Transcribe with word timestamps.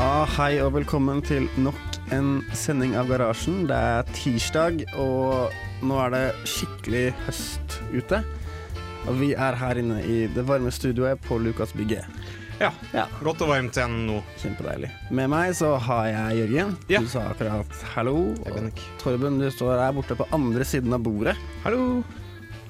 Ja, 0.00 0.24
hei 0.38 0.54
og 0.64 0.70
velkommen 0.78 1.18
til 1.26 1.44
nok 1.60 1.98
en 2.14 2.38
sending 2.56 2.94
av 2.96 3.10
Garasjen. 3.10 3.66
Det 3.68 3.76
er 3.76 4.06
tirsdag, 4.16 4.78
og 4.96 5.52
nå 5.84 5.98
er 6.06 6.14
det 6.14 6.22
skikkelig 6.48 7.02
høst 7.26 7.76
ute. 7.92 8.22
Og 9.10 9.18
vi 9.20 9.32
er 9.36 9.58
her 9.60 9.80
inne 9.80 9.98
i 10.04 10.22
det 10.32 10.44
varme 10.48 10.72
studioet 10.72 11.20
på 11.26 11.36
Lukasbygget. 11.44 12.08
Ja, 12.60 12.70
Ja, 12.92 13.06
godt 13.24 13.40
og 13.44 13.48
varmt 13.52 13.76
igjen 13.76 14.06
nå. 14.08 14.18
kjempedeilig. 14.40 14.90
Med 15.16 15.30
meg 15.32 15.52
så 15.56 15.74
har 15.80 16.08
jeg 16.08 16.40
Jørgen. 16.42 16.74
Ja. 16.92 17.00
Du 17.00 17.08
sa 17.08 17.26
akkurat 17.30 17.84
hallo. 17.94 18.16
Og. 18.44 18.80
Torben, 19.00 19.38
du 19.40 19.48
står 19.52 19.80
her 19.80 19.92
borte 19.96 20.16
på 20.16 20.28
andre 20.32 20.64
siden 20.64 20.92
av 20.96 21.00
bordet. 21.04 21.36
Hallo. 21.64 22.02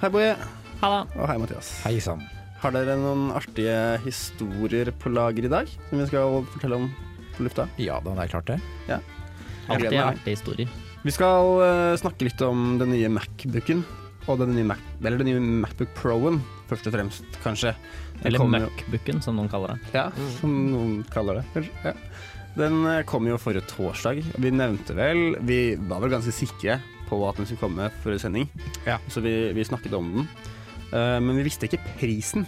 Hei, 0.02 0.10
Boje. 0.10 0.34
Halla. 0.82 1.06
Og 1.19 1.26
hei, 1.30 1.38
Mathias. 1.42 1.72
Hei 1.84 1.98
sann. 2.02 2.22
Har 2.60 2.74
dere 2.74 2.94
noen 3.00 3.30
artige 3.34 3.98
historier 4.04 4.91
på 4.98 5.10
lager 5.14 5.47
i 5.47 5.50
dag 5.52 5.70
som 5.88 5.98
vi 5.98 6.06
skal 6.10 6.42
fortelle 6.52 6.76
om 6.76 6.91
på 7.41 7.48
lufta? 7.48 7.66
Ja 7.80 7.98
da, 8.05 8.14
det 8.19 8.27
er 8.28 8.34
klart 8.36 8.52
det. 8.52 8.60
Jeg 8.88 9.00
Alltid 9.70 9.98
artige 10.02 10.34
historier. 10.36 10.70
Vi 11.00 11.12
skal 11.14 11.50
uh, 11.62 11.97
snakke 12.00 12.27
litt 12.27 12.41
om 12.44 12.77
den 12.80 12.92
nye 12.92 13.10
Macbooken. 13.12 13.84
Og 14.28 14.36
den 14.38 14.52
nye, 14.52 14.66
Mac 14.69 14.80
eller 15.00 15.22
den 15.22 15.30
nye 15.30 15.41
Macbook 15.62 15.94
Pro-en, 15.97 16.36
først 16.69 16.86
og 16.91 16.92
fremst, 16.92 17.38
kanskje. 17.42 17.72
Den 18.20 18.28
Eller 18.28 18.44
Macbooken, 18.52 19.22
som 19.24 19.38
noen 19.38 19.48
kaller 19.50 19.72
det. 19.74 19.94
Ja, 19.97 20.05
som 20.36 20.52
noen 20.69 20.98
kaller 21.10 21.41
det. 21.41 21.44
kanskje. 21.55 21.72
Ja. 21.88 21.94
Den 22.58 22.84
eh, 22.91 23.00
kom 23.08 23.27
jo 23.30 23.38
forrige 23.41 23.64
torsdag. 23.70 24.20
Vi 24.42 24.50
nevnte 24.50 24.94
vel 24.98 25.36
Vi 25.47 25.60
var 25.88 26.02
vel 26.02 26.10
ganske 26.12 26.34
sikre 26.34 26.80
på 27.08 27.19
at 27.28 27.38
den 27.38 27.48
skulle 27.48 27.62
komme 27.62 27.88
forrige 28.04 28.27
sending, 28.27 28.47
Ja. 28.86 28.98
så 29.08 29.22
vi, 29.25 29.32
vi 29.56 29.64
snakket 29.66 29.97
om 29.98 30.12
den. 30.14 30.28
Uh, 30.92 31.19
men 31.22 31.36
vi 31.41 31.47
visste 31.48 31.66
ikke 31.66 31.80
prisen. 31.98 32.44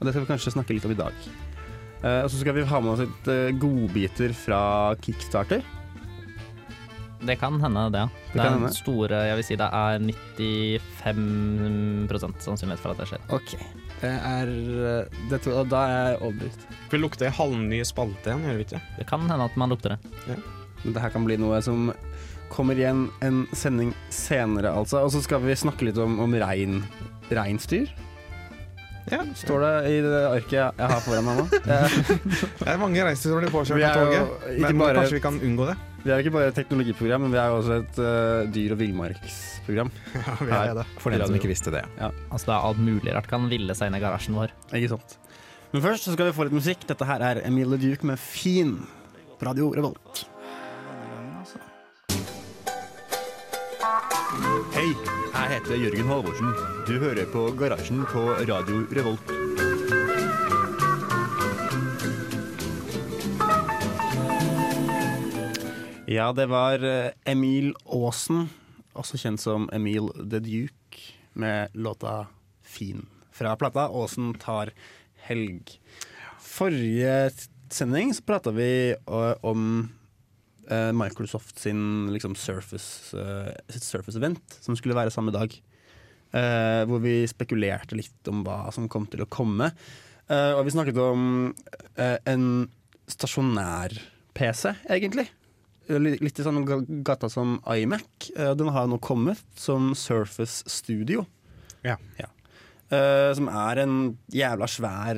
Og 0.00 0.06
det 0.06 0.14
skal 0.14 0.24
vi 0.24 0.32
kanskje 0.32 0.56
snakke 0.56 0.74
litt 0.74 0.88
om 0.88 0.96
i 0.96 0.98
dag. 0.98 1.14
Eh, 2.02 2.22
og 2.24 2.30
så 2.32 2.36
skal 2.40 2.56
vi 2.56 2.64
ha 2.66 2.78
med 2.82 2.92
oss 2.96 3.02
litt 3.04 3.26
eh, 3.30 3.52
godbiter 3.62 4.32
fra 4.34 4.60
Kickstarter. 5.04 5.60
Det 7.22 7.36
kan 7.38 7.60
hende, 7.62 7.84
det. 7.94 8.00
ja. 8.02 8.08
Det 8.32 8.34
Det 8.34 8.42
er 8.42 8.48
hende. 8.50 8.66
en 8.66 8.74
store 8.74 9.14
Jeg 9.28 9.36
vil 9.38 9.46
si 9.46 9.54
det 9.60 9.68
er 9.70 10.02
95% 10.02 12.42
sannsynlighet 12.42 12.82
for 12.82 12.90
at 12.90 12.98
det 12.98 13.06
skjer. 13.12 13.22
Ok. 13.36 13.50
Det 14.02 14.10
er 14.10 14.46
eh, 14.50 15.06
det, 15.30 15.38
tror- 15.44 15.62
da 15.70 15.80
er 15.86 15.94
jeg 16.16 16.22
overbevist. 16.26 16.60
Vi 16.90 16.98
lukter 16.98 17.30
en 17.30 17.36
halvny 17.38 17.78
spalte 17.86 18.26
igjen, 18.32 18.42
gjør 18.48 18.58
vi 18.58 18.66
ikke? 18.66 18.82
Det 18.98 19.06
kan 19.06 19.22
hende 19.30 19.46
at 19.46 19.54
man 19.60 19.70
lukter 19.70 19.94
det. 19.94 20.02
Men 20.82 20.90
det 20.96 21.02
her 21.04 21.12
kan 21.14 21.22
bli 21.28 21.36
noe 21.38 21.62
som 21.62 21.92
kommer 22.52 22.74
igjen 22.76 23.06
en 23.24 23.46
sending 23.56 23.94
senere, 24.12 24.74
altså. 24.76 24.98
Og 25.06 25.10
så 25.14 25.22
skal 25.24 25.40
vi 25.46 25.54
snakke 25.56 25.86
litt 25.86 25.96
om, 26.02 26.18
om 26.20 26.34
rein, 26.42 26.82
reinsdyr. 27.30 27.86
Ja. 29.10 29.18
Står 29.34 29.64
det 29.64 29.72
i 29.90 29.96
det 30.04 30.18
arket 30.28 30.52
jeg 30.78 30.88
har 30.92 31.00
foran 31.02 31.24
meg 31.26 31.40
nå. 31.40 31.46
Det 32.62 32.68
er 32.70 32.78
mange 32.78 33.02
reiser 33.02 33.32
som 33.32 33.40
blir 33.42 33.50
påkjørt 33.50 33.82
av 33.88 33.96
toget. 33.98 34.60
Men 34.62 34.78
bare- 34.78 35.00
kanskje 35.02 35.16
vi 35.18 35.22
kan 35.24 35.40
unngå 35.42 35.66
det? 35.72 35.74
Vi 36.02 36.10
er 36.10 36.18
jo 36.18 36.24
ikke 36.26 36.34
bare 36.34 36.50
et 36.50 36.56
teknologiprogram, 36.58 37.22
men 37.22 37.30
vi 37.34 37.38
er 37.38 37.50
jo 37.50 37.58
også 37.60 37.74
et 37.78 37.98
uh, 38.02 38.48
dyr- 38.54 38.72
og 38.74 38.78
villmarksprogram. 38.80 39.90
Ja, 40.18 40.36
vi 40.40 40.50
er 40.56 40.74
det. 40.80 40.86
For 41.02 41.14
den 41.14 41.22
som 41.26 41.36
ikke 41.38 41.50
visste 41.50 41.70
det. 41.74 41.82
Altså 42.02 42.46
Det 42.48 42.54
er 42.56 42.66
alt 42.70 42.80
mulig 42.82 43.14
rart 43.14 43.28
kan 43.30 43.46
ville 43.50 43.74
seg 43.78 43.90
inn 43.90 43.98
i 43.98 44.02
garasjen 44.02 44.38
vår. 44.38 44.54
Ikke 44.74 44.90
sant? 44.96 45.16
Men 45.72 45.82
først 45.86 46.04
så 46.08 46.14
skal 46.16 46.28
vi 46.30 46.34
få 46.36 46.46
litt 46.48 46.56
musikk. 46.58 46.82
Dette 46.90 47.06
her 47.08 47.22
er 47.32 47.42
Emilie 47.46 47.78
Duke 47.80 48.06
med 48.06 48.18
'Fin' 48.20 48.76
på 49.38 49.46
Radio 49.50 49.70
Revolt. 49.74 50.26
Hei, 54.74 54.90
jeg 55.42 55.56
heter 55.56 55.78
Jørgen 55.80 56.06
Halvorsen. 56.06 56.50
Du 56.86 56.92
hører 57.02 57.26
på 57.32 57.40
Garasjen 57.58 58.04
på 58.06 58.20
Radio 58.46 58.82
Revolt. 58.94 59.30
Ja, 66.06 66.28
det 66.36 66.46
var 66.52 66.84
eh, 66.86 67.10
Emil 67.26 67.72
Aasen, 67.90 68.44
også 68.94 69.18
kjent 69.18 69.42
som 69.42 69.66
Emil 69.74 70.12
The 70.20 70.38
Duke, 70.44 71.00
med 71.34 71.74
låta 71.74 72.28
'Fin' 72.62 73.08
fra 73.34 73.56
plata 73.58 73.88
'Aasen 73.88 74.36
tar 74.38 74.70
helg'. 75.26 75.78
Forrige 76.38 77.32
sending 77.70 78.14
så 78.14 78.22
prata 78.22 78.54
vi 78.54 78.94
eh, 78.94 79.34
om 79.42 79.90
Microsoft 80.96 81.58
sin 81.62 82.10
liksom 82.14 82.34
Surface, 82.38 83.12
eh, 83.18 83.52
sitt 83.72 83.86
Surface-event, 83.86 84.58
som 84.60 84.76
skulle 84.78 84.96
være 84.98 85.10
samme 85.14 85.32
dag. 85.34 85.50
Eh, 86.32 86.82
hvor 86.88 87.00
vi 87.04 87.26
spekulerte 87.28 87.96
litt 87.98 88.28
om 88.30 88.44
hva 88.46 88.70
som 88.72 88.88
kom 88.88 89.06
til 89.12 89.20
å 89.24 89.28
komme. 89.28 89.72
Eh, 90.32 90.52
og 90.56 90.64
vi 90.64 90.72
snakket 90.72 90.96
om 91.02 91.54
eh, 92.00 92.18
en 92.32 92.68
stasjonær-PC, 93.12 94.72
egentlig. 94.88 95.26
Litt 95.92 96.38
i 96.38 96.44
samme 96.46 96.62
gata 97.04 97.28
som 97.28 97.58
iMac. 97.68 98.30
Eh, 98.36 98.54
Den 98.56 98.68
har 98.72 98.86
nå 98.88 98.96
kommet 99.02 99.42
som 99.58 99.92
Surface 99.98 100.62
Studio. 100.70 101.26
Ja. 101.84 101.96
Eh, 102.92 103.34
som 103.36 103.48
er 103.48 103.76
en 103.82 103.96
jævla 104.32 104.66
svær 104.70 105.16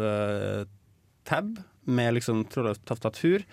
Surface-tab 0.00 0.66
med 1.90 2.14
liksom 2.16 2.44
trådløst 2.48 2.84
tastatur. 2.88 3.44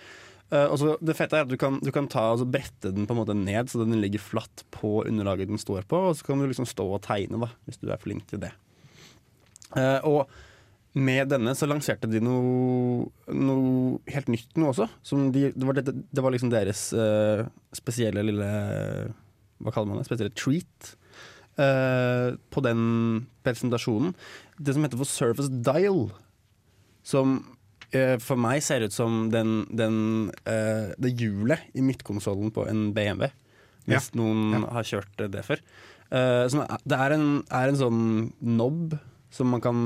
Eh, 0.50 0.74
så 0.80 0.94
det 1.04 1.16
fette 1.18 1.36
er 1.36 1.44
at 1.44 1.50
du 1.50 1.58
kan, 1.60 1.78
du 1.84 1.90
kan 1.94 2.08
ta 2.10 2.30
altså, 2.32 2.48
brette 2.48 2.92
den 2.94 3.08
på 3.08 3.14
en 3.14 3.20
måte 3.20 3.36
ned, 3.36 3.68
så 3.68 3.82
den 3.82 4.00
ligger 4.00 4.22
flatt 4.22 4.64
på 4.74 5.02
underlaget 5.04 5.50
den 5.50 5.60
står 5.60 5.88
på. 5.88 6.08
Og 6.10 6.18
så 6.18 6.28
kan 6.28 6.40
du 6.40 6.48
liksom 6.48 6.68
stå 6.68 6.86
og 6.96 7.02
tegne, 7.04 7.40
da, 7.44 7.50
hvis 7.68 7.80
du 7.82 7.88
er 7.92 8.02
flink 8.02 8.28
til 8.30 8.42
det. 8.46 8.52
Uh, 9.76 10.00
og 10.08 10.38
med 10.98 11.28
denne 11.30 11.52
så 11.54 11.68
lanserte 11.68 12.08
de 12.10 12.22
noe, 12.24 13.10
noe 13.28 13.98
helt 14.08 14.30
nytt 14.32 14.56
nå 14.58 14.70
også. 14.72 14.88
De, 15.34 15.50
det, 15.52 15.66
var 15.68 15.76
det, 15.76 15.92
det 15.92 16.24
var 16.24 16.32
liksom 16.32 16.52
deres 16.52 16.88
uh, 16.96 17.44
spesielle 17.76 18.24
lille 18.24 18.48
Hva 19.60 19.74
kaller 19.74 19.90
man 19.90 20.00
det? 20.00 20.08
Spesielle 20.08 20.34
treat 20.36 20.94
Uh, 21.58 22.36
på 22.54 22.62
den 22.62 22.82
presentasjonen. 23.42 24.12
Det 24.62 24.76
som 24.76 24.84
heter 24.86 25.00
for 25.00 25.10
Surface 25.10 25.50
Dial. 25.66 26.04
Som 27.02 27.40
for 28.20 28.36
meg 28.40 28.60
ser 28.64 28.82
det 28.82 28.90
ut 28.90 28.96
som 28.96 29.28
den, 29.32 29.62
den, 29.72 29.94
uh, 30.48 30.90
det 31.00 31.14
hjulet 31.16 31.62
i 31.74 31.84
midtkonsollen 31.84 32.50
på 32.52 32.66
en 32.68 32.90
BMW. 32.96 33.30
Hvis 33.88 34.10
noen 34.18 34.52
Ja. 34.52 34.66
har 34.76 34.84
kjørt 34.84 35.22
det 35.32 35.44
før. 35.46 35.62
Uh, 36.12 36.44
det 36.84 36.98
er 36.98 37.14
en, 37.16 37.42
er 37.48 37.68
en 37.72 37.80
sånn 37.80 38.02
knob 38.42 38.98
som 39.32 39.48
man 39.52 39.60
kan 39.64 39.80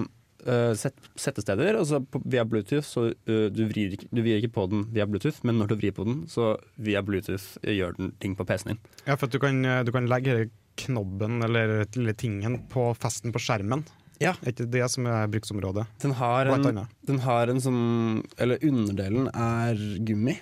uh, 0.47 0.73
set, 0.75 0.95
sette 1.15 1.43
steder, 1.45 1.79
og 1.79 1.87
så 1.87 2.01
på, 2.03 2.21
via 2.27 2.43
Bluetooth 2.45 2.87
så 2.87 3.09
du, 3.27 3.63
vrir 3.71 3.95
ikke, 3.95 4.09
du 4.11 4.23
vrir 4.23 4.43
ikke 4.43 4.55
på 4.59 4.67
den 4.71 4.85
via 4.95 5.07
Bluetooth, 5.07 5.39
men 5.47 5.59
når 5.63 5.71
du 5.71 5.77
vrir 5.83 5.95
på 5.95 6.07
den, 6.07 6.25
så 6.31 6.57
via 6.83 7.03
Bluetooth 7.07 7.59
gjør 7.63 7.95
den 7.99 8.13
ting 8.23 8.35
på 8.39 8.47
PC-en 8.47 8.75
din. 8.75 8.83
Ja, 9.07 9.15
for 9.19 9.31
du 9.31 9.39
kan, 9.43 9.63
du 9.63 9.93
kan 9.95 10.11
legge 10.11 10.51
knobben 10.83 11.43
eller 11.45 11.83
eller 11.87 12.15
tingen 12.19 12.63
på 12.73 12.91
festen 12.99 13.31
på 13.35 13.43
skjermen. 13.43 13.83
Ja. 14.23 14.33
Er 14.43 14.53
ikke 14.55 14.69
det 14.71 14.85
som 14.93 15.07
er 15.11 15.27
bruksområdet? 15.33 15.87
Den 16.05 16.15
har 16.19 16.47
en, 16.53 16.81
den 17.09 17.19
har 17.25 17.49
en 17.53 17.61
sånn 17.61 18.23
Eller 18.39 18.63
underdelen 18.63 19.29
er 19.35 19.75
gummi, 20.07 20.39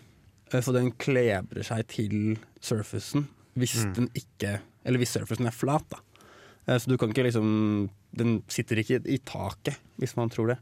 så 0.51 0.63
for 0.67 0.77
den 0.77 0.93
klebrer 1.01 1.65
seg 1.67 1.87
til 1.89 2.37
surfacen 2.61 3.27
hvis 3.59 3.81
Mm. 3.85 3.95
den 3.97 4.09
ikke 4.15 4.61
Eller 4.87 4.99
hvis 5.03 5.11
surfacen 5.17 5.47
er 5.47 5.53
flat, 5.57 5.85
da. 5.91 5.99
Uh, 6.69 6.77
så 6.79 6.87
du 6.89 6.97
kan 6.97 7.11
ikke 7.11 7.25
liksom 7.27 7.89
Den 8.15 8.43
sitter 8.49 8.77
ikke 8.83 9.01
i 9.07 9.19
taket, 9.19 9.77
hvis 9.99 10.15
man 10.17 10.31
tror 10.31 10.49
det. 10.55 10.59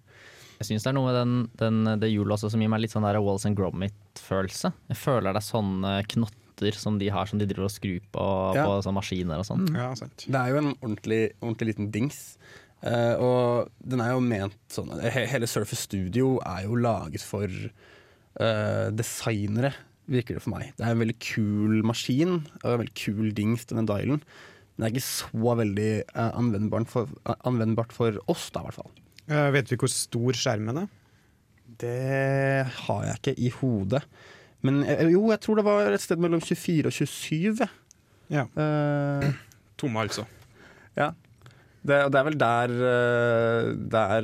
Jeg 0.60 0.66
syns 0.72 0.82
det 0.84 0.90
er 0.90 0.96
noe 0.98 1.06
med 1.12 1.14
den, 1.16 1.50
den, 1.84 2.00
det 2.00 2.10
hjulet 2.10 2.34
også 2.34 2.50
som 2.50 2.60
gir 2.60 2.68
meg 2.68 2.80
litt 2.82 2.90
sånn 2.92 3.04
der 3.06 3.20
Walls 3.22 3.46
and 3.46 3.56
Gromit-følelse. 3.56 4.72
Jeg 4.90 4.98
føler 4.98 5.32
det 5.32 5.40
er 5.42 5.46
sånne 5.46 5.92
knotter 6.10 6.74
som 6.74 6.98
de 6.98 7.08
har 7.14 7.28
som 7.30 7.38
de 7.38 7.46
driver 7.46 7.68
og 7.68 7.70
skrur 7.70 8.00
på 8.12 8.24
Ja. 8.56 8.64
på 8.66 8.80
sånne 8.82 8.98
maskiner 8.98 9.38
og 9.38 9.46
sånn. 9.46 9.68
Ja. 9.74 9.92
Det 9.94 10.34
er 10.34 10.48
jo 10.50 10.56
en 10.58 10.72
ordentlig, 10.82 11.20
ordentlig 11.40 11.68
liten 11.70 11.90
dings. 11.94 12.36
Eh, 12.86 13.14
og 13.18 13.70
den 13.82 14.00
er 14.04 14.12
jo 14.14 14.20
ment 14.22 14.54
sånn 14.70 14.92
he- 15.02 15.26
Hele 15.26 15.48
Surface 15.50 15.82
Studio 15.88 16.36
er 16.46 16.64
jo 16.68 16.76
laget 16.78 17.24
for 17.26 17.48
uh, 17.50 18.88
designere 18.94 19.72
virker 20.08 20.38
det 20.38 20.42
for 20.44 20.54
meg. 20.54 20.70
Det 20.78 20.86
er 20.86 20.94
en 20.94 21.02
veldig 21.02 21.16
kul 21.20 21.82
maskin 21.84 22.36
og 22.62 22.68
en 22.70 22.78
veldig 22.84 22.94
kul 22.96 23.32
dings, 23.36 23.66
denne 23.68 23.82
dialen. 23.88 24.22
Men 24.78 24.78
det 24.78 24.86
er 24.86 24.94
ikke 24.94 25.08
så 25.08 25.56
veldig 25.58 25.90
uh, 26.14 26.30
anvendbart, 26.38 26.88
for, 26.88 27.10
eh, 27.26 27.34
anvendbart 27.50 27.92
for 27.92 28.16
oss, 28.30 28.46
da, 28.54 28.62
i 28.62 28.68
hvert 28.70 28.78
fall. 28.78 28.92
Eh, 29.28 29.50
vet 29.52 29.68
vi 29.74 29.76
hvor 29.82 29.90
stor 29.92 30.38
skjermen 30.38 30.84
er? 30.84 30.88
Det 31.82 32.64
har 32.86 33.02
jeg 33.10 33.18
ikke 33.18 33.34
i 33.44 33.50
hodet. 33.58 34.00
Men 34.64 34.80
eh, 34.86 35.02
jo, 35.12 35.26
jeg 35.34 35.42
tror 35.44 35.60
det 35.60 35.66
var 35.66 35.90
et 35.92 36.00
sted 36.06 36.22
mellom 36.22 36.40
24 36.40 36.88
og 36.88 36.94
27. 36.96 37.66
Ja. 38.32 38.46
Eh, 38.48 39.28
Tomme, 39.78 40.06
altså. 40.06 40.24
ja. 40.96 41.10
Det, 41.86 41.98
det 42.12 42.18
er 42.18 42.26
vel 42.26 42.38
der, 42.40 42.68
eh, 42.90 43.64
der 43.94 44.22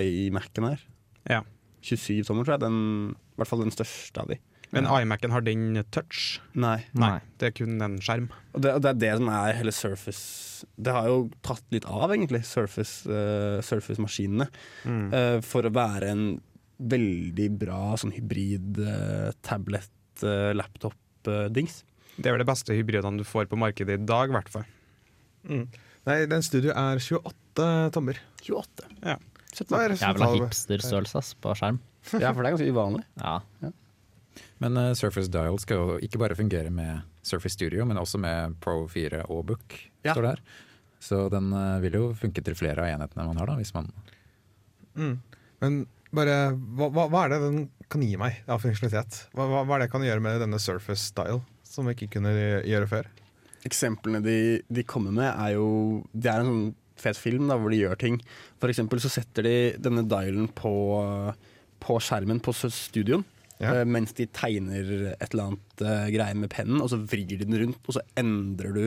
iMac-en 0.00 0.66
er. 0.72 0.80
Ja. 1.28 1.40
27 1.86 2.24
tommer, 2.26 2.44
tror 2.44 2.54
jeg. 2.56 2.64
Den, 2.66 2.78
I 3.14 3.36
hvert 3.40 3.50
fall 3.52 3.64
den 3.64 3.74
største 3.74 4.18
av 4.22 4.26
de. 4.32 4.36
Men 4.74 4.84
iMac-en 4.84 5.32
har 5.32 5.40
den 5.44 5.84
touch? 5.94 6.40
Nei. 6.58 6.78
Nei. 6.98 7.20
Det 7.40 7.46
er 7.48 7.54
kun 7.56 7.80
en 7.84 7.96
skjerm. 8.04 8.26
Og 8.52 8.60
det, 8.64 8.70
og 8.76 8.80
det 8.84 8.90
er 8.90 8.98
det 9.00 9.12
som 9.20 9.28
er 9.32 9.56
hele 9.56 9.72
Surface 9.72 10.24
Det 10.76 10.92
har 10.92 11.04
jo 11.08 11.30
tatt 11.46 11.64
litt 11.72 11.86
av, 11.88 12.10
egentlig, 12.12 12.42
Surface, 12.48 12.94
eh, 13.08 13.60
Surface-maskinene. 13.64 14.46
Mm. 14.84 15.08
uh, 15.14 15.40
for 15.44 15.62
å 15.64 15.74
være 15.74 16.06
en 16.12 16.40
veldig 16.78 17.58
bra 17.58 17.96
sånn 17.98 18.12
hybrid 18.14 18.78
uh, 18.84 19.30
tablet-laptop-dings. 19.46 21.84
Det 22.18 22.26
er 22.26 22.32
vel 22.34 22.44
de 22.44 22.50
beste 22.50 22.74
hybridene 22.74 23.18
du 23.20 23.24
får 23.26 23.44
på 23.50 23.56
markedet 23.58 23.94
i 23.96 24.06
dag, 24.06 24.26
i 24.28 24.32
hvert 24.36 24.52
fall. 24.52 24.66
Mm. 25.48 25.66
Nei, 26.08 26.22
den 26.30 26.44
studio 26.44 26.72
er 26.72 27.00
28 27.02 27.66
tommer. 27.92 28.20
28. 28.46 28.88
Ja. 29.02 29.18
Er 29.18 29.58
Jævla 29.58 29.88
resultatet? 29.92 30.40
hipsterstørrelse 30.46 31.20
ass, 31.20 31.34
på 31.36 31.52
skjerm. 31.58 31.80
Ja, 32.22 32.30
for 32.32 32.40
det 32.40 32.48
er 32.48 32.54
ganske 32.54 32.72
uvanlig. 32.72 33.02
Ja. 33.20 33.72
Men 34.62 34.78
uh, 34.78 34.92
Surface 34.96 35.28
Dial 35.28 35.58
skal 35.60 35.80
jo 35.82 35.96
ikke 36.04 36.20
bare 36.22 36.36
fungere 36.38 36.70
med 36.72 37.02
Surface 37.26 37.58
Studio, 37.58 37.84
men 37.84 37.98
også 38.00 38.20
med 38.22 38.56
Pro 38.64 38.86
4 38.88 39.26
og 39.28 39.44
Book. 39.50 39.76
Ja. 40.06 40.14
står 40.14 40.24
der. 40.30 40.40
Så 41.04 41.26
den 41.32 41.50
uh, 41.52 41.76
vil 41.82 41.98
jo 41.98 42.04
funke 42.16 42.40
til 42.44 42.56
flere 42.56 42.86
av 42.86 42.94
enhetene 42.94 43.26
man 43.28 43.42
har, 43.42 43.52
da, 43.52 43.58
hvis 43.60 43.74
man 43.76 43.92
Mm. 44.98 45.20
Men 45.62 45.74
bare, 46.10 46.32
hva, 46.74 46.88
hva, 46.90 47.04
hva 47.12 47.20
er 47.26 47.30
det 47.30 47.36
den 47.44 47.58
kan 47.92 48.02
gi 48.02 48.16
meg 48.18 48.40
av 48.50 48.58
funksjonalitet? 48.64 49.28
Hva, 49.30 49.44
hva, 49.46 49.60
hva 49.62 49.76
er 49.76 49.84
det 49.84 49.86
jeg 49.86 49.92
kan 49.92 50.06
gjøre 50.08 50.24
med 50.24 50.40
denne 50.42 50.58
Surface 50.58 51.04
Style, 51.12 51.38
som 51.62 51.86
jeg 51.86 51.98
ikke 52.00 52.16
kunne 52.16 52.32
gjøre 52.66 52.88
før? 52.90 53.06
Eksemplene 53.68 54.22
de, 54.24 54.36
de 54.72 54.84
kommer 54.88 55.12
med, 55.14 55.28
er 55.30 55.54
jo 55.58 55.68
Det 56.12 56.32
er 56.32 56.40
en 56.42 56.50
sånn 56.52 56.68
fet 56.98 57.18
film 57.20 57.46
da, 57.46 57.54
hvor 57.60 57.70
de 57.70 57.78
gjør 57.78 57.98
ting. 58.00 58.16
For 58.58 58.72
eksempel 58.72 58.98
så 58.98 59.10
setter 59.12 59.44
de 59.46 59.56
denne 59.78 60.02
dialen 60.10 60.48
på, 60.58 60.72
på 61.84 61.98
skjermen 62.02 62.40
på 62.42 62.54
studioen. 62.58 63.22
Ja. 63.62 63.72
eh, 63.80 63.84
Mens 63.86 64.12
de 64.18 64.26
tegner 64.34 64.86
et 65.16 65.28
eller 65.32 65.48
annet 65.52 65.82
uh, 65.82 66.06
greie 66.14 66.34
med 66.38 66.50
pennen, 66.50 66.80
og 66.82 66.90
så 66.92 66.98
vrir 67.10 67.26
de 67.30 67.40
den 67.44 67.54
rundt, 67.58 67.78
og 67.90 67.96
så 67.96 68.02
endrer 68.18 68.74
du 68.74 68.84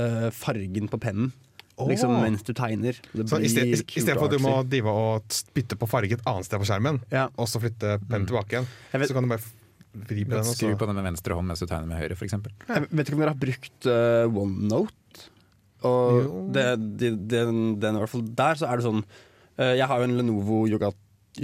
uh, 0.00 0.28
fargen 0.32 0.88
på 0.92 1.00
pennen. 1.04 1.32
Liksom 1.74 2.12
mens 2.22 2.44
du 2.46 2.52
tegner. 2.54 2.94
Det 3.12 3.24
Så 3.28 3.40
i 3.42 3.48
sted- 3.50 3.66
i- 3.66 3.80
kult 3.82 3.96
i 3.98 4.02
stedet 4.04 4.18
for 4.20 4.28
at 4.30 4.36
du 4.36 4.44
må 4.44 4.52
drive 4.70 4.92
og 4.92 5.38
bytte 5.56 5.74
på 5.80 5.88
farge 5.90 6.12
et 6.14 6.22
annet 6.30 6.46
sted 6.46 6.60
på 6.62 6.68
skjermen, 6.68 7.00
Ja. 7.10 7.24
og 7.36 7.48
så 7.50 7.58
flytte 7.60 7.96
pennen 8.08 8.28
tilbake 8.30 8.52
igjen, 8.60 8.68
vet- 8.92 9.08
så 9.10 9.16
kan 9.16 9.24
du 9.26 9.32
bare 9.34 9.42
vri 9.94 10.24
på 10.26 10.36
den. 10.36 10.48
skru 10.48 10.74
på 10.78 10.88
den 10.88 10.98
med 10.98 11.06
venstre 11.08 11.36
hånd 11.38 11.50
mens 11.50 11.62
du 11.62 11.68
tegner 11.68 11.88
med 11.90 12.00
høyre, 12.02 12.16
f.eks. 12.18 12.36
Jeg 12.36 12.86
vet 12.90 13.06
ikke 13.06 13.16
om 13.16 13.22
dere 13.24 13.34
har 13.34 13.42
brukt 13.44 13.88
uh, 13.90 14.40
OneNote. 14.42 15.28
Og 15.84 16.50
det, 16.54 16.66
det, 17.00 17.12
den, 17.28 17.76
den, 17.82 17.98
i 17.98 18.02
hvert 18.02 18.12
fall 18.14 18.24
der 18.24 18.56
så 18.56 18.70
er 18.70 18.80
det 18.80 18.86
sånn 18.86 19.02
uh, 19.04 19.74
Jeg 19.76 19.84
har 19.90 20.00
jo 20.00 20.06
en 20.06 20.16
Lenovo 20.16 20.62
Yoga, 20.70 20.94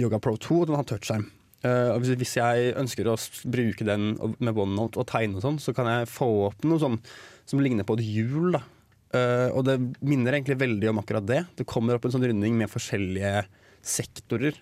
Yoga 0.01 0.17
Pro 0.23 0.33
2, 0.33 0.63
og 0.63 0.71
den 0.71 0.79
har 0.79 0.87
touchskjerm. 0.89 1.29
Uh, 1.61 1.93
hvis, 2.01 2.15
hvis 2.23 2.35
jeg 2.39 2.75
ønsker 2.81 3.09
å 3.11 3.17
bruke 3.53 3.85
den 3.85 4.15
med 4.41 4.53
OneNote 4.53 5.01
og 5.01 5.09
tegne 5.11 5.37
og 5.37 5.45
sånn, 5.45 5.61
så 5.61 5.75
kan 5.77 5.89
jeg 5.91 6.09
få 6.09 6.29
opp 6.49 6.65
noe 6.65 6.81
sånn 6.81 7.01
som 7.49 7.61
ligner 7.61 7.85
på 7.85 7.99
et 7.99 8.07
hjul. 8.07 8.53
da 8.57 8.65
Uh, 9.11 9.51
og 9.51 9.65
det 9.67 9.75
minner 9.99 10.37
egentlig 10.37 10.59
veldig 10.61 10.91
om 10.91 11.01
akkurat 11.01 11.25
det. 11.27 11.41
Det 11.59 11.67
kommer 11.67 11.97
opp 11.97 12.05
en 12.07 12.13
sånn 12.13 12.23
runding 12.23 12.55
med 12.55 12.71
forskjellige 12.71 13.43
sektorer 13.83 14.55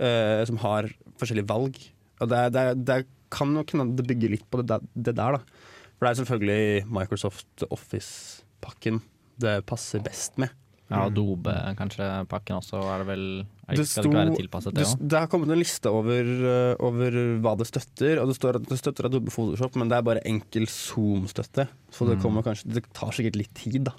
uh, 0.00 0.40
som 0.48 0.60
har 0.62 0.88
forskjellige 1.20 1.50
valg. 1.50 1.76
Og 2.22 2.30
det, 2.32 2.42
det, 2.56 2.64
det 2.88 2.96
kan 3.32 3.52
nok 3.56 3.72
hende 3.74 3.96
det 3.98 4.06
bygger 4.10 4.34
litt 4.36 4.46
på 4.52 4.60
det, 4.62 4.68
der- 4.74 4.88
det 5.08 5.14
der, 5.18 5.38
da. 5.38 5.62
For 5.96 6.06
det 6.06 6.10
er 6.12 6.20
selvfølgelig 6.24 6.86
Microsoft 6.92 7.64
Office-pakken 7.72 9.00
det 9.42 9.62
passer 9.66 10.02
best 10.04 10.36
med. 10.38 10.50
Ja, 10.92 11.06
Adobe 11.08 11.52
kanskje 11.78 12.04
pakken 12.28 12.58
også, 12.58 12.76
er 12.92 13.00
det 13.00 13.06
vel 13.08 13.22
er 13.40 13.72
det, 13.72 13.76
Det 13.78 13.86
Skal 13.88 14.04
det 14.04 14.10
ikke 14.10 14.18
være 14.18 14.34
tilpasset 14.36 14.74
Det, 14.74 14.82
det 14.82 14.88
òg? 14.90 15.04
det 15.08 15.18
har 15.22 15.28
kommet 15.32 15.48
en 15.54 15.58
liste 15.62 15.88
over, 15.88 16.20
eh, 16.50 16.74
over 16.84 17.16
hva 17.40 17.54
det 17.56 17.66
støtter, 17.70 18.20
og 18.20 18.28
det 18.28 18.36
står 18.36 18.58
at 18.58 18.66
det 18.68 18.76
støtter 18.78 19.08
Adobe 19.08 19.32
Photoshop, 19.32 19.78
men 19.80 19.88
det 19.88 19.96
er 19.96 20.02
bare 20.04 20.20
enkel 20.28 20.66
Zoom-støtte. 20.68 21.64
Så 21.90 22.08
det, 22.10 22.18
kommer 22.20 22.44
kanskje, 22.44 22.68
det 22.76 22.84
tar 22.92 23.10
sikkert 23.16 23.36
litt 23.40 23.54
tid, 23.56 23.84
da. 23.88 23.94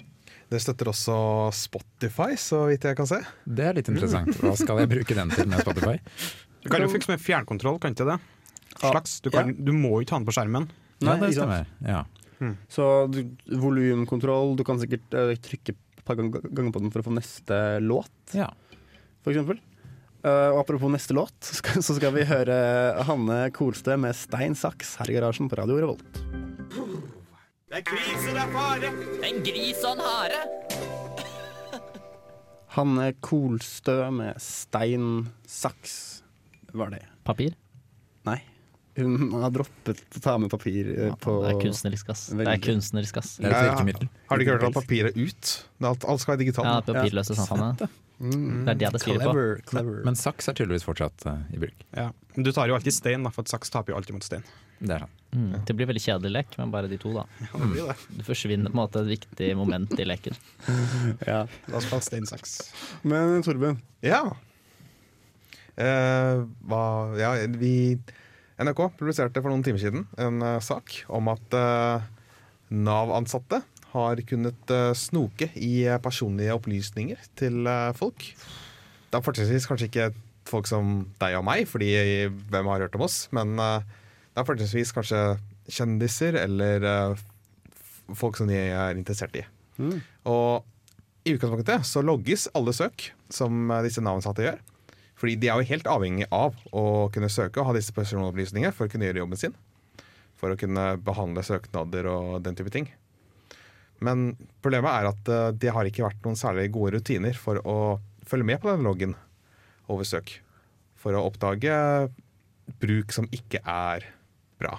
Det 0.52 0.60
støtter 0.62 0.86
også 0.92 1.16
Spotify, 1.56 2.36
så 2.38 2.68
vidt 2.70 2.84
jeg 2.86 2.96
kan 3.00 3.06
se. 3.10 3.18
Det 3.48 3.64
er 3.66 3.74
litt 3.80 3.88
interessant. 3.90 4.30
Hva 4.38 4.54
skal 4.60 4.84
jeg 4.84 4.92
bruke 4.92 5.14
den 5.18 5.30
til 5.34 5.48
med 5.50 5.64
Spotify? 5.66 5.96
Du 6.62 6.70
kan 6.70 6.80
jo 6.84 6.92
fikse 6.94 7.10
med 7.10 7.18
fjernkontroll, 7.20 7.80
kan 7.82 7.90
ikke 7.96 8.06
det? 8.12 8.20
Slags. 8.78 9.20
Du, 9.24 9.30
kan, 9.32 9.52
du 9.54 9.72
må 9.72 9.96
jo 9.98 10.04
ikke 10.04 10.16
ha 10.16 10.22
den 10.22 10.28
på 10.28 10.34
skjermen. 10.36 10.68
Nei, 11.04 11.18
det 11.22 11.34
stemmer. 11.36 11.68
Ja. 11.84 12.04
Så 12.68 12.88
du- 13.12 13.28
volumkontroll, 13.60 14.56
du 14.58 14.64
kan 14.66 14.80
sikkert 14.82 15.14
uh, 15.16 15.32
trykke 15.40 15.72
et 15.76 16.02
par 16.04 16.18
ganger 16.18 16.72
på 16.74 16.82
den 16.82 16.92
for 16.92 17.00
å 17.00 17.06
få 17.06 17.14
neste 17.16 17.60
låt, 17.80 18.12
ja. 18.36 18.50
for 19.24 19.32
eksempel. 19.32 19.62
Eh, 20.24 20.50
og 20.54 20.62
apropos 20.62 20.88
neste 20.92 21.12
låt, 21.16 21.34
så 21.44 21.58
skal, 21.58 21.82
så 21.84 21.96
skal 21.98 22.14
vi 22.16 22.24
høre 22.28 22.54
Hanne 23.08 23.50
Kolstø 23.56 23.96
med 24.00 24.16
Stein 24.16 24.56
Saks 24.56 24.94
her 25.00 25.10
i 25.12 25.16
garasjen 25.18 25.50
på 25.52 25.58
Radio 25.60 25.76
Revolt. 25.82 26.20
En 27.74 29.42
gris 29.44 29.82
og 29.84 29.96
en 29.96 30.04
hare! 30.04 30.38
Hanne 32.74 33.10
Kolstø 33.20 33.98
med 34.16 34.40
Stein 34.42 35.28
Saks 35.44 36.22
var 36.72 36.90
det. 36.94 37.04
Papir? 37.24 37.52
Nei. 38.26 38.40
Hun 38.94 39.32
har 39.42 39.50
droppet 39.50 40.02
å 40.14 40.22
ta 40.22 40.36
med 40.38 40.52
papir 40.52 40.86
eh, 40.92 41.08
Ja, 41.08 41.16
på 41.18 41.40
det 41.42 41.50
er 41.50 41.60
kunstnerisk, 41.64 42.12
ass. 42.14 42.28
Det 42.30 42.46
er 42.46 42.62
kunstnerisk, 42.62 43.18
ass. 43.18 43.36
Det 43.42 43.50
Ja, 43.50 43.64
ja. 43.72 44.08
Har 44.30 44.38
du 44.38 44.44
ikke 44.44 44.54
hørt 44.54 44.68
at 44.68 44.76
papir 44.76 45.10
er 45.10 45.18
ut? 45.18 45.54
Alt, 45.82 46.06
alt 46.06 46.22
skal 46.22 46.36
være 46.36 46.44
digitalt. 46.44 46.70
Ja, 46.70 46.80
papirløse 46.86 47.36
samfunnet. 47.38 47.88
Det 48.18 48.70
er 48.70 48.78
det 48.78 48.92
det 48.94 49.00
skriver 49.02 49.24
på. 49.26 49.32
Clever, 49.32 49.62
clever. 49.66 49.96
Men 50.06 50.16
saks 50.18 50.48
er 50.48 50.54
tydeligvis 50.54 50.86
fortsatt 50.86 51.26
uh, 51.26 51.42
i 51.50 51.58
bruk. 51.58 51.82
Ja. 51.96 52.12
Men 52.36 52.46
du 52.46 52.52
tar 52.54 52.70
jo 52.70 52.76
alltid 52.78 52.94
stein, 52.94 53.26
da, 53.26 53.32
for 53.34 53.50
saks 53.50 53.74
taper 53.74 53.92
jo 53.92 53.98
alltid 53.98 54.14
mot 54.16 54.26
stein. 54.26 54.46
Det 54.78 54.94
er. 54.94 55.06
Mm. 55.34 55.50
Det 55.66 55.74
blir 55.74 55.88
veldig 55.90 56.02
kjedelig 56.02 56.30
lek 56.30 56.56
men 56.60 56.70
bare 56.70 56.86
de 56.90 56.98
to, 57.00 57.10
da. 57.16 57.24
Det 58.14 58.26
forsvinner 58.26 58.70
på 58.70 58.76
en 58.76 58.82
måte 58.84 59.02
et 59.02 59.10
viktig 59.10 59.50
moment 59.58 59.94
i 59.98 60.06
leken. 60.06 60.38
ja. 61.30 61.44
La 61.70 61.80
oss 61.80 61.90
ta 61.90 61.98
stein 62.04 62.26
saks. 62.30 62.60
Men 63.02 63.42
Torben, 63.46 63.80
Ja. 64.04 64.24
Uh, 65.74 66.46
hva, 66.70 66.84
ja 67.18 67.32
vi, 67.50 67.98
NRK 68.54 68.92
publiserte 69.00 69.42
for 69.42 69.50
noen 69.50 69.64
timer 69.66 69.82
siden 69.82 70.04
en 70.20 70.42
eh, 70.44 70.60
sak 70.62 71.00
om 71.12 71.30
at 71.32 71.56
eh, 71.58 72.04
Nav-ansatte 72.74 73.60
har 73.94 74.20
kunnet 74.28 74.70
eh, 74.70 74.92
snoke 74.98 75.48
i 75.58 75.72
personlige 76.02 76.54
opplysninger 76.54 77.18
til 77.38 77.66
folk. 77.98 78.28
Det 79.10 79.18
er 79.18 79.24
fortrinnsvis 79.26 79.66
kanskje 79.70 79.88
ikke 79.90 80.08
folk 80.46 80.68
som 80.70 81.00
deg 81.18 81.38
og 81.38 81.46
meg, 81.46 81.64
fordi 81.70 81.90
hvem 82.50 82.70
har 82.70 82.84
hørt 82.84 82.98
om 82.98 83.06
oss? 83.06 83.24
Men 83.34 83.56
det 83.56 84.38
er 84.38 84.46
fortrinnsvis 84.46 84.92
kanskje 84.94 85.22
kjendiser 85.72 86.36
eller 86.36 87.16
folk 88.12 88.36
som 88.36 88.50
de 88.50 88.58
er 88.58 88.98
interessert 88.98 89.38
i. 89.40 89.44
Mm. 89.80 90.02
Og 90.28 90.66
i 91.24 91.32
utgangspunktet 91.34 91.88
så 91.88 92.02
logges 92.04 92.46
alle 92.52 92.74
søk 92.76 93.08
som 93.32 93.72
disse 93.86 94.04
Nav-ansatte 94.04 94.44
gjør. 94.44 94.60
Fordi 95.24 95.38
de 95.40 95.48
er 95.48 95.56
jo 95.56 95.70
helt 95.70 95.86
avhengig 95.88 96.26
av 96.36 96.52
å 96.76 97.08
kunne 97.08 97.30
søke 97.32 97.62
og 97.62 97.70
ha 97.70 97.72
disse 97.72 97.94
personopplysningene 97.96 98.74
for 98.76 98.84
å 98.84 98.92
kunne 98.92 99.06
gjøre 99.08 99.22
jobben 99.22 99.40
sin. 99.40 99.54
For 100.36 100.52
å 100.52 100.58
kunne 100.60 100.82
behandle 101.00 101.40
søknader 101.46 102.04
og 102.12 102.42
den 102.44 102.58
type 102.58 102.68
ting. 102.74 102.90
Men 104.04 104.34
problemet 104.60 104.92
er 104.92 105.08
at 105.08 105.30
eh, 105.32 105.46
det 105.56 105.72
har 105.72 105.88
ikke 105.88 106.04
vært 106.04 106.26
noen 106.26 106.36
særlig 106.36 106.66
gode 106.74 106.98
rutiner 106.98 107.32
for 107.40 107.56
å 107.64 107.76
følge 108.28 108.50
med 108.50 108.60
på 108.60 108.68
den 108.68 108.84
loggen 108.84 109.14
over 109.88 110.04
søk. 110.04 110.34
For 111.00 111.16
å 111.16 111.22
oppdage 111.30 111.72
bruk 112.84 113.16
som 113.16 113.24
ikke 113.32 113.62
er 113.64 114.04
bra. 114.60 114.74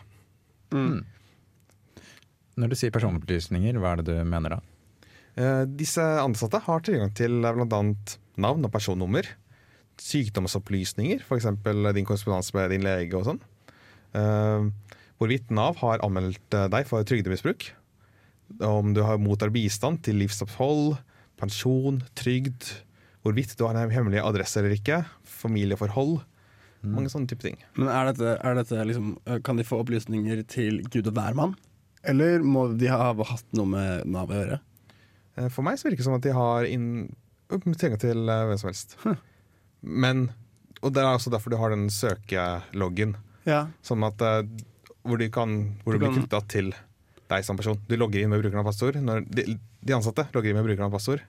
Når 2.54 2.70
du 2.70 2.78
sier 2.78 2.94
personopplysninger, 2.94 3.82
hva 3.82 3.96
er 3.96 4.04
det 4.04 4.14
du 4.14 4.30
mener 4.30 4.60
da? 4.60 4.62
Eh, 5.42 5.64
Disse 5.74 6.06
ansatte 6.22 6.62
har 6.68 6.86
tilgang 6.86 7.18
til 7.18 7.42
bl.a. 7.42 7.82
navn 8.46 8.70
og 8.70 8.72
personnummer. 8.78 9.34
Sykdomsopplysninger, 10.02 11.24
f.eks. 11.24 11.48
din 11.96 12.08
korrespondanse 12.08 12.56
med 12.58 12.74
din 12.74 12.86
lege 12.86 13.16
og 13.20 13.28
sånn. 13.30 13.42
Eh, 14.16 14.70
Hvorvidt 15.16 15.52
Nav 15.56 15.78
har 15.80 16.02
anmeldt 16.04 16.56
eh, 16.58 16.68
deg 16.72 16.88
for 16.90 17.06
trygdemisbruk. 17.08 17.70
Om 18.62 18.92
du 18.94 19.02
har 19.06 19.18
mottar 19.22 19.54
bistand 19.54 20.04
til 20.06 20.20
livsopphold, 20.20 20.98
pensjon, 21.40 22.02
trygd. 22.20 22.68
Hvorvidt 23.26 23.56
du 23.58 23.64
har 23.66 23.78
en 23.80 23.94
hemmelig 23.94 24.22
adresse 24.22 24.60
eller 24.60 24.76
ikke. 24.76 25.00
Familieforhold. 25.40 26.20
Mange 26.86 27.10
sånne 27.10 27.32
type 27.32 27.42
ting. 27.42 27.56
Men 27.80 27.90
er 27.90 28.12
dette, 28.12 28.36
er 28.46 28.58
dette 28.60 28.84
liksom 28.86 29.16
øh, 29.26 29.40
Kan 29.42 29.58
de 29.58 29.66
få 29.66 29.80
opplysninger 29.82 30.44
til 30.52 30.84
gud 30.94 31.08
og 31.10 31.16
hvermann? 31.18 31.56
Eller 32.06 32.44
må 32.46 32.68
de 32.78 32.92
ha 32.92 33.08
hatt 33.16 33.48
noe 33.58 33.72
med 33.72 34.04
Nav 34.14 34.30
å 34.30 34.38
gjøre? 34.38 34.60
Eh, 35.40 35.48
For 35.50 35.66
meg 35.66 35.80
så 35.80 35.88
virker 35.88 36.04
det 36.04 36.10
som 36.12 36.18
at 36.20 36.28
de 36.28 36.36
har 36.36 36.68
inn 36.70 36.90
tilgang 37.50 37.98
til 38.04 38.30
eh, 38.30 38.44
hvem 38.52 38.62
som 38.62 38.70
helst. 38.70 38.98
Men 39.86 40.26
Og 40.84 40.92
det 40.94 41.02
er 41.02 41.14
også 41.16 41.32
derfor 41.34 41.50
du 41.54 41.58
har 41.58 41.70
den 41.74 41.88
søkeloggen. 41.90 43.16
Ja. 43.48 43.68
Sånn 43.86 44.04
at 44.06 44.22
eh, 44.22 44.44
hvor, 45.06 45.18
de 45.22 45.30
kan, 45.34 45.78
hvor 45.84 45.94
Du 45.94 46.00
du 46.00 46.04
blir 46.06 46.12
kan- 46.14 46.20
knytta 46.26 46.42
til 46.48 46.74
deg 47.30 47.44
som 47.46 47.58
person. 47.58 47.80
Du 47.88 47.96
logger 47.98 48.22
inn 48.22 48.30
med 48.30 48.42
brukeren 48.44 48.62
av 48.62 48.68
passord. 48.70 48.96
Når 49.02 49.24
de, 49.30 49.58
de 49.82 49.94
ansatte 49.96 50.28
logger 50.34 50.50
inn 50.52 50.58
med 50.60 50.66
brukeren 50.68 50.86
av 50.90 50.92
passord 50.94 51.22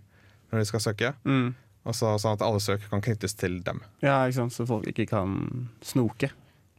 når 0.53 0.61
de 0.61 0.67
skal 0.69 0.81
søke. 0.81 1.15
Mm. 1.25 1.55
Og 1.87 1.95
så, 1.95 2.13
sånn 2.19 2.35
at 2.37 2.43
alle 2.43 2.61
søk 2.61 2.85
kan 2.91 3.01
knyttes 3.03 3.35
til 3.39 3.61
dem. 3.63 3.81
ja, 4.03 4.25
ikke 4.27 4.35
sant. 4.43 4.53
Så 4.53 4.67
folk 4.67 4.87
ikke 4.91 5.07
kan 5.09 5.69
snoke. 5.83 6.31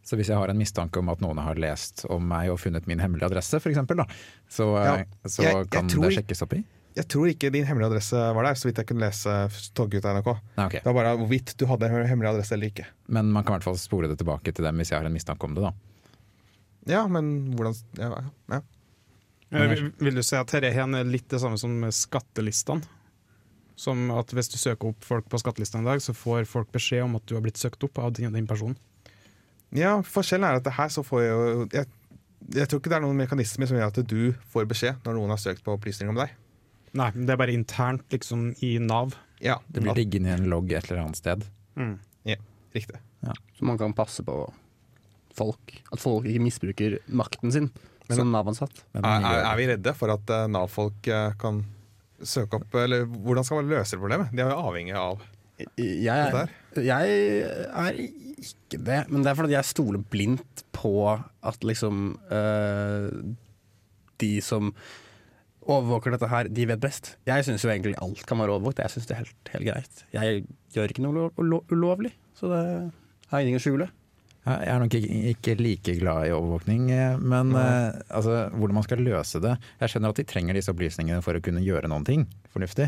Så 0.07 0.15
hvis 0.15 0.27
jeg 0.31 0.37
har 0.39 0.47
en 0.47 0.57
mistanke 0.59 0.99
om 1.01 1.09
at 1.09 1.19
noen 1.19 1.37
har 1.43 1.55
lest 1.59 2.05
om 2.09 2.23
meg 2.27 2.49
og 2.49 2.59
funnet 2.59 2.85
min 2.87 2.99
hemmelige 2.99 3.27
adresse, 3.27 3.59
eksempel, 3.59 4.05
så, 4.47 4.67
Ja, 4.85 4.93
eh, 5.01 5.05
så 5.27 5.43
jeg- 5.43 5.55
jeg 5.55 5.69
kan 5.69 5.87
tror 5.89 6.03
det 6.09 6.13
sjekkes 6.15 6.41
opp 6.43 6.53
i? 6.53 6.63
Jeg 6.97 7.05
tror 7.13 7.29
ikke 7.29 7.51
din 7.53 7.65
hemmelige 7.67 7.91
adresse 7.91 8.17
var 8.33 8.47
der, 8.47 8.57
så 8.57 8.67
vidt 8.69 8.79
jeg 8.81 8.87
kunne 8.89 9.05
lese 9.05 9.33
Toggutta 9.77 10.15
NRK. 10.17 10.29
Nei, 10.57 10.65
ok. 10.65 10.75
Det 10.79 10.85
var 10.89 10.95
bare 10.97 11.11
hvorvidt 11.19 11.53
du 11.61 11.65
hadde 11.69 11.89
en 11.91 12.07
hemmelig 12.09 12.31
adresse 12.31 12.55
eller 12.57 12.71
ikke. 12.71 12.87
Men 13.13 13.29
man 13.35 13.43
kan 13.45 13.53
i 13.53 13.57
hvert 13.59 13.67
fall 13.69 13.77
spore 13.77 14.09
det 14.09 14.17
tilbake 14.17 14.53
til 14.57 14.65
dem 14.65 14.81
hvis 14.81 14.89
jeg 14.91 14.97
har 14.99 15.05
en 15.09 15.13
mistanke 15.13 15.45
om 15.45 15.53
det. 15.57 15.67
da. 15.67 15.73
Ja, 16.87 17.03
men 17.11 17.53
hvordan 17.57 17.75
ja, 17.99 18.09
ja. 18.55 18.61
Eh, 19.51 19.67
vil- 19.71 19.91
Vil 19.99 20.15
du 20.17 20.23
si 20.23 20.35
at 20.35 20.47
dette 20.51 20.71
her 20.73 20.87
er 20.97 21.03
litt 21.07 21.27
det 21.29 21.39
samme 21.43 21.57
som 21.61 21.77
skattelistene? 21.91 22.81
Som 23.77 24.09
at 24.11 24.31
hvis 24.33 24.49
du 24.49 24.57
søker 24.57 24.89
opp 24.89 25.03
folk 25.05 25.27
på 25.29 25.37
skattelistene 25.39 25.83
i 25.85 25.89
dag, 25.91 26.01
så 26.01 26.15
får 26.17 26.47
folk 26.49 26.71
beskjed 26.73 27.03
om 27.05 27.15
at 27.19 27.25
du 27.29 27.35
har 27.37 27.43
blitt 27.45 27.59
søkt 27.61 27.83
opp 27.85 27.99
av 28.01 28.11
den, 28.17 28.33
den 28.33 28.47
personen. 28.49 28.75
ja, 29.71 29.99
forskjellen 30.01 30.47
er 30.47 30.57
at 30.57 30.63
det 30.65 30.73
her 30.79 30.89
så 30.89 31.03
får 31.05 31.21
jeg 31.21 31.31
jo 31.35 31.67
jeg, 31.75 31.85
jeg 32.55 32.67
tror 32.71 32.79
ikke 32.79 32.89
det 32.89 32.97
er 32.97 33.03
noen 33.05 33.17
mekanisme 33.19 33.67
som 33.67 33.77
gjør 33.77 33.91
at 33.91 34.01
du 34.07 34.33
får 34.53 34.65
beskjed 34.65 34.95
når 35.05 35.13
noen 35.19 35.29
har 35.35 35.37
søkt 35.43 35.61
på 35.63 35.75
opplysninger 35.77 36.09
om 36.09 36.15
deg. 36.23 36.31
Nei, 36.97 37.09
det 37.13 37.29
er 37.35 37.39
bare 37.39 37.53
internt 37.53 38.07
liksom 38.13 38.49
i 38.65 38.73
Nav. 38.81 39.13
Ja, 39.43 39.59
Det 39.69 39.83
blir 39.85 39.93
liggende 39.97 40.31
i 40.31 40.37
en 40.37 40.47
logg 40.49 40.71
et 40.73 40.87
eller 40.89 41.03
annet 41.05 41.19
sted. 41.19 41.45
Mm. 41.77 41.97
riktig. 42.73 42.97
Så 43.57 43.65
man 43.65 43.77
kan 43.79 43.93
passe 43.97 44.21
på 44.25 44.33
folk. 45.37 45.71
At 45.93 46.01
folk 46.01 46.25
ikke 46.29 46.41
misbruker 46.43 46.97
makten 47.09 47.51
sin 47.53 47.69
Men- 48.09 48.17
som 48.17 48.29
Nav-ansatt. 48.31 48.83
Er, 48.95 49.01
er, 49.05 49.39
er 49.51 49.55
vi 49.57 49.65
redde 49.71 49.93
for 49.97 50.13
at 50.13 50.29
eh, 50.29 50.45
Nav-folk 50.47 51.07
eh, 51.09 51.31
kan 51.41 51.63
søke 52.21 52.57
opp 52.61 52.73
Eller 52.81 53.05
hvordan 53.05 53.43
skal 53.45 53.59
man 53.63 53.71
løse 53.73 53.95
det 53.95 53.99
problemet? 54.01 54.29
De 54.33 54.41
er 54.45 54.49
jo 54.53 54.61
avhengig 54.69 54.95
av 54.97 55.21
Jeg, 55.57 56.05
er- 56.07 56.53
jeg 56.85 57.17
er 57.73 57.97
ikke 57.97 58.79
det, 58.85 58.99
men 59.09 59.23
det 59.25 59.31
er 59.31 59.35
fordi 59.41 59.53
jeg 59.57 59.65
stoler 59.73 60.03
blindt 60.13 60.63
på 60.77 60.93
at 61.17 61.63
liksom 61.65 62.19
øh, 62.31 63.09
De 64.21 64.31
som 64.41 64.71
overvåker 65.67 66.13
dette 66.15 66.29
her, 66.31 66.47
de 66.49 66.65
vet 66.69 66.79
best. 66.81 67.15
Jeg 67.27 67.43
syns 67.47 67.63
jo 67.65 67.69
egentlig 67.73 67.95
alt 68.01 68.23
kan 68.29 68.39
være 68.39 68.55
overvåkt. 68.55 68.79
Jeg 68.83 68.93
syns 68.93 69.07
det 69.09 69.15
er 69.17 69.21
helt, 69.25 69.51
helt 69.53 69.67
greit. 69.67 70.03
Jeg 70.15 70.45
gjør 70.75 70.93
ikke 70.93 71.03
noe 71.05 71.13
ulo- 71.13 71.33
ulo- 71.43 71.63
ulovlig, 71.75 72.13
så 72.39 72.49
det 72.51 72.61
har 73.31 73.39
ingenting 73.43 73.59
å 73.59 73.65
skjule. 73.65 73.89
Jeg 74.47 74.69
er 74.71 74.79
nok 74.79 74.93
ikke, 74.95 75.17
ikke 75.33 75.53
like 75.59 75.93
glad 75.99 76.29
i 76.29 76.31
overvåkning, 76.31 76.85
eh, 76.95 77.17
men 77.19 77.51
eh, 77.59 77.97
altså, 78.15 78.37
hvordan 78.55 78.77
man 78.77 78.85
skal 78.85 79.01
løse 79.03 79.41
det 79.43 79.57
Jeg 79.81 79.89
skjønner 79.91 80.13
at 80.13 80.21
de 80.21 80.23
trenger 80.23 80.55
disse 80.55 80.71
opplysningene 80.71 81.19
for 81.25 81.35
å 81.35 81.41
kunne 81.43 81.59
gjøre 81.65 81.89
noen 81.91 82.05
ting 82.07 82.23
fornuftig. 82.55 82.87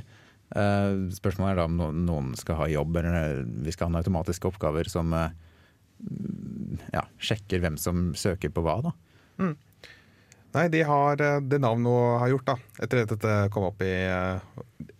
Eh, 0.56 0.94
spørsmålet 1.20 1.52
er 1.52 1.60
da 1.60 1.66
om 1.68 2.06
noen 2.08 2.32
skal 2.40 2.56
ha 2.62 2.70
jobb, 2.72 2.96
eller 3.04 3.44
vi 3.66 3.72
skal 3.76 3.92
ha 3.92 4.00
automatiske 4.00 4.48
oppgaver 4.48 4.88
som 4.90 5.12
eh, 5.14 5.36
ja, 6.96 7.04
sjekker 7.20 7.60
hvem 7.60 7.76
som 7.82 8.14
søker 8.16 8.54
på 8.56 8.64
hva. 8.64 8.80
da. 8.88 8.94
Nei, 10.56 10.66
de 10.74 10.82
har 10.88 11.22
eh, 11.22 11.40
det 11.46 11.60
Nav 11.62 11.78
nå 11.82 11.96
har 12.22 12.32
gjort, 12.32 12.48
da, 12.48 12.56
etter 12.82 13.04
at 13.04 13.14
dette 13.14 13.36
kom 13.54 13.68
opp 13.70 13.84
i 13.86 13.94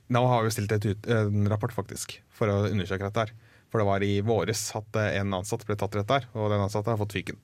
Nå 0.10 0.16
Nav 0.16 0.26
har 0.30 0.46
jo 0.46 0.54
stilt 0.54 0.72
et 0.74 0.86
ut, 0.90 1.08
en 1.14 1.50
rapport, 1.52 1.74
faktisk, 1.74 2.16
for 2.34 2.50
å 2.50 2.64
undersøke 2.70 3.06
dette 3.06 3.28
her. 3.28 3.34
For 3.70 3.82
det 3.82 3.86
var 3.86 4.06
i 4.06 4.16
våres 4.26 4.64
at 4.78 4.98
eh, 4.98 5.20
en 5.20 5.36
ansatt 5.38 5.66
ble 5.68 5.78
tatt 5.78 5.94
i 5.94 6.02
dette 6.02 6.18
her, 6.18 6.30
og 6.34 6.50
den 6.54 6.64
ansatte 6.64 6.90
har 6.90 6.98
fått 7.02 7.14
fyken. 7.18 7.38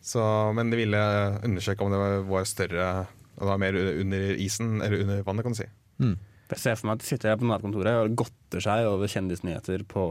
Så, 0.00 0.22
men 0.54 0.70
de 0.70 0.78
ville 0.78 1.00
undersøke 1.44 1.82
om 1.84 1.90
det 1.92 1.98
var, 2.30 2.46
større 2.46 2.86
og 3.34 3.42
det 3.42 3.48
var 3.50 3.58
mer 3.58 3.76
under 3.82 4.36
isen, 4.38 4.76
eller 4.78 5.02
under 5.02 5.24
vannet, 5.26 5.42
kan 5.42 5.56
du 5.56 5.58
si. 5.58 5.66
Jeg 6.52 6.60
ser 6.60 6.78
for 6.78 6.86
meg 6.86 7.00
at 7.00 7.02
de 7.02 7.08
sitter 7.08 7.38
på 7.40 7.48
Nav-kontoret 7.48 7.98
og 7.98 8.16
godter 8.20 8.62
seg 8.62 8.86
over 8.86 9.10
kjendisnyheter 9.10 9.82
på 9.90 10.04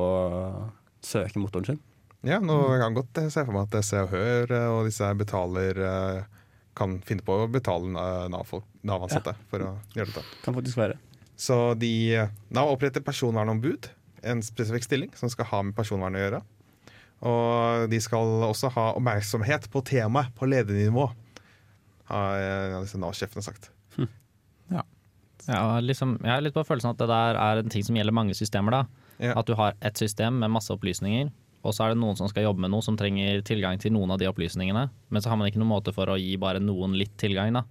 søkemotoren 1.08 1.70
sin. 1.72 1.82
Ja, 2.24 2.39
nå 2.44 2.56
kan 2.72 2.86
jeg 2.89 2.98
godt 3.00 3.22
se 3.34 3.44
for 3.44 3.56
meg 3.56 3.68
at 3.68 3.88
Se 3.88 4.00
og 4.00 4.12
Hør 4.13 4.51
eh, 4.56 4.70
og 4.72 4.86
disse 4.88 5.03
her 5.03 5.18
betaler 5.20 5.80
eh, 5.84 6.42
kan 6.77 6.98
finne 7.06 7.25
på 7.25 7.36
å 7.44 7.50
betale 7.51 7.89
Nav-ansatte 8.34 9.36
for 9.51 9.65
å 9.65 9.74
gjøre 9.96 10.10
dette. 10.12 10.24
Kan 10.46 10.58
faktisk 10.58 10.80
være. 10.80 10.98
Så 11.38 11.74
de, 11.80 11.92
Nav 12.53 12.72
oppretter 12.74 13.03
personvernombud, 13.06 13.89
en 14.24 14.42
spesifikk 14.46 14.86
stilling 14.86 15.12
som 15.20 15.32
skal 15.32 15.50
ha 15.50 15.62
med 15.68 15.75
personvern 15.77 16.15
å 16.18 16.24
gjøre. 16.24 16.42
Og 17.24 17.86
de 17.92 18.00
skal 18.03 18.48
også 18.50 18.72
ha 18.75 18.89
oppmerksomhet 18.98 19.70
på 19.72 19.82
temaet 19.88 20.34
på 20.38 20.50
ledernivå, 20.50 21.10
har 22.12 22.82
disse 22.84 23.00
Nav-sjefene 23.00 23.46
sagt. 23.46 23.72
Ja, 25.44 25.80
liksom, 25.84 26.13
jeg 26.24 26.32
har 26.32 26.44
litt 26.44 26.56
på 26.56 26.63
følelsen 26.63 26.94
at 26.94 27.01
det 27.01 27.10
der 27.10 27.36
er 27.36 27.60
en 27.60 27.72
ting 27.72 27.84
som 27.84 27.98
gjelder 27.98 28.15
mange 28.15 28.36
systemer. 28.38 28.72
da. 28.72 29.10
Ja. 29.20 29.34
At 29.42 29.50
du 29.50 29.58
har 29.60 29.75
ett 29.84 30.00
system 30.00 30.38
med 30.39 30.53
masse 30.53 30.72
opplysninger, 30.72 31.34
og 31.63 31.74
så 31.74 31.86
er 31.86 31.93
det 31.93 32.01
noen 32.01 32.17
som 32.20 32.27
skal 32.27 32.43
jobbe 32.43 32.60
med 32.65 32.74
noe 32.74 32.84
som 32.84 32.98
trenger 33.00 33.41
tilgang 33.48 33.79
til 33.79 33.93
noen 33.96 34.12
av 34.12 34.20
de 34.20 34.27
opplysningene, 34.27 34.89
men 35.10 35.24
så 35.24 35.32
har 35.32 35.39
man 35.39 35.48
ikke 35.48 35.62
noen 35.62 35.72
måte 35.72 35.93
for 35.96 36.12
å 36.12 36.17
gi 36.20 36.36
bare 36.41 36.60
noen 36.60 36.98
litt 37.00 37.15
tilgang. 37.17 37.53
da. 37.55 37.63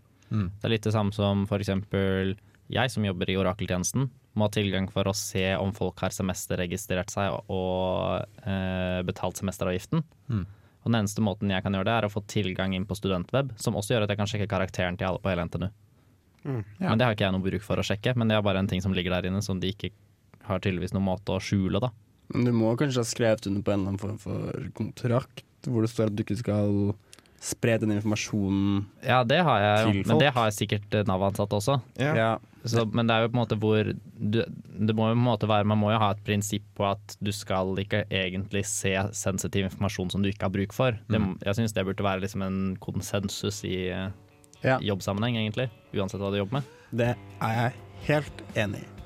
Det 0.60 0.64
er 0.68 0.72
litt 0.76 0.86
det 0.88 0.94
samme 0.94 1.12
som 1.12 1.44
eksempel 1.46 2.34
jeg 2.72 2.90
som 2.90 3.04
jobber 3.04 3.28
i 3.28 3.36
orakeltjenesten, 3.36 4.08
må 4.32 4.46
ha 4.46 4.48
tilgang 4.54 4.86
for 4.88 5.04
å 5.04 5.12
se 5.12 5.44
om 5.60 5.74
folk 5.76 5.98
har 6.00 6.14
semesterregistrert 6.16 7.10
seg 7.12 7.34
og 7.52 8.24
eh, 8.48 9.02
betalt 9.04 9.36
semesteravgiften. 9.36 10.00
Og 10.82 10.88
Den 10.90 11.02
eneste 11.02 11.20
måten 11.22 11.50
jeg 11.52 11.62
kan 11.62 11.74
gjøre 11.76 11.84
det, 11.84 11.92
er 11.98 12.06
å 12.08 12.10
få 12.10 12.22
tilgang 12.26 12.72
inn 12.74 12.86
på 12.88 12.96
studentweb, 12.96 13.52
som 13.60 13.76
også 13.76 13.92
gjør 13.94 14.06
at 14.06 14.08
jeg 14.14 14.18
kan 14.22 14.26
sjekke 14.30 14.48
karakteren 14.50 14.96
til 14.98 15.06
alle 15.10 15.20
på 15.22 15.28
hele 15.30 15.44
NTNU. 15.46 15.68
Men 16.88 16.98
det 16.98 17.04
har 17.06 17.12
ikke 17.14 17.28
jeg 17.28 17.32
noe 17.36 17.44
bruk 17.44 17.62
for 17.62 17.78
å 17.78 17.84
sjekke, 17.86 18.16
men 18.16 18.26
det 18.32 18.34
er 18.38 18.42
bare 18.42 18.58
en 18.58 18.66
ting 18.72 18.80
som 18.82 18.92
ligger 18.96 19.12
der 19.14 19.28
inne 19.28 19.42
som 19.44 19.60
de 19.62 19.68
ikke 19.70 19.92
har 20.48 20.58
tydeligvis 20.64 20.94
noen 20.96 21.04
måte 21.06 21.36
å 21.36 21.38
skjule, 21.38 21.78
da. 21.78 21.92
Men 22.34 22.44
du 22.48 22.52
må 22.56 22.74
kanskje 22.80 23.02
ha 23.04 23.08
skrevet 23.08 23.46
under 23.50 23.62
på 23.66 23.72
en 23.74 23.80
eller 23.80 23.94
annen 23.94 24.02
form 24.02 24.18
for 24.22 24.68
kontrakt 24.78 25.44
hvor 25.68 25.84
det 25.84 25.92
står 25.92 26.08
at 26.10 26.16
du 26.18 26.22
ikke 26.24 26.40
skal 26.40 26.94
spre 27.42 27.74
den 27.82 27.90
informasjonen. 27.94 28.84
Ja, 29.06 29.20
det 29.26 29.40
har 29.46 29.60
jeg 29.62 29.78
jo, 29.82 29.90
folk. 29.92 30.08
men 30.12 30.18
det 30.22 30.30
har 30.34 30.44
jeg 30.48 30.54
sikkert 30.60 30.94
eh, 30.94 31.04
Nav-ansatte 31.06 31.58
også. 31.58 31.76
Ja. 31.98 32.12
Ja. 32.18 32.30
Så, 32.64 32.84
men 32.94 33.06
det 33.10 33.14
er 33.16 33.24
jo 33.24 33.30
på 33.32 33.34
en 33.34 33.40
måte 33.40 33.56
hvor 33.58 33.88
du, 33.90 34.36
Det 34.46 34.94
må 34.94 35.08
jo 35.10 35.16
på 35.16 35.18
en 35.18 35.24
måte 35.26 35.48
være 35.50 35.66
Man 35.66 35.80
må 35.80 35.88
jo 35.90 35.96
ha 35.98 36.12
et 36.14 36.20
prinsipp 36.22 36.62
på 36.78 36.84
at 36.86 37.16
du 37.18 37.32
skal 37.34 37.72
ikke 37.82 38.04
egentlig 38.06 38.62
se 38.70 38.92
sensitiv 39.18 39.66
informasjon 39.66 40.12
som 40.14 40.22
du 40.22 40.30
ikke 40.30 40.46
har 40.46 40.54
bruk 40.54 40.74
for. 40.76 40.94
Det, 41.10 41.18
jeg 41.42 41.58
syns 41.58 41.74
det 41.74 41.82
burde 41.88 42.06
være 42.06 42.22
liksom 42.22 42.46
en 42.46 42.60
konsensus 42.82 43.64
i 43.66 43.88
eh, 43.90 44.08
Ja. 44.62 44.78
jobbsammenheng, 44.78 45.40
egentlig. 45.42 45.66
Uansett 45.98 46.22
hva 46.22 46.30
du 46.30 46.38
jobber 46.38 46.60
med. 46.60 46.74
Det 46.94 47.10
er 47.42 47.56
jeg 47.58 47.72
helt 48.06 48.44
enig 48.54 48.84
i. 48.84 49.01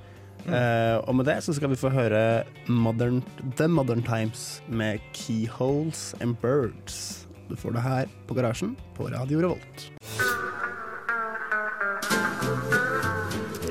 Eh, 0.47 0.97
og 1.03 1.17
med 1.19 1.27
det 1.27 1.41
så 1.43 1.55
skal 1.57 1.73
vi 1.73 1.79
få 1.79 1.91
høre 1.91 2.45
modern, 2.71 3.23
The 3.59 3.67
Modern 3.69 4.03
Times 4.07 4.63
med 4.69 5.03
Keyholes 5.13 6.15
and 6.21 6.37
Birds. 6.43 7.27
Du 7.51 7.57
får 7.57 7.75
det 7.75 7.83
her 7.83 8.07
på 8.29 8.35
Garasjen 8.35 8.77
på 8.95 9.09
Radio 9.11 9.41
Revolt. 9.43 9.91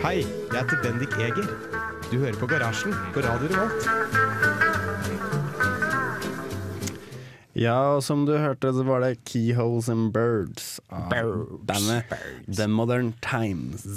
Hei, 0.04 0.22
jeg 0.22 0.60
heter 0.60 0.84
Bendik 0.84 1.16
Eger. 1.20 1.48
Du 2.12 2.20
hører 2.20 2.36
på 2.40 2.48
Garasjen 2.48 2.94
på 3.16 3.24
Radio 3.24 3.48
Revolt. 3.56 3.90
Ja, 7.56 7.96
og 7.96 8.04
som 8.04 8.26
du 8.28 8.34
hørte, 8.36 8.74
så 8.76 8.84
var 8.84 9.00
det 9.00 9.24
Keyholes 9.24 9.88
and 9.90 10.12
Birds 10.14 10.82
av 10.92 11.48
bandet 11.64 12.12
The 12.52 12.68
Modern 12.68 13.14
Times. 13.24 13.88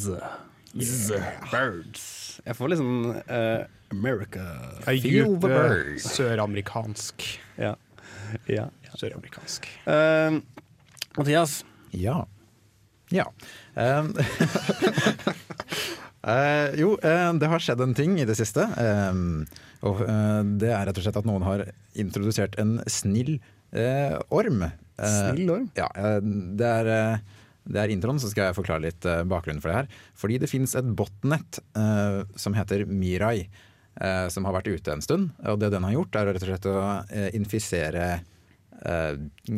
Birds. 1.51 2.18
Jeg 2.45 2.57
får 2.59 2.73
litt 2.73 2.80
sånn 2.80 3.18
uh, 3.18 3.66
America 3.95 4.45
Feel 4.87 5.37
the 5.40 5.50
birds. 5.50 6.09
Søramerikansk. 6.14 7.25
Ja. 7.59 7.75
ja. 8.50 8.68
Søramerikansk. 8.95 9.68
Uh, 9.88 10.40
Mathias, 11.18 11.64
Ja. 11.90 12.26
Ja. 13.11 13.25
Um, 13.75 14.12
eh, 16.28 16.75
jo, 16.76 16.92
uh, 17.00 17.33
det 17.40 17.49
har 17.49 17.64
skjedd 17.64 17.80
en 17.80 17.95
ting 17.97 18.18
i 18.21 18.26
det 18.28 18.37
siste. 18.38 18.66
Um, 18.76 19.47
og 19.87 20.02
uh, 20.04 20.42
det 20.61 20.73
er 20.75 20.85
rett 20.88 21.00
og 21.00 21.07
slett 21.07 21.18
at 21.21 21.28
noen 21.28 21.47
har 21.47 21.64
introdusert 21.99 22.59
en 22.61 22.78
snill 22.90 23.38
eh, 23.73 24.14
orm. 24.35 24.66
Snill 24.99 25.50
orm? 25.54 25.66
Ja, 25.78 25.88
det 26.21 26.68
er, 26.83 26.90
det 27.69 27.81
er 27.83 27.93
introen, 27.93 28.21
så 28.21 28.31
skal 28.31 28.49
jeg 28.49 28.57
forklare 28.57 28.87
litt 28.87 29.07
eh, 29.09 29.25
bakgrunnen 29.29 29.61
for 29.63 29.73
det 29.73 29.83
her. 29.83 30.05
Fordi 30.19 30.39
det 30.41 30.51
fins 30.51 30.75
et 30.79 30.89
botnett 30.99 31.61
uh, 31.77 32.25
som 32.39 32.57
heter 32.57 32.87
Mirai. 32.89 33.49
uh, 34.01 34.29
som 34.33 34.47
har 34.47 34.57
vært 34.57 34.71
ute 34.71 34.95
en 34.95 35.05
stund. 35.05 35.31
Og 35.45 35.61
det 35.61 35.73
den 35.75 35.85
har 35.85 35.97
gjort, 35.97 36.17
er 36.17 36.33
rett 36.33 36.45
og 36.45 36.49
slett 36.49 36.69
å 36.71 36.79
eh, 37.11 37.29
infisere 37.37 38.07
uh, 38.87 39.15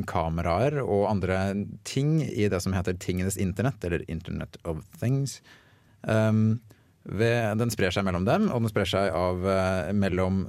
kameraer 0.08 0.80
og 0.82 1.08
andre 1.10 1.40
ting 1.84 2.18
i 2.24 2.48
det 2.50 2.62
som 2.64 2.74
heter 2.74 2.98
tingenes 2.98 3.38
internett, 3.38 3.84
eller 3.84 4.06
Internet 4.10 4.56
of 4.64 4.82
Things. 4.98 5.40
Um, 6.02 6.60
ved, 7.04 7.56
den 7.58 7.70
sprer 7.72 7.94
seg 7.94 8.04
mellom 8.04 8.26
dem, 8.28 8.48
og 8.52 8.60
den 8.60 8.70
sprer 8.72 8.88
seg 8.88 9.14
av, 9.16 9.40
eh, 9.48 9.92
mellom 9.96 10.42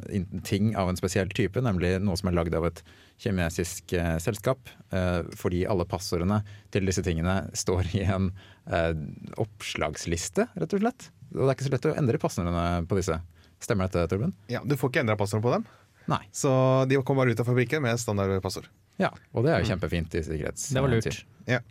ting 0.47 0.73
av 0.75 0.89
en 0.91 0.99
spesiell 0.99 1.29
type, 1.31 1.61
nemlig 1.63 1.93
noe 2.03 2.17
som 2.19 2.27
er 2.31 2.35
lagd 2.35 2.55
av 2.57 2.65
et 2.67 2.81
kinesisk 3.21 3.93
eh, 3.95 4.17
selskap. 4.19 4.69
Eh, 4.91 5.21
fordi 5.37 5.63
alle 5.69 5.85
passordene 5.87 6.41
til 6.73 6.85
disse 6.89 7.03
tingene 7.05 7.37
står 7.55 7.93
i 7.95 8.03
en 8.03 8.31
eh, 8.67 8.91
oppslagsliste, 9.41 10.49
rett 10.59 10.75
og 10.75 10.83
slett. 10.83 11.07
Og 11.31 11.45
det 11.45 11.49
er 11.49 11.55
ikke 11.55 11.69
så 11.69 11.75
lett 11.77 11.89
å 11.91 11.97
endre 12.01 12.19
passordene 12.21 12.65
på 12.89 12.97
disse. 12.99 13.19
Stemmer 13.61 13.87
dette, 13.87 14.07
Torben? 14.11 14.33
Ja, 14.51 14.63
Du 14.65 14.75
får 14.75 14.91
ikke 14.91 15.03
endra 15.05 15.15
passordene 15.19 15.45
på 15.45 15.55
dem, 15.55 15.65
Nei. 16.11 16.23
så 16.33 16.51
de 16.89 16.97
kommer 17.05 17.23
bare 17.23 17.35
ut 17.37 17.43
av 17.43 17.47
fabrikken 17.47 17.83
med 17.85 17.99
standardpassord. 18.01 18.67
Ja, 19.01 19.09
og 19.33 19.45
det 19.45 19.51
er 19.55 19.63
jo 19.63 19.69
kjempefint 19.71 20.13
i 20.19 20.21
sikkerhetstid. 20.25 20.75
Det 20.77 20.83
var 20.85 20.91
lurt. 20.93 21.21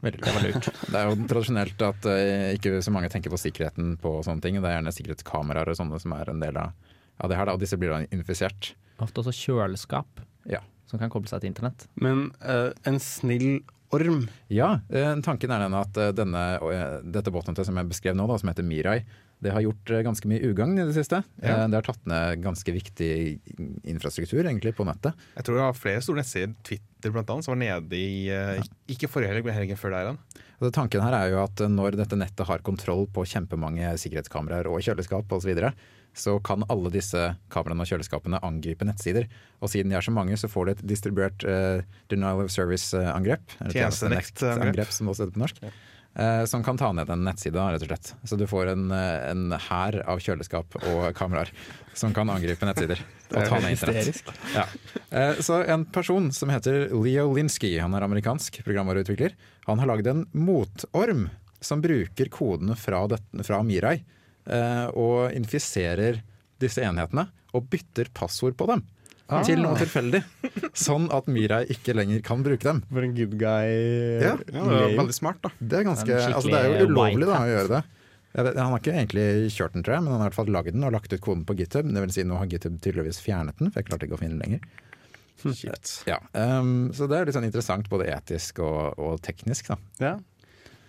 Veldig 0.02 0.20
Det 0.25 0.32
var 0.34 0.44
lurt. 0.44 0.68
Det 0.90 0.99
er 0.99 1.08
jo 1.10 1.26
tradisjonelt 1.30 1.84
at 1.87 2.08
uh, 2.10 2.46
ikke 2.56 2.80
så 2.82 2.92
mange 2.94 3.10
tenker 3.12 3.32
på 3.32 3.38
sikkerheten 3.40 3.94
på 4.02 4.16
sånne 4.26 4.42
ting. 4.44 4.58
Det 4.58 4.66
er 4.68 4.78
gjerne 4.80 4.94
sikkerhetskameraer 4.96 5.70
og 5.70 5.78
sånne 5.78 6.00
som 6.02 6.14
er 6.18 6.32
en 6.32 6.42
del 6.42 6.58
av, 6.60 6.75
av 7.22 7.30
det 7.30 7.38
her, 7.38 7.46
da, 7.49 7.54
og 7.54 7.62
disse 7.62 7.78
blir 7.80 7.94
da 7.94 8.00
infisert. 8.10 8.72
Ofte 9.00 9.22
også 9.22 9.37
kjøleskap 9.37 10.25
Ja. 10.50 10.60
som 10.90 10.99
kan 10.99 11.12
koble 11.12 11.30
seg 11.30 11.44
til 11.44 11.52
internett. 11.54 11.87
Men 11.94 12.32
uh, 12.42 12.72
en 12.84 12.99
snill 13.00 13.60
orm 13.94 14.26
Ja, 14.52 14.80
uh, 14.90 15.14
tanken 15.25 15.54
er 15.54 15.64
den 15.64 15.78
at 15.78 15.96
denne, 16.18 16.44
dette 17.06 17.32
botnettet 17.34 17.66
som 17.70 17.78
jeg 17.78 17.88
beskrev 17.94 18.18
nå, 18.18 18.26
da, 18.30 18.37
som 18.42 18.50
heter 18.50 18.66
Mirai, 18.66 19.00
det 19.40 19.52
har 19.54 19.64
gjort 19.64 19.90
eh, 19.90 20.02
ganske 20.04 20.28
mye 20.28 20.50
ugagn 20.50 20.76
i 20.78 20.85
det 20.85 20.94
siste. 20.97 21.23
Ja. 21.40 21.62
Eh, 21.62 21.66
Det 21.73 21.78
har 21.78 21.87
tatt 21.87 22.06
ned 22.09 22.42
ganske 22.44 22.75
viktig 22.76 23.12
infrastruktur 23.88 24.44
egentlig 24.44 24.75
på 24.76 24.85
nettet. 24.88 25.16
Jeg 25.37 25.47
tror 25.47 25.56
det 25.56 25.64
var 25.64 25.78
flere 25.78 26.04
store 26.04 26.20
nettsider, 26.20 26.54
Twitter 26.66 27.16
annet, 27.16 27.47
som 27.47 27.54
var 27.54 27.62
nede 27.62 27.97
i 27.97 28.28
eh, 28.28 28.61
Ikke 28.92 29.09
forrige 29.09 29.32
helg, 29.32 29.47
men 29.47 29.56
helgen 29.56 29.80
før 29.80 29.97
der 29.97 30.11
igjen. 30.11 30.20
Og 30.61 30.75
tanken 30.76 31.00
her 31.00 31.16
er 31.16 31.30
jo 31.32 31.38
at 31.40 31.62
når 31.73 31.97
dette 31.97 32.18
nettet 32.20 32.44
har 32.44 32.61
kontroll 32.66 33.06
på 33.09 33.25
kjempemange 33.25 33.94
sikkerhetskameraer 34.02 34.68
og 34.68 34.82
kjøleskap 34.85 35.32
osv., 35.32 35.40
så, 35.40 35.49
videre, 35.49 35.70
så 36.12 36.35
kan 36.44 36.66
alle 36.68 36.92
disse 36.92 37.30
kameraene 37.54 37.87
og 37.87 37.88
kjøleskapene 37.88 38.42
angripe 38.44 38.85
nettsider. 38.85 39.30
Og 39.64 39.73
siden 39.73 39.88
de 39.88 39.97
er 39.97 40.04
så 40.04 40.12
mange, 40.12 40.37
så 40.37 40.50
får 40.52 40.66
du 40.66 40.73
et 40.75 40.82
distribuert 40.92 41.47
uh, 41.49 41.80
denial 42.12 42.42
of 42.44 42.52
service-angrep. 42.52 43.56
Tjenestenektangrep. 43.73 44.92
som 44.92 45.09
det 45.09 45.14
også 45.14 45.25
heter 45.25 45.38
på 45.38 45.44
norsk. 45.47 45.62
Eh, 46.20 46.44
som 46.50 46.62
kan 46.66 46.78
ta 46.78 46.90
ned 46.92 47.08
en 47.10 47.24
nettside, 47.26 47.56
rett 47.56 47.82
og 47.82 47.88
slett. 47.90 48.12
Så 48.28 48.36
du 48.38 48.46
får 48.50 48.72
en, 48.74 48.86
eh, 48.94 49.30
en 49.30 49.56
hær 49.68 49.98
av 50.06 50.20
kjøleskap 50.22 50.76
og 50.84 51.08
kameraer 51.18 51.50
som 51.96 52.14
kan 52.16 52.30
angripe 52.32 52.66
nettsider. 52.68 53.00
Og 53.32 53.48
ta 53.48 53.58
ned 53.62 53.74
internett. 53.74 54.22
Ja. 54.54 54.66
Eh, 55.10 55.40
Så 55.42 55.62
en 55.66 55.84
person 55.90 56.30
som 56.32 56.52
heter 56.52 56.88
Leo 56.94 57.32
Linsky, 57.34 57.72
han 57.80 57.94
er 57.94 58.06
amerikansk 58.06 58.60
programvareutvikler, 58.66 59.34
han 59.66 59.78
har 59.82 59.90
lagd 59.90 60.06
en 60.10 60.26
motorm 60.32 61.28
som 61.60 61.82
bruker 61.82 62.30
kodene 62.32 62.76
fra, 62.78 63.06
det, 63.10 63.20
fra 63.44 63.62
Mirai 63.62 63.98
eh, 64.46 64.86
og 64.96 65.32
infiserer 65.36 66.22
disse 66.60 66.80
enhetene 66.84 67.26
og 67.56 67.68
bytter 67.72 68.08
passord 68.14 68.56
på 68.56 68.66
dem. 68.70 68.84
Til 69.46 69.62
noe 69.62 69.78
tilfeldig, 69.78 70.20
sånn 70.75 71.06
at 71.14 71.28
Mirai 71.30 71.62
ikke 71.70 71.94
lenger 71.94 72.22
kan 72.26 72.42
bruke 72.46 72.66
dem. 72.66 72.82
For 72.90 73.06
en 73.06 73.14
good 73.16 73.37
guy. 73.38 73.70
Ja, 74.22 74.34
Ja, 74.50 74.64
det 74.66 74.80
er 74.88 74.96
veldig 74.99 75.16
smart, 75.16 75.40
da. 75.44 75.52
Det 75.60 75.80
er, 75.80 75.87
ganske, 75.87 76.20
altså 76.30 76.50
det 76.50 76.60
er 76.60 76.75
jo 76.82 76.90
ulovlig 76.90 77.28
da, 77.30 77.40
å 77.44 77.50
gjøre 77.50 77.72
det. 77.76 77.82
Vet, 78.30 78.58
han 78.60 78.70
har 78.70 78.78
ikke 78.78 78.94
egentlig 78.94 79.25
kjørt 79.54 79.75
den, 79.75 79.82
tror 79.87 79.96
jeg, 79.96 80.04
men 80.06 80.14
han 80.14 80.20
har 80.22 80.28
i 80.28 80.30
hvert 80.30 80.38
fall 80.38 80.52
lagd 80.54 80.75
den 80.75 80.87
og 80.87 80.92
lagt 80.94 81.14
ut 81.14 81.22
koden 81.22 81.42
på 81.46 81.56
GitHub. 81.58 81.88
Det 81.90 82.04
vil 82.04 82.12
si, 82.14 82.25
nå 82.26 82.38
har 82.38 82.50
GitHub 82.50 82.76
tydeligvis 82.82 83.18
fjernet 83.25 83.58
den, 83.58 83.72
for 83.72 83.82
jeg 83.82 83.88
klarte 83.90 84.06
ikke 84.06 84.18
å 84.18 84.22
finne 84.22 84.38
den 84.38 84.44
lenger. 84.44 84.87
Kjipt. 85.40 85.94
Ja, 86.06 86.18
um, 86.37 86.90
så 86.94 87.08
det 87.10 87.16
er 87.16 87.26
litt 87.30 87.34
sånn 87.38 87.46
interessant, 87.49 87.88
både 87.90 88.10
etisk 88.12 88.60
og, 88.62 88.99
og 89.00 89.22
teknisk. 89.25 89.72
da. 89.72 89.78
Ja. 90.02 90.12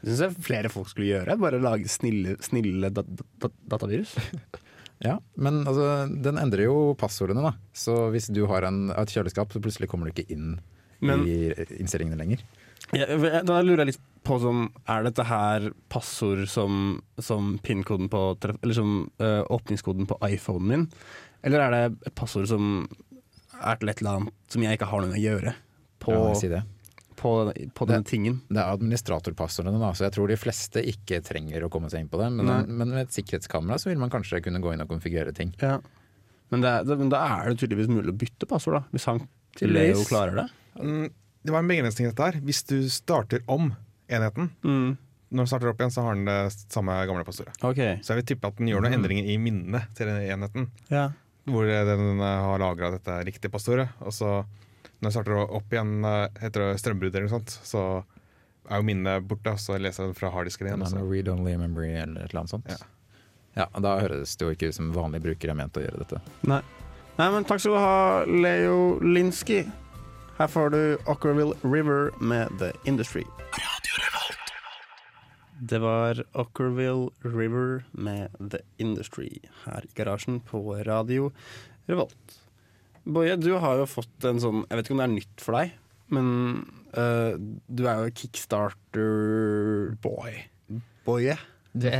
Det 0.01 0.09
syns 0.11 0.23
jeg 0.25 0.43
flere 0.45 0.69
folk 0.73 0.89
skulle 0.91 1.11
gjøre. 1.11 1.37
Bare 1.41 1.61
lage 1.61 1.89
snille, 1.91 2.35
snille 2.43 2.89
dat 2.93 3.09
dat 3.41 3.53
datavirus. 3.73 4.15
Ja, 5.01 5.15
Men 5.35 5.63
altså, 5.65 6.05
den 6.21 6.37
endrer 6.37 6.67
jo 6.67 6.93
passordene, 6.99 7.41
da. 7.41 7.53
Så 7.73 7.95
hvis 8.13 8.27
du 8.33 8.43
har 8.51 8.67
en, 8.67 8.89
et 8.93 9.09
kjøleskap, 9.13 9.49
så 9.53 9.61
plutselig 9.63 9.89
kommer 9.89 10.05
du 10.09 10.13
ikke 10.13 10.29
inn 10.35 10.59
Men- 11.01 11.23
i 11.25 11.53
innstillingene 11.79 12.19
lenger. 12.19 12.43
Ja, 12.93 13.05
da 13.45 13.59
lurer 13.61 13.85
jeg 13.85 13.91
litt 13.93 14.01
på 14.25 14.39
som, 14.41 14.65
Er 14.89 15.03
dette 15.05 15.23
her 15.25 15.69
passord 15.89 16.47
som, 16.49 17.01
som 17.21 17.57
PIN-koden 17.63 18.09
på 18.11 18.21
Eller 18.63 18.73
som 18.73 19.09
uh, 19.21 19.43
åpningskoden 19.53 20.07
på 20.09 20.17
iPhonen 20.27 20.67
min? 20.67 20.87
Eller 21.43 21.61
er 21.61 21.71
det 21.71 21.83
et 22.09 22.15
passord 22.17 22.47
som 22.49 22.87
er 23.61 23.77
til 23.77 23.89
et 23.93 24.01
eller 24.01 24.17
annet 24.19 24.33
som 24.51 24.65
jeg 24.65 24.77
ikke 24.77 24.89
har 24.89 25.01
noe 25.01 25.11
med 25.13 25.21
å 25.21 25.23
gjøre? 25.23 25.53
På, 26.01 26.11
Ja, 26.17 26.33
si 26.37 26.49
det. 26.51 26.63
På, 27.21 27.31
på 27.77 27.85
denne 27.89 28.07
tingen. 28.07 28.39
Det 28.49 28.57
er 28.59 28.73
administratorpassordene, 28.73 29.79
da, 29.81 29.91
så 29.95 30.07
jeg 30.07 30.15
tror 30.17 30.31
de 30.31 30.37
fleste 30.41 30.81
ikke 30.91 31.21
trenger 31.25 31.63
å 31.67 31.69
komme 31.73 31.89
seg 31.93 32.03
inn 32.03 32.09
på 32.11 32.19
det. 32.21 32.31
Men, 32.35 32.49
men 32.67 32.89
med 32.95 33.03
et 33.05 33.13
sikkerhetskamera 33.15 33.77
så 33.81 33.91
vil 33.91 34.01
man 34.01 34.11
kanskje 34.13 34.41
kunne 34.45 34.61
gå 34.63 34.73
inn 34.73 34.83
og 34.83 34.89
konfigurere 34.91 35.33
ting. 35.37 35.53
Ja. 35.61 35.77
Men, 36.51 36.65
det 36.65 36.73
det, 36.89 36.97
men 36.99 37.11
da 37.13 37.21
er 37.37 37.51
det 37.53 37.61
tydeligvis 37.61 37.91
mulig 37.91 38.11
å 38.11 38.17
bytte 38.25 38.49
passord, 38.49 38.79
da. 38.79 38.83
Hvis 38.91 39.05
han 39.07 39.21
til 39.59 39.71
Leo 39.75 40.01
klarer 40.07 40.41
det. 40.41 40.47
Mm, 40.81 41.07
det 41.45 41.53
var 41.53 41.63
en 41.63 41.69
begrensning 41.71 42.07
i 42.07 42.11
dette 42.11 42.27
her. 42.27 42.39
Hvis 42.47 42.63
du 42.67 42.75
starter 42.91 43.43
om 43.51 43.71
enheten, 44.11 44.49
Mm. 44.65 44.97
når 45.31 45.45
den 45.45 45.47
starter 45.47 45.71
opp 45.71 45.79
igjen, 45.79 45.93
så 45.95 46.03
har 46.05 46.15
den 46.17 46.25
det 46.27 46.51
samme 46.73 46.95
gamle 47.07 47.23
passordet. 47.27 47.55
Okay. 47.63 47.99
Så 48.03 48.11
jeg 48.11 48.21
vil 48.21 48.29
tippe 48.33 48.49
at 48.51 48.57
den 48.59 48.67
gjør 48.71 48.83
noen 48.83 48.97
endringer 48.99 49.29
i 49.31 49.37
minnet 49.39 49.93
til 49.95 50.11
enheten. 50.11 50.67
Ja. 50.91 51.05
Hvor 51.47 51.65
den 51.65 52.19
har 52.21 52.59
lagra 52.61 52.91
dette 52.93 53.15
riktige 53.25 53.51
passordet. 53.53 53.87
Og 54.03 54.11
så 54.13 54.33
når 55.01 55.09
jeg 55.09 55.15
starter 55.17 55.53
opp 55.57 55.73
igjen, 55.73 55.93
eh, 56.05 56.27
heter 56.43 56.67
det 56.67 56.79
strømbrudd 56.81 57.15
eller 57.15 57.27
noe 57.27 57.35
sånt, 57.39 57.53
så 57.65 57.83
er 58.69 58.77
jo 58.79 58.85
minnet 58.87 59.25
borte, 59.27 59.51
og 59.55 59.59
så 59.59 59.77
leser 59.81 60.05
jeg 60.05 60.11
den 60.13 60.19
fra 60.19 60.29
harddisken 60.31 60.69
igjen. 60.69 60.83
Den 60.85 60.99
har 61.01 61.09
read 61.09 61.27
only 61.31 61.55
memory 61.57 61.89
eller 61.97 62.21
et 62.21 62.29
eller 62.31 62.43
annet 62.43 62.53
sånt. 62.53 62.69
Ja. 62.69 62.77
Ja, 63.57 63.65
Da 63.83 63.97
høres 63.99 64.37
det 64.37 64.45
jo 64.45 64.53
ikke 64.53 64.69
ut 64.71 64.77
som 64.77 64.93
vanlige 64.95 65.25
brukere 65.25 65.51
er 65.51 65.59
ment 65.59 65.75
å 65.75 65.83
gjøre 65.83 66.05
dette. 66.05 66.21
Nei. 66.47 66.61
Nei, 67.17 67.27
men 67.33 67.43
takk 67.43 67.59
skal 67.59 67.73
du 67.75 67.81
ha, 67.81 68.23
Leo 68.25 68.77
Linsky. 69.03 69.65
Her 70.37 70.47
får 70.47 70.71
du 70.73 70.81
Ockerville 71.11 71.57
River 71.61 72.11
med 72.23 72.53
The 72.61 72.71
Industry. 72.87 73.25
Det 75.61 75.77
var 75.83 76.23
Ockerville 76.33 77.09
River 77.21 77.83
med 77.91 78.31
The 78.39 78.61
Industry 78.81 79.39
her 79.65 79.83
i 79.85 79.91
garasjen 79.93 80.39
på 80.41 80.63
Radio 80.87 81.31
Revolt. 81.85 82.40
Boje, 83.03 83.37
du 83.41 83.51
har 83.61 83.77
jo 83.79 83.85
fått 83.89 84.25
en 84.29 84.39
sånn 84.41 84.65
Jeg 84.67 84.77
vet 84.77 84.85
ikke 84.85 84.93
om 84.95 85.01
det 85.01 85.07
er 85.07 85.15
nytt 85.15 85.41
for 85.41 85.51
deg, 85.57 85.67
men 86.13 86.27
uh, 86.93 87.33
du 87.39 87.83
er 87.89 87.95
jo 88.03 88.15
kickstarter-boy. 88.21 90.31
Boje. 91.07 91.37
Det 91.71 91.91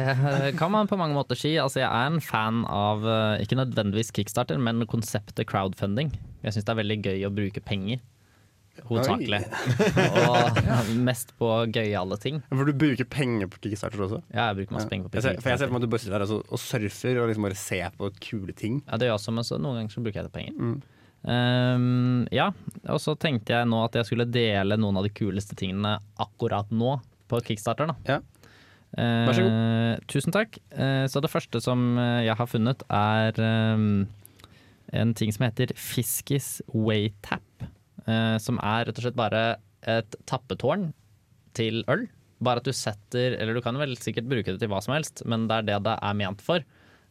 kan 0.59 0.71
man 0.73 0.87
på 0.87 0.97
mange 0.99 1.15
måter 1.15 1.35
si. 1.39 1.57
Altså, 1.59 1.79
jeg 1.79 1.89
er 1.89 2.05
en 2.09 2.21
fan 2.21 2.65
av 2.67 3.07
eh, 3.07 3.41
ikke 3.43 3.55
nødvendigvis 3.55 4.11
kickstarter, 4.11 4.57
men 4.59 4.87
konseptet 4.91 5.47
crowdfunding. 5.47 6.11
Jeg 6.43 6.53
syns 6.53 6.65
det 6.67 6.73
er 6.73 6.81
veldig 6.81 6.99
gøy 7.05 7.23
å 7.23 7.31
bruke 7.31 7.61
penger. 7.63 7.99
Hovedsakelig. 8.89 9.41
Og 10.31 10.95
mest 11.07 11.33
på 11.39 11.49
gøyale 11.73 12.17
ting. 12.21 12.39
For 12.49 12.69
du 12.69 12.73
bruker 12.85 13.07
penger 13.11 13.51
på 13.51 13.61
kickstarter 13.65 14.05
også? 14.07 14.21
Ja, 14.33 14.49
jeg 14.49 14.61
bruker 14.61 14.77
masse 14.77 14.91
penger 14.91 15.11
på 15.11 15.19
Jeg 15.19 15.27
ser, 15.27 15.43
for 15.43 15.53
jeg 15.53 15.61
ser 15.61 15.69
for 15.69 15.75
meg 15.75 15.83
at 15.83 15.87
du 15.87 15.93
bare 15.93 16.03
sitter 16.05 16.17
der 16.17 16.25
altså, 16.27 16.41
og 16.41 16.63
surfer 16.63 17.21
og 17.21 17.29
liksom 17.31 17.47
bare 17.47 17.59
ser 17.59 17.93
på 17.99 18.11
kule 18.23 18.57
ting. 18.57 18.81
Ja, 18.87 18.97
det 18.97 19.07
gjør 19.07 19.15
jeg 19.15 19.19
også, 19.21 19.35
men 19.37 19.47
så 19.47 19.61
noen 19.61 19.81
ganger 19.81 19.95
så 19.95 20.03
bruker 20.05 20.21
jeg 20.21 20.29
det 20.29 20.35
penger. 20.35 20.57
Mm. 20.57 20.81
Um, 21.21 22.27
ja, 22.33 22.49
og 22.89 22.97
så 23.03 23.13
tenkte 23.19 23.53
jeg 23.53 23.69
nå 23.69 23.83
at 23.85 23.99
jeg 23.99 24.09
skulle 24.09 24.25
dele 24.25 24.79
noen 24.81 24.97
av 24.97 25.05
de 25.05 25.13
kuleste 25.13 25.57
tingene 25.59 25.99
akkurat 26.21 26.71
nå 26.73 26.97
på 27.31 27.41
Kickstarter. 27.45 27.93
Da. 27.93 28.17
Ja. 28.17 28.21
Vær 28.97 29.37
så 29.37 29.43
Eh, 29.91 29.99
tusen 30.11 30.33
takk. 30.35 30.57
Uh, 30.75 31.05
så 31.07 31.21
det 31.23 31.31
første 31.31 31.61
som 31.63 31.97
eh, 31.99 32.25
jeg 32.27 32.35
har 32.37 32.49
funnet, 32.49 32.83
er 32.91 33.37
um, 33.75 34.07
en 34.91 35.13
ting 35.15 35.31
som 35.33 35.45
heter 35.47 35.73
Fiskis 35.75 36.61
Waytap. 36.73 37.43
Eh, 38.07 38.37
som 38.41 38.59
er 38.63 38.87
rett 38.87 38.97
og 38.97 39.05
slett 39.05 39.19
bare 39.19 39.43
et 39.89 40.17
tappetårn 40.29 40.91
til 41.57 41.81
øl. 41.91 42.07
Bare 42.41 42.61
at 42.61 42.65
du 42.65 42.73
setter 42.73 43.35
Eller 43.37 43.53
du 43.53 43.61
kan 43.61 43.77
vel 43.77 43.93
sikkert 43.99 44.29
bruke 44.29 44.53
det 44.53 44.61
til 44.61 44.71
hva 44.71 44.81
som 44.81 44.95
helst, 44.95 45.23
men 45.29 45.47
det 45.49 45.59
er 45.59 45.67
det 45.69 45.81
det 45.89 45.97
er 45.97 46.17
ment 46.17 46.41
for. 46.45 46.63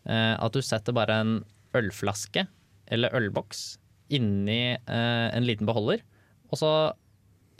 Eh, 0.08 0.34
at 0.34 0.56
du 0.56 0.62
setter 0.64 0.96
bare 0.96 1.20
en 1.22 1.36
ølflaske 1.76 2.46
eller 2.90 3.14
ølboks 3.14 3.78
inni 4.10 4.74
eh, 4.74 5.28
en 5.30 5.46
liten 5.46 5.68
beholder, 5.68 6.00
og 6.50 6.58
så 6.58 6.70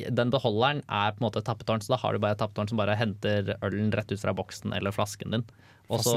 den 0.09 0.33
beholderen 0.33 0.81
er 0.89 1.13
på 1.13 1.21
en 1.21 1.27
måte 1.27 1.43
et 1.43 1.47
tappetårn, 1.47 1.83
så 1.85 1.95
da 1.95 2.01
har 2.03 2.15
du 2.15 2.23
bare 2.23 2.37
et 2.37 2.41
tappetårn 2.41 2.71
som 2.71 2.81
bare 2.81 2.97
henter 2.99 3.53
ølen 3.61 3.93
rett 3.95 4.13
ut 4.13 4.23
fra 4.23 4.35
boksen 4.37 4.73
eller 4.77 4.95
flasken 4.95 5.35
din. 5.37 5.45
Og 5.93 6.03
så, 6.05 6.17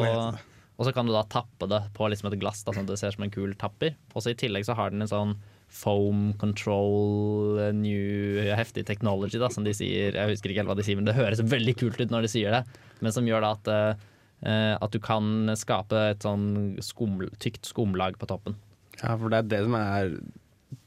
og 0.77 0.87
så 0.87 0.93
kan 0.95 1.09
du 1.09 1.13
da 1.13 1.25
tappe 1.29 1.67
det 1.69 1.81
på 1.97 2.07
liksom 2.09 2.29
et 2.31 2.39
glass, 2.41 2.63
da, 2.63 2.73
sånn 2.73 2.87
at 2.87 2.93
det 2.93 2.99
ser 3.01 3.13
ut 3.13 3.17
som 3.17 3.27
en 3.27 3.33
kul 3.33 3.55
tapper. 3.59 3.97
Og 4.13 4.23
så 4.23 4.33
i 4.33 4.39
tillegg 4.39 4.65
så 4.67 4.77
har 4.79 4.93
den 4.93 5.03
en 5.03 5.11
sånn 5.11 5.35
foam 5.73 6.33
control, 6.37 7.57
eh, 7.59 7.71
new 7.73 8.37
heftig 8.55 8.85
technology, 8.85 9.39
da, 9.41 9.49
som 9.49 9.65
de 9.65 9.73
sier. 9.73 10.13
Jeg 10.13 10.29
husker 10.35 10.51
ikke 10.53 10.61
helt 10.61 10.69
hva 10.71 10.77
de 10.77 10.85
sier, 10.85 10.99
men 10.99 11.07
det 11.09 11.15
høres 11.17 11.41
veldig 11.41 11.73
kult 11.79 11.99
ut 11.99 12.11
når 12.13 12.27
de 12.27 12.31
sier 12.35 12.53
det. 12.53 12.63
Men 13.01 13.11
som 13.15 13.25
gjør 13.25 13.41
da 13.41 13.51
at 13.57 13.71
eh, 13.73 14.03
eh, 14.45 14.75
at 14.77 14.91
du 14.93 14.99
kan 15.01 15.49
skape 15.57 15.97
et 16.11 16.21
sånn 16.25 16.77
skum, 16.83 17.17
tykt 17.41 17.65
skumlag 17.65 18.19
på 18.21 18.29
toppen. 18.29 18.55
Ja, 19.01 19.15
for 19.17 19.33
det 19.33 19.39
er 19.41 19.49
det 19.55 19.63
som 19.65 19.75
er 19.79 20.13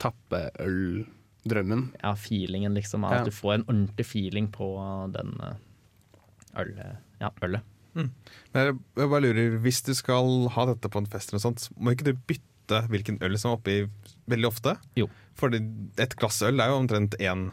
tappeøldrømmen. 0.03 1.87
Ja, 2.03 2.15
feelingen 2.15 2.75
liksom. 2.75 3.05
At 3.05 3.19
Ja. 3.21 3.25
du 3.25 3.31
får 3.31 3.55
en 3.55 3.65
ordentlig 3.65 4.07
feeling 4.07 4.49
på 4.53 4.69
den 5.13 5.35
eh, 5.43 6.61
øl, 6.61 6.75
ja, 7.21 7.31
ølet. 7.43 7.63
Men 7.97 8.13
jeg 8.53 8.79
jeg 8.97 9.09
bare 9.09 9.21
lurer, 9.23 9.59
Hvis 9.59 9.83
du 9.83 9.95
skal 9.95 10.49
ha 10.53 10.67
dette 10.67 10.89
på 10.89 10.99
en 10.99 11.07
fest, 11.07 11.31
eller 11.33 11.41
noe 11.41 11.47
sånt, 11.49 11.71
må 11.81 11.91
ikke 11.95 12.05
du 12.05 12.13
bytte 12.13 12.43
hvilken 12.69 13.19
øl 13.23 13.39
som 13.39 13.53
er 13.53 13.57
oppi 13.59 13.77
veldig 14.29 14.49
ofte? 14.49 14.77
Jo. 14.97 15.09
Fordi 15.37 15.61
et 15.99 16.17
glass 16.17 16.43
øl 16.43 16.61
er 16.61 16.69
jo 16.73 16.81
omtrent 16.81 17.15
én 17.21 17.53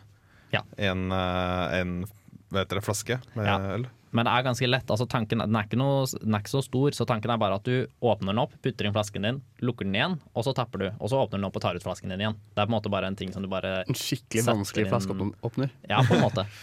Ja. 0.54 0.62
en, 0.78 1.12
eh, 1.12 1.80
en 1.82 2.06
hva 2.52 2.65
flaske 2.82 3.19
med 3.36 3.45
Ja. 3.45 3.58
øl. 3.76 3.86
Men 4.13 4.26
det 4.26 4.32
er 4.34 4.43
ganske 4.43 4.67
lett. 4.69 4.86
altså 4.86 5.08
tanken, 5.10 5.39
den, 5.39 5.56
er 5.56 5.63
ikke 5.63 5.78
noe, 5.78 6.06
den 6.06 6.36
er 6.36 6.39
ikke 6.39 6.54
så 6.54 6.63
stor, 6.63 6.91
så 6.91 7.06
tanken 7.06 7.32
er 7.32 7.38
bare 7.38 7.56
at 7.56 7.63
du 7.63 7.88
åpner 7.99 8.28
den 8.28 8.38
opp, 8.38 8.54
putter 8.62 8.86
inn 8.86 8.93
flasken 8.93 9.23
din, 9.23 9.41
lukker 9.60 9.86
den 9.86 9.95
igjen, 9.95 10.19
og 10.36 10.43
så 10.45 10.54
tapper 10.54 10.78
du. 10.78 10.89
Og 11.02 11.10
så 11.10 11.17
åpner 11.17 11.39
den 11.41 11.45
opp 11.45 11.56
og 11.56 11.62
tar 11.63 11.73
ut 11.76 11.82
flasken 11.82 12.10
din 12.13 12.19
igjen. 12.21 12.36
Det 12.54 12.62
er 12.62 12.67
på 12.67 12.69
en 12.73 12.78
måte 12.78 12.91
bare 12.93 13.08
en 13.10 13.15
ting 13.15 13.34
som 13.34 13.41
du 13.41 13.47
bare 13.49 13.84
En 13.88 13.93
skikkelig 13.97 14.45
vanskelig 14.45 14.88
flaskeåpner. 14.91 15.71
Ja, 15.89 16.04
på 16.04 16.13
en 16.13 16.21
måte. 16.21 16.45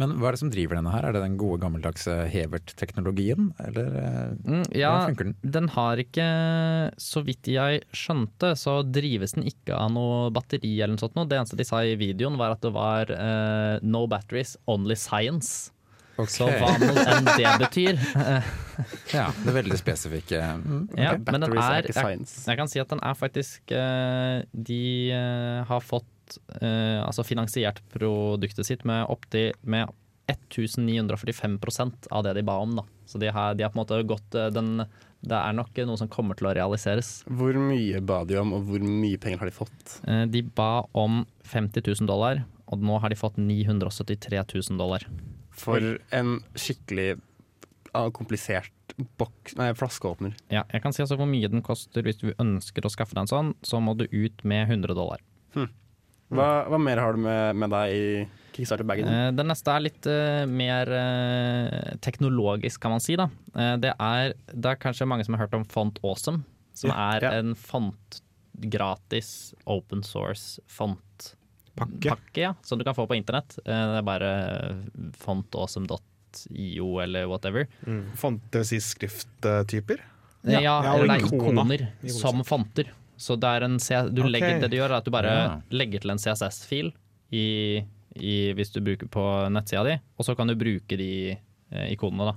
Men 0.00 0.16
hva 0.18 0.26
er 0.30 0.34
det 0.34 0.40
som 0.40 0.50
driver 0.50 0.74
denne 0.80 0.90
her? 0.90 1.04
Er 1.06 1.14
det 1.14 1.20
den 1.22 1.36
gode 1.38 1.60
gammeldagse 1.62 2.14
Hevert-teknologien, 2.32 3.52
eller 3.62 3.98
eh, 4.00 4.30
Mm, 4.44 4.64
ja, 4.74 4.90
hvordan 4.90 5.12
funker 5.12 5.28
den? 5.28 5.36
den 5.58 5.68
har 5.76 6.00
ikke 6.02 6.24
Så 6.98 7.22
vidt 7.24 7.46
jeg 7.46 7.82
skjønte, 7.94 8.54
så 8.58 8.80
drives 8.82 9.36
den 9.36 9.46
ikke 9.46 9.76
av 9.78 9.92
noe 9.94 10.30
batteri 10.34 10.72
eller 10.80 10.96
noe 10.96 11.02
sånt. 11.04 11.14
noe. 11.14 11.28
Det 11.30 11.38
eneste 11.38 11.56
de 11.60 11.64
sa 11.68 11.84
i 11.86 11.94
videoen, 12.00 12.36
var 12.40 12.56
at 12.56 12.64
det 12.66 12.72
var 12.74 13.10
uh, 13.14 13.78
no 13.86 14.06
batteries, 14.10 14.56
only 14.66 14.96
science. 14.98 15.70
Så 16.30 16.46
hva 16.46 16.68
nå 16.78 16.92
enn 17.10 17.26
det 17.34 17.54
betyr. 17.58 17.98
Ja, 19.14 19.28
det 19.42 19.50
er 19.50 19.56
veldig 19.56 19.76
spesifikke. 19.78 20.38
Mm, 20.58 20.88
okay. 20.90 21.02
ja, 21.04 21.12
men 21.18 21.42
den 21.42 21.52
Batteries 21.54 21.64
er 21.70 21.86
ikke 21.86 21.94
jeg, 21.94 22.04
science. 22.06 22.34
jeg 22.50 22.58
kan 22.58 22.70
si 22.70 22.80
at 22.82 22.90
den 22.90 23.02
er 23.06 23.14
faktisk 23.18 23.70
eh, 23.74 24.42
De 24.70 24.80
har 25.68 25.82
fått 25.86 26.06
eh, 26.60 27.00
altså 27.04 27.24
finansiert 27.26 27.80
produktet 27.92 28.66
sitt 28.68 28.84
med 28.88 29.06
opptil 29.12 29.52
med 29.62 29.92
1945% 30.28 32.06
av 32.10 32.24
det 32.24 32.34
de 32.38 32.44
ba 32.46 32.56
om. 32.62 32.76
Da. 32.78 32.84
Så 33.06 33.18
de 33.20 33.28
har, 33.32 33.54
de 33.54 33.64
har 33.66 33.72
på 33.72 33.78
en 33.78 33.82
måte 33.82 33.98
gått 34.08 34.34
eh, 34.40 34.50
den, 34.54 34.86
Det 35.24 35.36
er 35.36 35.52
nok 35.56 35.76
noe 35.88 35.96
som 36.00 36.08
kommer 36.12 36.36
til 36.36 36.48
å 36.50 36.54
realiseres. 36.56 37.22
Hvor 37.28 37.56
mye 37.60 38.00
ba 38.04 38.22
de 38.28 38.36
om, 38.40 38.52
og 38.56 38.66
hvor 38.68 38.82
mye 38.84 39.20
penger 39.20 39.40
har 39.42 39.48
de 39.48 39.56
fått? 39.56 39.98
Eh, 40.08 40.24
De 40.28 40.42
ba 40.42 40.84
om 40.92 41.22
50 41.48 41.84
000 42.00 42.08
dollar, 42.08 42.44
og 42.68 42.80
nå 42.84 42.98
har 43.00 43.12
de 43.12 43.16
fått 43.20 43.36
973 43.40 44.42
000 44.54 44.80
dollar. 44.80 45.04
For 45.54 45.98
en 46.12 46.38
skikkelig 46.58 47.14
komplisert 48.16 48.72
boks, 49.18 49.54
nei, 49.58 49.68
flaskeåpner. 49.78 50.32
Ja, 50.50 50.64
jeg 50.72 50.82
kan 50.82 50.92
si 50.94 51.02
altså 51.04 51.16
hvor 51.18 51.28
mye 51.30 51.48
den 51.50 51.62
koster 51.62 52.02
hvis 52.02 52.18
du 52.20 52.32
ønsker 52.42 52.84
å 52.86 52.90
skaffe 52.92 53.14
deg 53.14 53.24
en 53.24 53.30
sånn, 53.30 53.52
så 53.62 53.78
må 53.82 53.94
du 53.98 54.04
ut 54.10 54.42
med 54.44 54.66
100 54.68 54.96
dollar. 54.98 55.22
Hva, 56.34 56.48
hva 56.70 56.80
mer 56.82 57.00
har 57.02 57.16
du 57.16 57.22
med, 57.24 57.60
med 57.62 57.72
deg 57.74 57.94
i 57.94 58.08
kickstarter-bagen? 58.54 59.08
Eh, 59.10 59.30
Det 59.34 59.46
neste 59.46 59.72
er 59.74 59.84
litt 59.86 60.08
uh, 60.10 60.42
mer 60.50 60.90
uh, 60.90 61.94
teknologisk, 62.04 62.80
kan 62.82 62.94
man 62.94 63.02
si. 63.02 63.16
Da. 63.18 63.28
Uh, 63.54 63.74
det, 63.82 63.94
er, 63.98 64.34
det 64.52 64.74
er 64.74 64.82
kanskje 64.82 65.08
mange 65.10 65.26
som 65.26 65.34
har 65.36 65.46
hørt 65.46 65.56
om 65.58 65.64
Font 65.66 65.98
Awesome, 66.04 66.44
som 66.74 66.92
er 66.94 67.24
ja. 67.26 67.32
en 67.40 67.54
font 67.58 68.20
gratis 68.70 69.54
open 69.66 70.04
source 70.06 70.60
font 70.70 71.34
Pakke. 71.74 72.14
ja, 72.38 72.52
som 72.62 72.78
du 72.78 72.84
kan 72.86 72.94
få 72.94 73.06
på 73.10 73.16
internett. 73.18 73.56
Eh, 73.64 73.74
det 73.90 73.98
er 73.98 74.04
bare 74.06 74.28
fontawesome.io 75.18 77.00
eller 77.02 77.26
whatever. 77.26 77.66
Font, 78.14 78.42
det 78.52 78.62
vil 78.62 78.68
si 78.68 78.80
skrifttyper? 78.80 80.02
Ja, 80.44 80.60
Ja, 80.60 80.74
eller 80.94 81.16
er 81.16 81.24
ikoner. 81.24 81.74
ikoner 81.74 82.12
som 82.14 82.44
fonter. 82.46 82.92
Så 83.16 83.36
det 83.40 83.48
er 83.48 83.64
en 83.66 83.78
C 83.78 83.94
du 84.10 84.22
okay. 84.24 84.30
legger, 84.34 84.60
det 84.64 84.70
du 84.72 84.76
gjør, 84.78 84.90
er 84.90 84.96
at 84.98 85.04
du 85.06 85.10
bare 85.14 85.30
Ja. 85.34 85.60
legger 85.70 86.00
til 86.02 86.10
en 86.10 86.18
CSS-fil 86.18 86.92
i, 87.32 87.84
i, 88.16 88.52
hvis 88.54 88.72
du 88.74 88.80
bruker 88.80 89.06
på 89.08 89.24
nettsida 89.54 89.84
di, 89.84 89.96
og 90.18 90.24
så 90.26 90.34
kan 90.36 90.46
du 90.50 90.54
bruke 90.58 90.96
de 90.98 91.10
eh, 91.72 91.92
ikonene, 91.94 92.32
da. 92.32 92.34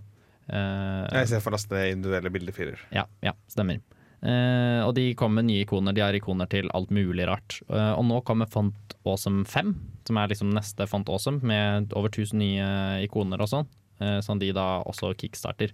Eh, 0.48 1.20
Jeg 1.22 1.28
ser 1.34 1.42
for 1.44 1.52
laste 1.52 1.76
individuelle 1.92 2.30
bildefiler. 2.32 2.78
ja, 2.94 3.06
ja, 3.22 3.34
stemmer. 3.50 3.80
Eh, 4.24 4.82
og 4.82 4.96
de 4.98 5.14
kommer 5.14 5.44
med 5.44 5.52
nye 5.52 5.66
ikoner. 5.66 5.94
De 5.94 6.02
har 6.02 6.16
ikoner 6.18 6.48
til 6.50 6.70
alt 6.74 6.90
mulig 6.90 7.28
rart. 7.30 7.60
Eh, 7.70 7.92
og 7.94 8.06
nå 8.06 8.22
kommer 8.26 8.50
Font 8.50 8.96
Awesome 9.06 9.46
5, 9.46 9.76
som 10.08 10.18
er 10.18 10.28
liksom 10.32 10.54
neste 10.56 10.88
Font 10.90 11.08
Awesome, 11.10 11.42
med 11.46 11.94
over 11.94 12.10
1000 12.10 12.40
nye 12.42 13.04
ikoner 13.06 13.42
og 13.42 13.48
sånn, 13.52 13.68
eh, 14.02 14.20
som 14.26 14.40
de 14.40 14.50
da 14.54 14.82
også 14.90 15.14
kickstarter. 15.18 15.70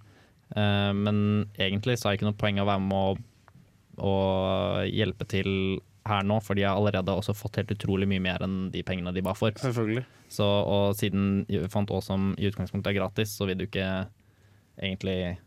Eh, 0.54 0.92
men 0.92 1.46
egentlig 1.58 1.96
så 1.98 2.08
har 2.08 2.12
jeg 2.14 2.20
ikke 2.20 2.28
noe 2.32 2.40
poeng 2.42 2.60
å 2.60 2.66
være 2.68 2.84
med 2.84 2.92
å, 2.98 3.16
å 3.98 4.14
hjelpe 4.88 5.26
til 5.30 5.80
her 6.04 6.22
nå, 6.26 6.36
for 6.44 6.54
de 6.58 6.62
har 6.66 6.76
allerede 6.76 7.14
også 7.16 7.32
fått 7.36 7.56
helt 7.56 7.70
utrolig 7.72 8.06
mye 8.10 8.20
mer 8.20 8.42
enn 8.44 8.66
de 8.74 8.82
pengene 8.84 9.12
de 9.16 9.22
ba 9.24 9.32
for. 9.38 9.50
Selvfølgelig. 9.56 10.02
Så, 10.28 10.44
og 10.44 10.92
siden 10.98 11.46
Font 11.72 11.88
som 12.04 12.34
i 12.36 12.44
utgangspunktet 12.50 12.90
er 12.92 12.98
gratis, 13.00 13.32
så 13.38 13.46
vil 13.48 13.58
du 13.62 13.66
ikke 13.68 13.86
egentlig 14.82 15.38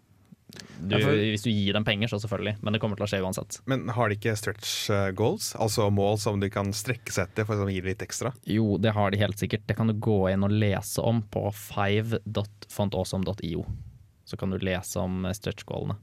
du, 0.79 0.95
Ja, 0.95 0.99
for- 1.03 1.11
Hvis 1.11 1.43
du 1.43 1.49
gir 1.51 1.73
dem 1.75 1.83
penger, 1.85 2.07
så 2.07 2.17
selvfølgelig, 2.23 2.55
men 2.63 2.73
det 2.73 2.79
kommer 2.81 2.95
til 2.97 3.03
å 3.05 3.09
skje 3.11 3.19
uansett. 3.21 3.59
Men 3.67 3.89
har 3.93 4.07
de 4.09 4.15
ikke 4.15 4.33
stretch 4.39 4.89
eh, 4.89 5.11
goals? 5.11 5.51
Altså 5.59 5.89
mål 5.93 6.17
som 6.23 6.39
de 6.39 6.49
kan 6.49 6.71
strekke 6.73 7.11
seg 7.13 7.23
etter 7.27 7.45
for 7.45 7.55
å 7.61 7.67
gi 7.69 7.81
litt 7.83 8.01
ekstra? 8.01 8.31
Jo, 8.47 8.77
det 8.81 8.93
har 8.95 9.11
de 9.11 9.17
helt 9.21 9.37
sikkert. 9.37 9.67
Det 9.67 9.75
kan 9.77 9.87
du 9.91 9.93
gå 9.93 10.29
inn 10.31 10.43
og 10.47 10.51
lese 10.55 11.01
om 11.03 11.19
på 11.21 11.51
five.fontawesome.io. 11.53 13.65
Så 14.25 14.37
kan 14.39 14.49
du 14.51 14.57
lese 14.59 14.99
om 15.03 15.25
eh, 15.25 15.33
stretch-goalene. 15.35 15.95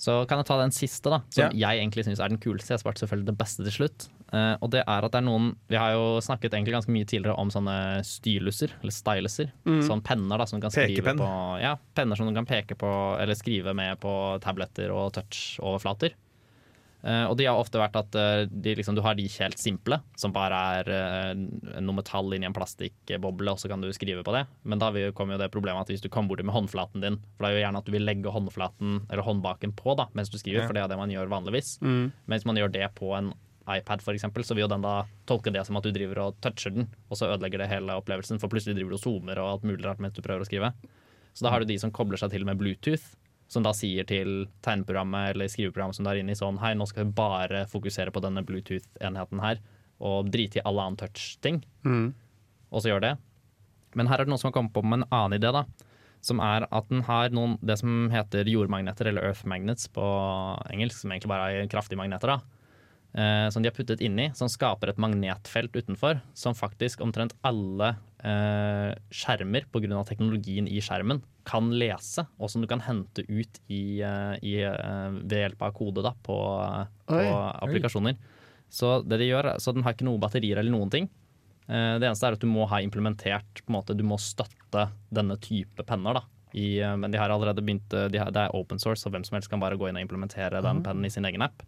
Så 0.00 0.14
kan 0.24 0.40
jeg 0.40 0.48
ta 0.48 0.56
den 0.56 0.72
siste, 0.72 1.10
da, 1.12 1.18
som 1.28 1.52
jeg 1.52 1.80
egentlig 1.82 2.06
syns 2.06 2.22
er 2.24 2.32
den 2.32 2.40
kuleste. 2.40 2.72
Jeg 2.72 2.80
sparte 2.80 3.02
selvfølgelig 3.02 3.28
det 3.28 3.36
beste 3.40 3.66
til 3.66 3.74
slutt. 3.74 4.06
Uh, 4.30 4.54
og 4.62 4.70
det 4.72 4.80
er 4.84 5.04
at 5.04 5.10
det 5.10 5.18
er 5.18 5.24
noen 5.26 5.48
Vi 5.66 5.74
har 5.74 5.90
jo 5.96 6.20
snakket 6.22 6.54
egentlig 6.54 6.76
ganske 6.76 6.92
mye 6.94 7.08
tidligere 7.08 7.34
om 7.42 7.50
sånne 7.52 7.74
styluser, 8.06 8.72
eller 8.80 8.94
styluser. 8.94 9.52
Sånne 9.66 10.06
penner 10.06 10.40
da, 10.40 10.46
som 10.48 10.60
du 10.60 10.64
kan 10.64 10.72
skrive 10.72 11.02
Pekepenn. 11.02 11.20
på. 11.20 11.28
Ja, 11.60 11.74
penner 11.98 12.16
som 12.16 12.30
du 12.30 12.36
kan 12.36 12.48
peke 12.48 12.78
på, 12.80 12.90
eller 13.20 13.36
skrive 13.36 13.76
med 13.76 14.00
på 14.00 14.14
tabletter 14.40 14.94
og 14.94 15.12
touch-overflater. 15.18 16.16
Eh, 17.02 17.24
og 17.30 17.36
de 17.40 17.46
har 17.48 17.56
ofte 17.56 17.80
vært 17.80 17.96
at 17.96 18.16
eh, 18.18 18.42
de, 18.50 18.74
liksom, 18.76 18.96
du 18.96 19.02
har 19.04 19.16
de 19.16 19.24
helt 19.38 19.60
simple, 19.60 20.00
som 20.20 20.34
bare 20.34 20.58
er 20.80 20.90
eh, 20.92 21.80
noe 21.80 21.96
metall 21.96 22.34
inni 22.36 22.48
en 22.48 22.56
plastikkboble, 22.56 23.54
og 23.54 23.60
så 23.62 23.70
kan 23.72 23.80
du 23.80 23.88
skrive 23.96 24.24
på 24.26 24.34
det. 24.36 24.44
Men 24.68 24.82
da 24.82 24.90
kommer 25.16 25.36
jo 25.36 25.42
det 25.42 25.50
problemet 25.54 25.86
at 25.86 25.92
hvis 25.94 26.04
du 26.04 26.10
kommer 26.12 26.34
borti 26.34 26.44
med 26.46 26.54
håndflaten 26.56 27.00
din 27.04 27.20
For 27.36 27.44
det 27.46 27.50
er 27.50 27.56
jo 27.56 27.62
gjerne 27.64 27.80
at 27.80 27.88
du 27.88 27.94
vil 27.94 28.04
legge 28.06 28.34
håndflaten 28.34 28.98
eller 29.08 29.24
håndbaken 29.26 29.72
på 29.78 29.96
da, 29.98 30.10
mens 30.18 30.32
du 30.32 30.36
skriver, 30.38 30.62
Ja. 30.64 30.66
for 30.68 30.76
det 30.76 30.82
er 30.84 30.92
det 30.92 30.98
man 31.00 31.12
gjør 31.12 31.30
vanligvis. 31.32 31.78
Mm. 31.80 32.10
Men 32.26 32.36
hvis 32.36 32.48
man 32.48 32.60
gjør 32.60 32.72
det 32.74 32.90
på 32.98 33.14
en 33.16 33.32
iPad, 33.70 34.02
for 34.02 34.16
eksempel, 34.16 34.42
så 34.44 34.56
vil 34.56 34.64
jo 34.64 34.72
den 34.72 34.82
da 34.82 35.04
tolke 35.30 35.52
det 35.54 35.62
som 35.66 35.76
at 35.78 35.84
du 35.86 35.92
driver 35.94 36.18
og 36.24 36.40
toucher 36.42 36.74
den, 36.74 36.88
og 37.08 37.16
så 37.16 37.28
ødelegger 37.30 37.62
det 37.62 37.70
hele 37.70 37.94
opplevelsen, 38.00 38.40
for 38.42 38.50
plutselig 38.50 38.74
driver 38.76 38.96
du 38.96 38.98
og 38.98 39.04
zoomer 39.04 39.38
og 39.38 39.50
alt 39.54 39.66
mulig 39.68 39.84
rart 39.86 40.00
mens 40.02 40.16
du 40.16 40.22
prøver 40.24 40.42
å 40.42 40.48
skrive. 40.48 40.72
Så 41.32 41.46
da 41.46 41.52
har 41.54 41.62
du 41.62 41.68
de 41.70 41.78
som 41.78 41.92
kobler 41.94 42.18
seg 42.18 42.32
til 42.34 42.44
med 42.48 42.58
Bluetooth, 42.58 43.04
som 43.50 43.64
da 43.66 43.72
sier 43.74 44.06
til 44.06 44.44
tegneprogrammet 44.62 45.32
eller 45.34 45.50
skriveprogrammet 45.50 45.98
som 45.98 46.06
er 46.06 46.20
inne 46.22 46.36
i 46.36 46.38
sånn 46.38 46.60
Hei, 46.62 46.72
nå 46.78 46.86
skal 46.86 47.08
vi 47.08 47.16
bare 47.18 47.64
fokusere 47.70 48.12
på 48.14 48.22
denne 48.22 48.44
Bluetooth-enheten 48.46 49.42
her, 49.42 49.58
og 50.00 50.30
drite 50.32 50.60
i 50.60 50.64
alle 50.64 50.86
annen 50.86 51.00
touch-ting, 51.00 51.62
Mm. 51.84 52.14
og 52.70 52.80
så 52.82 52.92
gjør 52.92 53.00
det. 53.08 53.14
Men 53.98 54.06
her 54.06 54.20
er 54.20 54.24
det 54.24 54.30
noen 54.30 54.38
som 54.38 54.52
har 54.52 54.56
kommet 54.60 54.72
på 54.72 54.84
med 54.86 55.00
en 55.02 55.08
annen 55.10 55.40
idé, 55.40 55.50
da. 55.52 55.64
Som 56.22 56.38
er 56.38 56.66
at 56.70 56.88
den 56.92 57.02
har 57.08 57.30
noen, 57.34 57.58
det 57.64 57.78
som 57.80 58.08
heter 58.12 58.44
jordmagneter, 58.44 59.08
eller 59.08 59.24
earth 59.24 59.44
magnets 59.48 59.88
på 59.88 60.04
engelsk, 60.70 61.00
som 61.00 61.10
egentlig 61.10 61.32
bare 61.32 61.50
er 61.64 61.66
kraftige 61.72 61.98
magneter, 61.98 62.36
da. 62.36 62.40
Eh, 63.12 63.48
som 63.50 63.62
de 63.62 63.68
har 63.68 63.74
puttet 63.74 64.00
inni, 64.00 64.28
som 64.36 64.46
skaper 64.46 64.90
et 64.92 65.00
magnetfelt 65.02 65.72
utenfor, 65.74 66.20
som 66.34 66.54
faktisk 66.54 67.00
omtrent 67.02 67.32
alle 67.42 67.96
eh, 68.24 68.94
skjermer, 69.10 69.66
pga. 69.72 70.04
teknologien 70.08 70.68
i 70.68 70.80
skjermen, 70.80 71.22
kan 71.44 71.70
lese, 71.72 72.26
og 72.38 72.50
som 72.52 72.62
du 72.62 72.68
kan 72.70 72.80
hente 72.84 73.24
ut 73.28 73.60
i, 73.68 74.00
eh, 74.02 74.34
i, 74.42 74.56
eh, 74.62 75.10
ved 75.22 75.38
hjelp 75.50 75.62
av 75.62 75.72
kode 75.76 76.02
da, 76.04 76.12
på, 76.22 76.36
på 77.08 77.16
Oi, 77.16 77.30
applikasjoner. 77.64 78.16
Så 78.70 79.00
det 79.02 79.18
de 79.18 79.30
gjør, 79.32 79.56
så 79.58 79.74
den 79.74 79.82
har 79.82 79.96
ikke 79.96 80.06
noen 80.06 80.20
batterier 80.22 80.60
eller 80.60 80.70
noen 80.70 80.90
ting. 80.92 81.08
Eh, 81.66 81.98
Det 81.98 82.06
eneste 82.06 82.28
er 82.28 82.36
at 82.38 82.42
du 82.42 82.46
må 82.50 82.66
ha 82.70 82.80
implementert 82.82 83.62
måte, 83.68 83.96
Du 83.96 84.04
må 84.06 84.18
støtte 84.18 84.88
denne 85.12 85.36
type 85.40 85.82
penner. 85.86 86.14
da 86.14 86.22
I, 86.54 86.80
eh, 86.80 86.96
Men 86.96 87.10
de 87.10 87.18
har 87.18 87.30
allerede 87.30 87.62
begynt 87.62 87.88
de 87.88 88.18
har, 88.18 88.30
Det 88.30 88.36
er 88.46 88.54
open 88.54 88.78
source, 88.78 89.02
så 89.02 89.10
hvem 89.10 89.24
som 89.24 89.36
helst 89.36 89.50
kan 89.50 89.60
bare 89.60 89.76
gå 89.76 89.88
inn 89.88 89.96
og 89.96 90.06
implementere 90.06 90.62
den 90.62 90.82
pennen 90.82 91.04
i 91.04 91.10
sin 91.10 91.24
egen 91.24 91.42
app. 91.42 91.62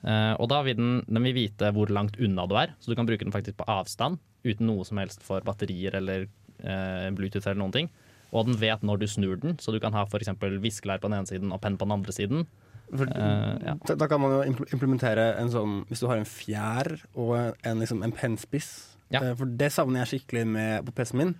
Eh, 0.00 0.34
og 0.40 0.48
da 0.52 0.62
vil 0.64 0.78
den, 0.78 0.92
den 1.08 1.26
vil 1.28 1.36
vite 1.36 1.72
hvor 1.76 1.90
langt 1.92 2.16
unna 2.20 2.46
du 2.48 2.56
er, 2.60 2.74
så 2.80 2.92
du 2.92 2.96
kan 2.98 3.08
bruke 3.08 3.26
den 3.26 3.34
faktisk 3.34 3.58
på 3.60 3.68
avstand 3.68 4.20
uten 4.46 4.70
noe 4.70 4.86
som 4.88 5.00
helst 5.00 5.24
for 5.24 5.44
batterier 5.44 5.98
eller 5.98 6.24
eh, 6.24 7.10
Bluetooth 7.12 7.44
eller 7.44 7.60
noen 7.60 7.76
ting. 7.76 7.92
Og 8.30 8.46
den 8.46 8.58
vet 8.60 8.84
når 8.86 9.02
du 9.02 9.06
snur 9.10 9.38
den, 9.42 9.58
så 9.60 9.74
du 9.74 9.80
kan 9.82 9.94
ha 9.96 10.06
f.eks. 10.06 10.30
viskelær 10.62 11.02
på 11.02 11.10
den 11.10 11.18
ene 11.18 11.28
siden 11.28 11.52
og 11.52 11.60
penn 11.62 11.76
på 11.80 11.88
den 11.88 11.96
andre 11.98 12.14
siden. 12.14 12.46
For, 12.90 13.06
uh, 13.06 13.54
ja. 13.62 13.76
da, 13.86 13.94
da 13.94 14.06
kan 14.10 14.18
man 14.18 14.32
jo 14.34 14.64
implementere 14.74 15.28
en 15.38 15.50
sånn 15.52 15.74
Hvis 15.86 16.00
du 16.02 16.08
har 16.10 16.18
en 16.18 16.26
fjær 16.26 16.88
og 17.14 17.36
en, 17.38 17.78
liksom, 17.78 18.00
en 18.02 18.10
pennspiss 18.10 18.96
Ja. 19.14 19.20
uh, 19.22 19.34
For 19.38 19.46
det 19.46 19.68
savner 19.70 20.02
jeg 20.02 20.10
skikkelig 20.10 20.42
med, 20.50 20.88
på 20.88 20.96
PC-en 20.96 21.20
min. 21.20 21.30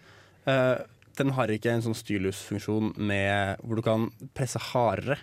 Uh, 0.47 0.79
den 1.19 1.35
har 1.35 1.51
ikke 1.51 1.73
en 1.75 1.83
sånn 1.83 1.99
stylus-funksjon 1.99 2.95
hvor 2.95 3.77
du 3.77 3.83
kan 3.85 4.07
presse 4.37 4.63
hardere. 4.71 5.19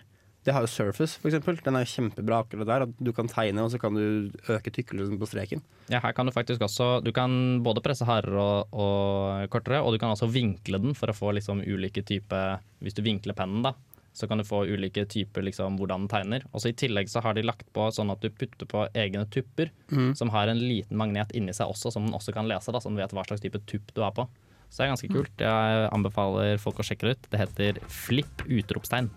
Det 0.48 0.54
har 0.56 0.64
jo 0.64 0.70
Surface, 0.72 1.18
for 1.20 1.28
eksempel. 1.28 1.58
Den 1.60 1.76
er 1.76 1.84
jo 1.84 1.92
kjempebra 1.92 2.38
akkurat 2.46 2.70
der. 2.70 2.86
At 2.86 3.00
du 3.04 3.12
kan 3.16 3.28
tegne, 3.28 3.66
og 3.66 3.74
så 3.74 3.80
kan 3.82 3.98
du 3.98 4.32
øke 4.48 4.72
tykkelsen 4.72 5.20
på 5.20 5.28
streken. 5.28 5.64
Ja, 5.92 6.00
her 6.04 6.16
kan 6.16 6.28
du 6.28 6.32
faktisk 6.36 6.64
også 6.64 7.02
Du 7.04 7.12
kan 7.16 7.60
både 7.64 7.84
presse 7.84 8.08
hardere 8.08 8.40
og, 8.40 8.72
og 8.72 9.52
kortere, 9.52 9.82
og 9.84 9.92
du 9.92 10.00
kan 10.00 10.14
også 10.16 10.30
vinkle 10.32 10.80
den 10.80 10.96
for 10.96 11.12
å 11.12 11.16
få 11.16 11.34
liksom 11.36 11.66
ulike 11.68 12.04
typer 12.08 12.62
Hvis 12.84 12.96
du 12.96 13.04
vinkler 13.04 13.36
pennen, 13.36 13.66
da, 13.66 13.74
så 14.16 14.28
kan 14.28 14.40
du 14.40 14.48
få 14.48 14.64
ulike 14.66 15.04
typer 15.12 15.44
liksom, 15.46 15.76
hvordan 15.78 16.06
den 16.06 16.12
tegner. 16.16 16.48
Og 16.54 16.64
så 16.64 16.72
I 16.72 16.78
tillegg 16.80 17.12
så 17.12 17.22
har 17.22 17.36
de 17.38 17.44
lagt 17.46 17.68
på 17.76 17.92
sånn 17.94 18.10
at 18.16 18.24
du 18.24 18.32
putter 18.32 18.66
på 18.72 18.88
egne 18.98 19.28
tupper, 19.30 19.70
som 20.18 20.32
har 20.34 20.48
en 20.48 20.64
liten 20.64 20.98
magnet 20.98 21.36
inni 21.38 21.54
seg 21.54 21.70
også, 21.70 21.92
som 21.94 22.08
den 22.08 22.16
også 22.18 22.34
kan 22.34 22.48
lese, 22.50 22.72
da, 22.72 22.80
så 22.82 22.90
den 22.90 22.98
vet 22.98 23.14
hva 23.14 23.28
slags 23.28 23.44
type 23.44 23.60
tupp 23.70 23.92
du 23.94 24.02
er 24.02 24.16
på. 24.16 24.26
Så 24.70 24.82
det 24.82 24.88
er 24.88 24.92
ganske 24.96 25.12
kult. 25.14 25.44
Jeg 25.46 25.90
anbefaler 25.96 26.58
folk 26.60 26.82
å 26.82 26.84
sjekke 26.88 27.08
det 27.08 27.14
ut. 27.16 27.30
Det 27.32 27.40
heter 27.40 27.78
Flipp 27.88 28.42
utropstegn. 28.48 29.08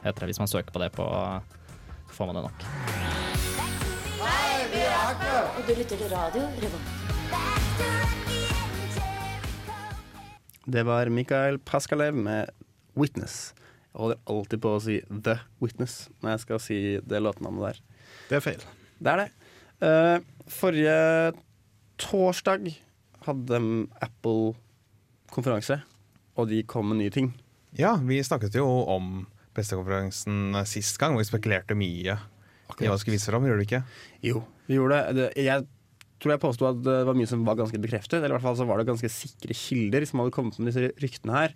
Heter 0.00 0.20
det 0.24 0.30
Hvis 0.32 0.40
man 0.40 0.48
søker 0.48 0.72
på 0.72 0.80
det, 0.80 0.92
på, 0.92 1.04
får 2.08 2.26
man 2.26 2.38
det 2.38 2.44
nok. 2.48 2.64
Og 5.56 5.66
du 5.68 5.72
lytter 5.76 5.96
til 5.96 6.08
radio 6.12 6.42
Revolt. 6.62 6.96
Det 10.70 10.86
var 10.86 11.08
Mikael 11.08 11.58
Paskalev 11.58 12.14
med 12.14 12.46
'Witness'. 12.96 13.52
Jeg 13.92 14.00
holder 14.00 14.18
alltid 14.26 14.60
på 14.60 14.74
å 14.76 14.80
si 14.80 15.00
'The 15.00 15.38
Witness' 15.60 16.08
når 16.22 16.30
jeg 16.30 16.40
skal 16.40 16.60
si 16.60 16.78
det 17.00 17.22
låtnavnet 17.22 17.62
der. 17.62 17.80
Det 18.28 18.36
er 18.36 18.40
feil. 18.40 18.64
Det 18.98 19.12
er 19.12 19.16
det. 19.16 19.30
Eh, 19.80 20.18
forrige 20.48 21.32
torsdag 21.98 22.70
hadde 23.26 23.88
Apple 24.00 24.54
konferanse, 25.30 25.80
og 26.36 26.48
de 26.48 26.62
kom 26.62 26.88
med 26.88 26.96
nye 26.96 27.10
ting. 27.10 27.34
Ja, 27.78 27.96
vi 27.96 28.22
snakket 28.22 28.54
jo 28.54 28.66
om 28.66 29.26
pressekonferansen 29.60 30.56
sist 30.68 30.98
gang, 31.00 31.14
hvor 31.14 31.22
vi 31.22 31.30
spekulerte 31.30 31.76
mye 31.78 32.18
i 32.78 32.86
hva 32.86 32.94
vi 32.96 33.02
skulle 33.02 33.18
vise 33.18 33.30
fram. 33.30 33.46
Gjorde 33.46 33.62
vi 33.62 33.68
ikke? 33.68 33.82
Jo, 34.24 34.42
vi 34.68 34.78
gjorde 34.78 35.00
det. 35.16 35.28
Jeg 35.40 35.66
tror 36.20 36.34
jeg 36.34 36.42
påsto 36.42 36.68
at 36.68 36.80
det 36.84 36.96
var 37.08 37.16
mye 37.16 37.28
som 37.28 37.44
var 37.46 37.58
ganske 37.58 37.80
bekreftet. 37.82 38.18
Eller 38.20 38.34
i 38.34 38.36
hvert 38.36 38.46
fall 38.46 38.58
så 38.58 38.66
var 38.68 38.80
det 38.80 38.88
ganske 38.90 39.10
sikre 39.12 39.56
kilder 39.56 40.06
som 40.08 40.22
hadde 40.22 40.34
kommet 40.36 40.58
med 40.60 40.70
disse 40.70 40.92
ryktene 41.02 41.36
her. 41.36 41.54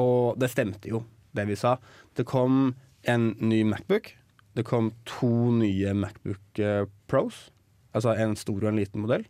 Og 0.00 0.38
det 0.40 0.50
stemte 0.52 0.90
jo, 0.90 1.02
det 1.36 1.46
vi 1.50 1.58
sa. 1.58 1.76
Det 2.16 2.26
kom 2.28 2.72
en 3.08 3.30
ny 3.40 3.62
Macbook. 3.68 4.12
Det 4.58 4.64
kom 4.66 4.92
to 5.06 5.30
nye 5.54 5.94
Macbook 5.94 6.62
eh, 6.62 6.86
Pros. 7.10 7.48
Altså 7.96 8.14
en 8.18 8.34
stor 8.38 8.62
og 8.62 8.72
en 8.72 8.80
liten 8.80 9.04
modell. 9.04 9.26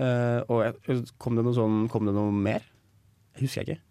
Eh, 0.00 0.40
og 0.48 0.84
kom, 1.20 1.36
det 1.36 1.46
noe 1.46 1.56
sånn, 1.56 1.86
kom 1.92 2.08
det 2.08 2.14
noe 2.16 2.32
mer? 2.34 2.64
Jeg 3.36 3.46
husker 3.46 3.62
jeg 3.62 3.68
ikke. 3.78 3.88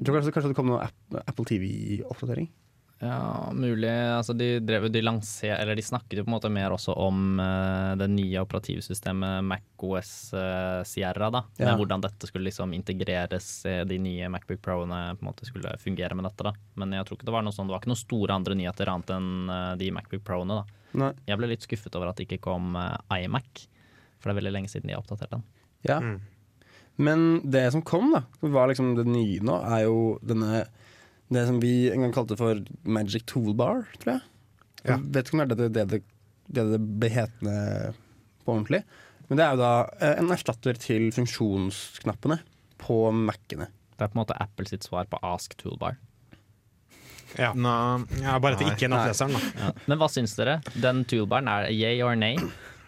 Jeg 0.00 0.06
tror 0.06 0.16
kanskje, 0.16 0.34
kanskje 0.34 0.50
det 0.52 0.58
kom 0.58 0.70
noe 0.70 1.22
Apple 1.22 1.46
TV-oppdatering. 1.48 2.50
Ja, 3.00 3.48
mulig. 3.56 3.88
Altså, 3.88 4.34
de, 4.36 4.58
drev, 4.60 4.90
de, 4.92 5.00
lanser, 5.00 5.54
eller 5.54 5.78
de 5.78 5.84
snakket 5.84 6.18
jo 6.18 6.24
på 6.26 6.28
en 6.28 6.34
måte 6.34 6.50
mer 6.52 6.74
også 6.74 6.92
om 7.00 7.38
uh, 7.40 7.96
det 7.96 8.10
nye 8.12 8.42
operativsystemet 8.42 9.46
MacOS 9.46 10.10
uh, 10.36 10.82
Sierra. 10.84 11.30
da, 11.32 11.46
Ja. 11.56 11.70
Med 11.70 11.80
hvordan 11.80 12.04
dette 12.04 12.28
skulle 12.28 12.50
liksom 12.50 12.74
integreres, 12.76 13.48
eh, 13.64 13.86
de 13.88 13.96
nye 13.98 14.28
Macbook 14.28 14.60
Pro-ene 14.60 15.00
på 15.16 15.24
en 15.24 15.30
måte 15.30 15.48
skulle 15.48 15.72
fungere 15.80 16.14
med 16.14 16.28
dette. 16.28 16.44
da. 16.44 16.52
Men 16.76 16.92
jeg 16.92 17.08
tror 17.08 17.16
ikke 17.16 17.30
det 17.30 17.36
var 17.38 17.46
noe 17.46 17.56
sånn, 17.56 17.70
det 17.70 17.76
var 17.76 17.80
ikke 17.80 17.94
noen 17.94 18.04
store 18.04 18.36
andre 18.36 18.58
nyheter 18.60 18.92
annet 18.92 19.14
enn 19.16 19.32
uh, 19.48 19.72
de 19.80 19.88
Macbook 19.96 20.26
Pro-ene. 20.26 20.60
da. 20.60 20.80
Nei. 21.00 21.12
Jeg 21.28 21.40
ble 21.40 21.50
litt 21.52 21.64
skuffet 21.64 21.96
over 21.96 22.10
at 22.10 22.20
det 22.20 22.26
ikke 22.26 22.42
kom 22.50 22.74
eh, 22.76 23.22
iMac, 23.22 23.64
for 24.18 24.28
det 24.28 24.34
er 24.34 24.40
veldig 24.42 24.54
lenge 24.58 24.70
siden 24.72 24.90
de 24.90 24.96
har 24.96 25.02
oppdatert 25.02 25.32
den. 25.36 25.44
Ja. 25.86 26.00
Men 27.00 27.40
det 27.48 27.64
som 27.72 27.84
kom, 27.86 28.10
da, 28.12 28.24
var 28.44 28.68
liksom 28.68 28.92
det 28.98 29.06
nye 29.08 29.40
nå, 29.46 29.56
er 29.64 29.86
jo 29.86 30.18
denne 30.26 30.66
Det 31.30 31.46
som 31.46 31.60
vi 31.62 31.74
en 31.92 32.04
gang 32.04 32.14
kalte 32.14 32.36
for 32.38 32.62
Magic 32.82 33.26
Toolbar, 33.30 33.84
tror 34.02 34.16
jeg. 34.16 34.22
Ja. 34.82 34.96
Jeg 34.96 35.04
vet 35.14 35.28
ikke 35.28 35.36
om 35.36 35.42
det 35.42 35.46
er 35.46 35.60
det 35.60 35.70
det, 35.76 35.86
det, 35.92 36.00
det, 36.50 36.66
det 36.72 36.80
ble 36.80 37.10
hetende 37.14 37.56
på 38.44 38.54
ordentlig. 38.56 38.82
Men 39.28 39.38
det 39.38 39.46
er 39.46 39.54
jo 39.54 39.62
da 39.62 39.72
eh, 40.02 40.16
en 40.18 40.32
erstatter 40.34 40.78
til 40.80 41.10
funksjonsknappene 41.14 42.40
på 42.82 43.02
Mac-ene. 43.14 43.68
Det 43.94 44.06
er 44.06 44.10
på 44.10 44.16
en 44.16 44.22
måte 44.24 44.38
Apple 44.42 44.66
sitt 44.66 44.86
svar 44.88 45.06
på 45.10 45.20
Ask 45.26 45.54
Toolbar. 45.60 45.98
Ja. 47.38 47.52
Nå, 47.54 47.72
Ja, 48.18 48.38
bare 48.42 48.56
at 48.56 48.62
det 48.62 48.72
ikke 48.72 48.88
er 48.88 48.94
nattleseren, 48.94 49.36
da. 49.36 49.40
Ja. 49.60 49.72
Men 49.86 50.00
hva 50.00 50.08
syns 50.10 50.34
dere? 50.38 50.58
Den 50.74 51.04
toolbaren, 51.06 51.50
er 51.50 51.68
det 51.68 51.76
yay 51.76 52.00
or 52.02 52.16
nay? 52.18 52.40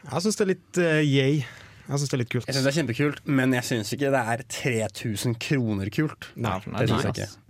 Jeg 0.02 0.24
syns 0.24 0.40
det 0.40 0.44
er 0.44 0.50
litt 0.50 0.80
uh, 0.82 0.98
yay. 0.98 1.44
Jeg 1.82 2.00
syns 2.00 2.10
det 2.10 2.16
er 2.16 2.22
litt 2.22 2.32
kult. 2.32 2.48
Jeg 2.48 2.56
synes 2.56 2.66
det 2.66 2.72
er 2.72 2.78
kjempekult, 2.80 3.22
men 3.38 3.54
jeg 3.58 3.68
syns 3.68 3.92
ikke 3.94 4.10
det 4.14 4.24
er 4.34 4.44
3000 4.56 5.38
kroner 5.42 5.92
kult. 5.94 6.32
Nei, 6.34 6.58
det 6.64 6.88
synes 6.90 7.06
jeg 7.06 7.14
nice. 7.14 7.28
ikke. 7.28 7.41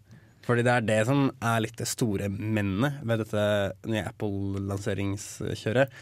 Fordi 0.42 0.64
det 0.66 0.72
er 0.74 0.86
det 0.86 1.00
som 1.06 1.28
er 1.38 1.60
litt 1.62 1.76
det 1.78 1.86
store 1.86 2.26
mennet 2.32 2.98
ved 3.06 3.22
dette 3.22 3.42
nye 3.90 4.02
Apple-lanseringskjøret. 4.10 5.92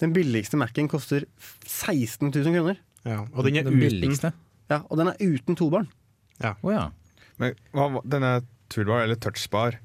Den 0.00 0.14
billigste 0.16 0.56
Mac-en 0.60 0.88
koster 0.88 1.26
16 1.66 2.30
000 2.30 2.54
kroner. 2.56 2.80
Ja. 3.04 3.24
Og 3.34 3.44
den 3.44 3.60
er 3.60 3.66
Den 3.68 3.76
uten 3.76 3.84
billigste? 3.84 4.32
Ja, 4.70 4.82
og 4.88 5.00
den 5.00 5.10
er 5.12 5.20
uten 5.20 5.58
tobarn. 5.58 5.90
Å 6.40 6.72
ja. 6.72 6.86
Men 7.40 7.56
hva, 7.76 7.90
denne 8.08 8.32
toolbar, 8.72 9.04
eller 9.04 9.18
touchbar, 9.20 9.76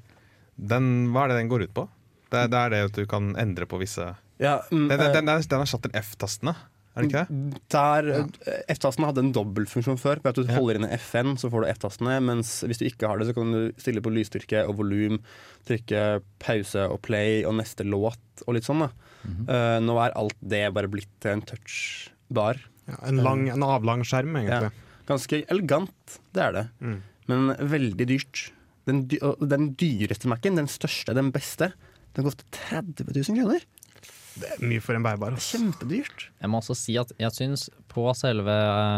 den, 0.56 1.10
hva 1.12 1.26
er 1.26 1.34
det 1.34 1.42
den 1.42 1.50
går 1.52 1.66
ut 1.66 1.74
på? 1.76 1.84
Det, 2.32 2.46
det 2.52 2.60
er 2.60 2.72
det 2.72 2.80
at 2.88 2.96
du 2.96 3.04
kan 3.08 3.34
endre 3.38 3.68
på 3.70 3.78
visse 3.78 4.02
Ja, 4.42 4.56
mm, 4.72 4.88
Den, 4.88 4.98
den, 4.98 5.04
eh, 5.04 5.12
den, 5.14 5.28
er, 5.30 5.44
den 5.46 5.62
er 5.62 5.68
satt 5.70 5.84
til 5.84 5.94
F-tastene, 6.00 6.56
er 6.96 7.04
det 7.04 7.10
ikke 7.10 7.22
det? 7.28 7.62
der 7.74 8.06
ja. 8.08 8.20
F-tastene 8.72 9.10
hadde 9.10 9.22
en 9.26 9.32
dobbeltfunksjon 9.36 9.98
før. 10.00 10.22
Ved 10.24 10.32
at 10.32 10.38
du 10.40 10.52
holder 10.54 10.80
inne 10.80 10.92
F-en, 10.96 11.34
så 11.36 11.50
får 11.52 11.66
du 11.66 11.70
F-tastene. 11.74 12.16
Mens 12.24 12.54
hvis 12.64 12.80
du 12.80 12.86
ikke 12.88 13.10
har 13.10 13.20
det, 13.20 13.28
så 13.28 13.36
kan 13.36 13.52
du 13.52 13.60
stille 13.80 14.00
på 14.04 14.12
lysstyrke 14.14 14.64
og 14.66 14.78
volum, 14.80 15.18
trykke 15.68 16.06
pause 16.42 16.86
og 16.88 17.02
play 17.04 17.42
og 17.44 17.58
neste 17.60 17.84
låt 17.84 18.46
og 18.46 18.56
litt 18.56 18.66
sånn. 18.68 18.86
da 18.86 18.92
Eh, 19.26 19.78
Nå 19.82 19.96
er 19.98 20.14
alt 20.18 20.36
det 20.40 20.62
bare 20.74 20.90
blitt 20.90 21.10
til 21.22 21.32
en 21.36 21.44
touchbar. 21.46 22.60
ja, 22.86 22.98
en, 23.08 23.22
lang, 23.24 23.48
en 23.50 23.64
avlang 23.66 24.04
skjerm, 24.06 24.36
egentlig. 24.38 24.70
Ganske 25.08 25.40
elegant, 25.50 26.18
det 26.34 26.42
er 26.44 26.52
det. 26.54 26.64
Mm. 26.80 27.00
Men 27.30 27.48
veldig 27.58 28.06
dyrt. 28.06 28.44
Den, 28.86 29.04
den 29.10 29.72
dyreste 29.78 30.30
Mac-en, 30.30 30.58
den 30.60 30.70
største, 30.70 31.14
den 31.14 31.32
beste, 31.34 31.72
den 32.14 32.26
koster 32.26 32.46
30 32.70 33.08
000 33.10 33.40
kroner. 33.40 33.64
Det 34.36 34.52
er 34.52 34.62
mye 34.68 34.82
for 34.84 34.98
en 34.98 35.06
bærbar. 35.06 35.34
Altså. 35.36 35.56
Kjempedyrt. 35.56 36.28
Jeg 36.42 36.52
må 36.52 36.60
også 36.60 36.76
si 36.78 36.96
at 37.00 37.12
jeg 37.20 37.34
syns 37.36 37.66
på 37.92 38.04
selve 38.18 38.54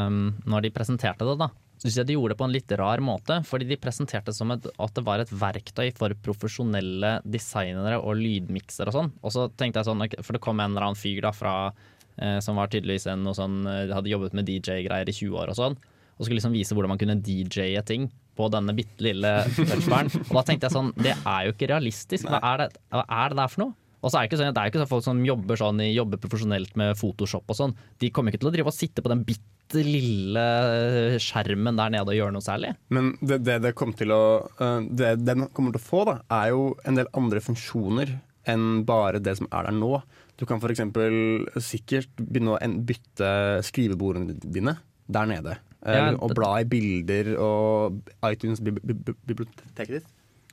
um, 0.08 0.20
Når 0.48 0.66
de 0.66 0.72
presenterte 0.74 1.26
det, 1.28 1.36
da, 1.40 1.50
syns 1.78 1.98
jeg 2.00 2.08
de 2.08 2.16
gjorde 2.16 2.34
det 2.34 2.40
på 2.40 2.48
en 2.48 2.54
litt 2.54 2.74
rar 2.80 3.02
måte. 3.04 3.40
Fordi 3.48 3.68
de 3.68 3.78
presenterte 3.80 4.32
det 4.32 4.38
som 4.38 4.50
et, 4.54 4.66
at 4.66 4.96
det 4.96 5.04
var 5.06 5.22
et 5.22 5.32
verktøy 5.32 5.92
for 5.98 6.14
profesjonelle 6.24 7.18
designere 7.26 8.00
og 8.00 8.18
lydmikser 8.18 8.90
og 8.90 8.98
sånn. 8.98 9.12
Og 9.22 9.34
så 9.34 9.46
tenkte 9.54 9.82
jeg 9.82 9.90
sånn, 9.90 10.08
For 10.22 10.36
det 10.36 10.42
kom 10.44 10.60
en 10.62 10.74
eller 10.74 10.90
annen 10.90 10.98
fyr 10.98 11.22
da 11.28 11.34
fra 11.36 11.54
eh, 12.18 12.38
som 12.44 12.58
var 12.58 12.72
tydeligvis 12.72 13.08
en 13.12 13.22
noe 13.26 13.36
sånn, 13.38 13.60
eh, 13.70 13.94
hadde 13.94 14.12
jobbet 14.12 14.36
med 14.38 14.48
DJ-greier 14.50 15.08
i 15.08 15.16
20 15.16 15.38
år 15.38 15.54
og 15.54 15.60
sånn. 15.60 15.78
Og 16.18 16.26
skulle 16.26 16.40
liksom 16.40 16.56
vise 16.56 16.74
hvordan 16.74 16.96
man 16.96 17.00
kunne 17.00 17.20
DJ-e 17.22 17.82
ting 17.86 18.08
på 18.38 18.46
denne 18.50 18.74
bitte 18.74 19.02
lille 19.06 19.32
touchbaren. 19.54 20.10
Og 20.28 20.34
da 20.34 20.42
tenkte 20.46 20.66
jeg 20.66 20.74
sånn, 20.74 20.90
det 20.98 21.14
er 21.14 21.46
jo 21.46 21.54
ikke 21.54 21.70
realistisk. 21.70 22.26
Hva 22.26 22.40
er 22.54 22.64
det, 22.64 22.72
hva 22.94 23.04
er 23.06 23.34
det 23.34 23.38
der 23.38 23.52
for 23.52 23.64
noe? 23.64 23.76
Og 23.98 24.10
så 24.10 24.18
er 24.18 24.24
det 24.24 24.30
ikke 24.30 24.40
sånn, 24.40 24.54
det 24.54 24.62
er 24.62 24.70
ikke 24.70 24.82
sånn 24.82 24.90
folk 24.92 25.06
som 25.06 25.22
jobber, 25.26 25.58
sånn, 25.58 25.82
jobber 25.90 26.20
profesjonelt 26.22 26.76
med 26.78 26.94
Photoshop 26.98 27.50
og 27.50 27.58
sånn. 27.58 27.74
De 27.98 28.12
kommer 28.14 28.32
ikke 28.32 28.44
til 28.44 28.52
å 28.52 28.54
drive 28.54 28.70
og 28.70 28.76
sitte 28.76 29.02
på 29.02 29.10
den 29.12 29.24
bitte 29.26 29.82
lille 29.84 30.44
skjermen 31.20 31.76
der 31.76 31.92
nede 31.92 32.14
og 32.14 32.16
gjøre 32.16 32.36
noe 32.36 32.44
særlig. 32.44 32.72
Men 32.94 33.12
det, 33.20 33.42
det, 33.46 33.58
det, 33.66 33.74
kommer 33.78 33.98
til 33.98 34.14
å, 34.14 34.22
eh, 34.62 34.78
det 34.86 35.16
den 35.24 35.48
kommer 35.52 35.74
til 35.74 35.82
å 35.82 35.88
få, 35.88 36.04
da, 36.08 36.18
er 36.40 36.54
jo 36.54 36.72
en 36.88 37.00
del 37.00 37.10
andre 37.18 37.42
funksjoner 37.44 38.14
enn 38.48 38.84
bare 38.88 39.20
det 39.20 39.36
som 39.40 39.50
er 39.50 39.68
der 39.68 39.76
nå. 39.76 39.98
Du 40.38 40.46
kan 40.48 40.62
f.eks. 40.62 40.84
sikkert 41.66 42.12
begynne 42.22 42.54
å 42.54 42.74
bytte 42.86 43.30
skrivebordene 43.66 44.38
dine 44.38 44.78
der 45.10 45.28
nede. 45.28 45.58
Eh, 45.82 45.98
Ja, 45.98 46.12
og 46.14 46.34
bla 46.34 46.56
i 46.62 46.66
bilder 46.68 47.34
og 47.42 48.00
iTunes-biblioteket 48.26 49.98
ditt. 49.98 50.08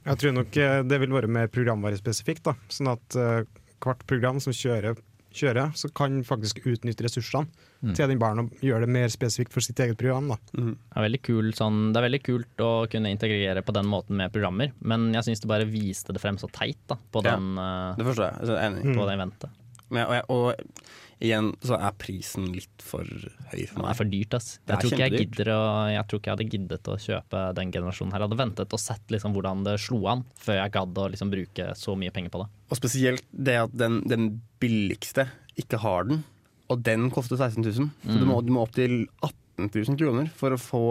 Jeg 0.06 0.22
tror 0.22 0.36
nok 0.38 0.58
eh, 0.62 0.80
det 0.86 1.02
vil 1.02 1.14
være 1.16 1.32
mer 1.32 1.50
programvarespesifikt. 1.52 2.44
da, 2.46 2.54
Sånn 2.70 2.92
at 2.94 3.18
eh, 3.18 3.44
hvert 3.82 4.06
program 4.10 4.40
som 4.44 4.54
kjører, 4.54 5.00
kjører, 5.36 5.74
så 5.76 5.90
kan 5.94 6.22
faktisk 6.24 6.62
utnytte 6.64 7.04
ressursene 7.04 7.50
til 7.94 8.08
den 8.10 8.22
barn 8.22 8.40
og 8.42 8.54
gjøre 8.66 8.86
det 8.86 8.94
mer 8.96 9.12
spesifikt 9.14 9.54
for 9.54 9.62
sitt 9.66 9.78
eget 9.84 9.98
program. 10.00 10.32
da. 10.32 10.38
Det 10.56 11.18
er, 11.18 11.18
kul, 11.26 11.52
sånn, 11.58 11.92
det 11.94 12.00
er 12.00 12.06
veldig 12.08 12.22
kult 12.26 12.64
å 12.64 12.70
kunne 12.90 13.12
integrere 13.14 13.62
på 13.66 13.76
den 13.76 13.90
måten 13.92 14.18
med 14.22 14.34
programmer, 14.34 14.72
men 14.82 15.12
jeg 15.14 15.28
syns 15.28 15.44
det 15.44 15.52
bare 15.52 15.68
viste 15.70 16.16
det 16.16 16.24
frem 16.24 16.40
så 16.42 16.50
teit 16.56 16.80
da, 16.90 16.98
på, 17.12 17.22
Ja. 17.26 17.36
den, 17.36 17.52
uh, 17.60 17.94
Det 18.00 18.08
forstår 18.08 18.32
jeg. 18.32 18.48
jeg 18.48 18.72
enig. 18.72 18.96
på 18.96 19.06
det 19.06 19.18
eventet. 19.20 19.50
Men, 19.94 20.06
og, 20.08 20.14
jeg- 20.14 20.26
og 20.30 21.26
igjen 21.26 21.50
så 21.64 21.78
er 21.80 21.94
prisen 22.02 22.48
litt 22.52 22.82
for 22.84 23.06
høy 23.06 23.62
for 23.70 23.80
meg. 23.80 23.86
Det 23.86 23.92
er 23.94 24.00
for 24.00 24.10
dyrt, 24.12 24.34
ass. 24.36 24.48
Jeg 24.68 24.80
tror, 24.82 24.96
jeg, 25.00 25.30
å, 25.54 25.60
jeg 25.94 26.08
tror 26.10 26.20
ikke 26.20 26.30
jeg 26.32 26.36
hadde 26.38 26.48
giddet 26.52 26.90
å 26.92 26.98
kjøpe 27.06 27.44
den 27.56 27.72
generasjonen 27.72 28.12
her. 28.16 28.20
Jeg 28.24 28.28
hadde 28.30 28.40
ventet 28.42 28.76
og 28.76 28.82
sett 28.84 29.14
liksom 29.16 29.36
hvordan 29.38 29.64
det 29.68 29.78
slo 29.80 30.02
an, 30.12 30.26
før 30.42 30.60
jeg 30.60 30.74
gadd 30.76 30.98
å 31.02 31.08
liksom 31.14 31.32
bruke 31.32 31.70
så 31.80 31.96
mye 32.00 32.12
penger 32.16 32.34
på 32.34 32.42
det. 32.44 32.50
Og 32.70 32.80
spesielt 32.82 33.24
det 33.32 33.58
at 33.64 33.78
den, 33.78 34.02
den 34.12 34.28
billigste 34.60 35.28
ikke 35.62 35.80
har 35.86 36.10
den, 36.10 36.24
og 36.68 36.82
den 36.84 37.08
koster 37.14 37.38
16 37.38 37.62
000. 37.64 37.90
Så 38.04 38.18
du, 38.20 38.26
må, 38.28 38.42
du 38.44 38.52
må 38.52 38.66
opp 38.66 38.74
til 38.76 39.06
18 39.24 39.70
000 39.72 39.96
kroner 40.02 40.28
for 40.36 40.52
å 40.52 40.60
få, 40.60 40.82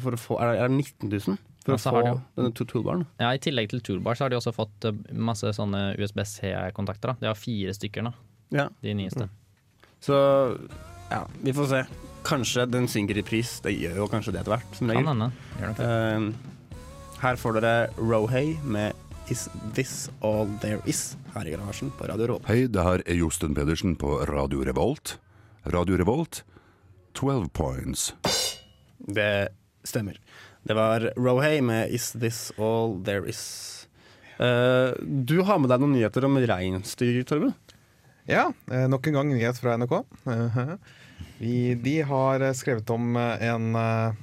for 0.00 0.14
å 0.16 0.20
få 0.22 0.36
Er 0.40 0.54
det 0.54 0.60
er 0.64 0.70
19 0.72 1.10
000 1.12 1.36
For 1.66 1.74
å 1.74 1.80
få 1.82 2.00
denne 2.38 2.52
toolbaren. 2.56 3.02
Ja, 3.20 3.32
I 3.34 3.40
tillegg 3.42 3.68
til 3.74 3.82
toolbar 3.84 4.14
så 4.16 4.24
har 4.24 4.30
de 4.32 4.38
også 4.38 4.54
fått 4.56 4.86
eh, 4.88 4.94
masse 5.12 5.50
sånne 5.58 5.96
USBC-kontakter. 5.98 7.16
De 7.20 7.26
har 7.28 7.36
fire 7.36 7.74
stykker 7.76 8.06
nå, 8.06 8.12
Ja. 8.54 8.68
de 8.80 8.94
nyeste. 8.94 9.28
Så 10.00 10.16
ja, 11.10 11.22
vi 11.42 11.52
får 11.52 11.66
se. 11.70 11.84
Kanskje 12.26 12.66
den 12.66 12.88
synker 12.90 13.18
i 13.18 13.22
pris. 13.26 13.60
Det 13.62 13.72
gjør 13.74 14.02
jo 14.02 14.06
kanskje 14.10 14.34
det 14.34 14.42
etter 14.42 14.56
hvert, 14.56 14.78
som 14.78 14.90
Kan 14.90 15.06
hende. 15.06 15.30
Eh, 15.62 16.30
her 17.22 17.36
får 17.38 17.60
dere 17.60 17.74
Rohay 17.98 18.56
med 18.62 18.94
Is 19.30 19.48
This 19.74 20.08
All 20.22 20.50
There 20.62 20.82
Is 20.86 21.16
her 21.34 21.46
i 21.46 21.54
garasjen 21.54 21.92
på 21.98 22.06
Radio 22.06 22.28
Revolt. 22.30 22.46
Hei, 22.50 22.66
det 22.70 22.82
her 22.82 23.02
er 23.06 23.18
Josten 23.18 23.54
Pedersen 23.54 23.96
på 23.98 24.20
Radio 24.30 24.62
Revolt. 24.66 25.16
Radio 25.66 25.96
Revolt, 25.98 26.44
12 27.14 27.48
points. 27.50 28.12
Det 28.98 29.48
stemmer. 29.86 30.18
Det 30.66 30.74
var 30.74 31.12
Rohay 31.16 31.60
med 31.62 31.90
Is 31.94 32.12
This 32.12 32.52
All 32.58 33.00
There 33.06 33.26
Is. 33.30 33.86
Uh, 34.38 34.92
du 35.00 35.40
har 35.46 35.58
med 35.58 35.70
deg 35.72 35.82
noen 35.82 35.94
nyheter 35.96 36.26
om 36.28 36.38
reinsdyr, 36.38 37.22
Torben? 37.26 37.54
Ja, 38.26 38.48
eh, 38.72 38.88
nok 38.90 39.06
en 39.06 39.14
gang 39.14 39.28
nyhet 39.30 39.54
fra 39.62 39.76
NRK. 39.78 39.92
Eh, 40.26 40.74
Vi, 41.38 41.74
de 41.78 42.00
har 42.02 42.40
eh, 42.42 42.50
skrevet 42.58 42.90
om 42.90 43.14
en 43.16 43.76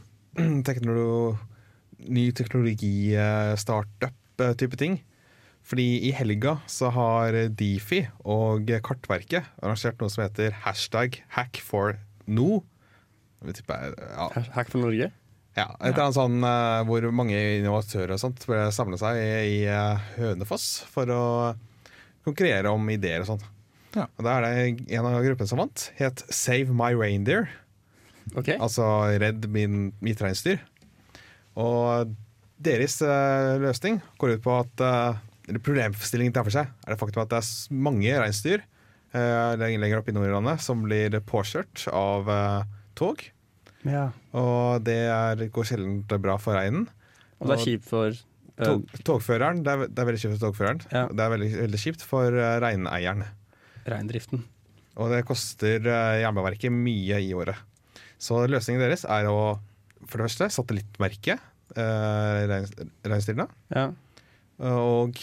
teknolo 0.68 1.38
ny 2.04 2.34
teknologi-startup-type 2.36 4.76
ting. 4.80 4.98
Fordi 5.64 6.04
i 6.10 6.12
helga 6.12 6.58
så 6.68 6.90
har 6.92 7.32
Difi 7.56 8.02
og 8.28 8.68
Kartverket 8.84 9.44
arrangert 9.64 9.96
noe 10.04 10.12
som 10.12 10.24
heter 10.26 10.52
hashtag 10.66 11.22
hack 11.38 11.62
for 11.64 11.96
no. 12.28 12.64
Tipper, 13.44 13.96
ja, 13.96 14.28
Hack 14.56 14.70
for 14.72 14.80
Norge? 14.84 15.12
ja, 15.54 15.68
et 15.78 15.94
eller 15.94 16.04
annet 16.08 16.18
sånn 16.18 16.40
hvor 16.88 17.02
mange 17.16 17.38
innovatører 17.60 18.12
og 18.16 18.20
sånt 18.20 18.42
samla 18.74 18.98
seg 19.00 19.16
i, 19.20 19.64
i 19.64 19.66
Hønefoss 20.18 20.84
for 20.90 21.06
å 21.14 21.54
konkurrere 22.26 22.70
om 22.72 22.90
ideer 22.92 23.20
og 23.24 23.28
sånn. 23.34 23.44
Ja. 23.94 24.08
Og 24.18 24.26
da 24.26 24.38
er 24.38 24.46
det 24.46 24.94
en 24.98 25.08
av 25.08 25.22
gruppene 25.22 25.50
som 25.50 25.62
vant, 25.62 25.88
het 26.00 26.24
Save 26.34 26.74
My 26.74 26.94
Reindeer. 26.98 27.50
Okay. 28.34 28.58
Altså 28.58 28.86
Redd 29.22 29.46
min, 29.52 29.92
mitt 30.04 30.22
reinsdyr. 30.24 30.62
Og 31.60 32.14
deres 32.64 32.98
uh, 33.04 33.60
løsning 33.62 34.00
går 34.22 34.38
ut 34.38 34.44
på 34.46 34.58
at 34.64 34.84
uh, 34.84 35.22
Problemstillingen 35.44 36.32
de 36.32 36.38
tar 36.38 36.46
for 36.48 36.56
seg, 36.56 36.70
er 36.72 36.94
det 36.94 37.00
faktum 37.02 37.26
at 37.26 37.32
det 37.34 37.42
er 37.42 37.80
mange 37.84 38.12
reinsdyr 38.16 38.62
uh, 39.12 39.60
lenger 39.60 39.98
oppe 40.00 40.14
i 40.14 40.16
Nord-Irlandet 40.16 40.64
som 40.64 40.86
blir 40.86 41.18
påkjørt 41.28 41.84
av 41.92 42.32
uh, 42.32 42.62
tog. 42.96 43.26
Ja. 43.84 44.06
Og 44.40 44.86
det 44.88 45.02
er, 45.12 45.44
går 45.52 45.68
sjelden 45.68 46.00
bra 46.08 46.38
for 46.40 46.56
reinen. 46.56 46.88
Og 47.42 47.52
det 47.52 47.60
er 47.60 47.68
kjipt 47.68 47.90
for 47.90 48.22
Tog, 48.54 48.84
togføreren, 49.02 49.64
det 49.66 49.72
er, 49.74 49.88
det 49.90 49.98
er 49.98 50.06
veldig 50.06 50.20
kjipt 50.22 50.36
for 50.36 50.44
togføreren. 50.46 50.82
Ja. 50.94 51.08
Det 51.10 51.24
er 51.26 51.32
veldig, 51.34 51.48
veldig 51.58 51.80
kjipt 51.82 52.04
for 52.06 52.36
reineieren. 52.62 53.24
Reindriften. 53.90 54.44
Og 55.00 55.10
det 55.14 55.24
koster 55.28 55.82
eh, 55.82 56.22
Jernbaneverket 56.22 56.74
mye 56.74 57.20
i 57.24 57.32
året. 57.38 57.58
Så 58.22 58.44
løsningen 58.48 58.84
deres 58.84 59.06
er 59.10 59.28
å 59.30 59.58
for 60.04 60.20
det 60.20 60.28
første 60.28 60.50
satellittmerke 60.52 61.38
eh, 61.40 62.40
reins- 62.52 62.76
reinsdyrene. 63.08 63.48
Ja. 63.74 63.90
Og 64.64 65.18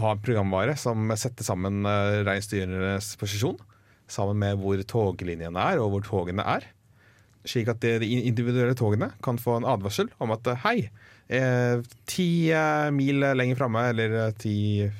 ha 0.00 0.12
en 0.14 0.22
programvare 0.24 0.76
som 0.78 1.10
setter 1.18 1.44
sammen 1.46 1.84
uh, 1.84 2.20
reinsdyrenes 2.26 3.12
posisjon. 3.20 3.58
Sammen 4.10 4.38
med 4.42 4.58
hvor 4.58 4.80
toglinjene 4.90 5.64
er, 5.70 5.80
og 5.82 5.92
hvor 5.94 6.06
togene 6.06 6.46
er. 6.46 6.66
Slik 7.46 7.70
at 7.72 7.82
de, 7.82 8.08
individuelle 8.26 8.74
togene 8.78 9.12
kan 9.24 9.38
få 9.40 9.60
en 9.60 9.68
advarsel 9.68 10.10
om 10.20 10.32
at 10.34 10.48
eh, 10.50 10.58
hei, 10.64 10.78
eh, 11.32 11.84
ti 12.10 12.50
eh, 12.52 12.90
mil 12.92 13.22
lenger 13.38 13.56
framme, 13.56 13.84
eller 13.92 14.16
eh, 14.26 14.34
ti 14.36 14.54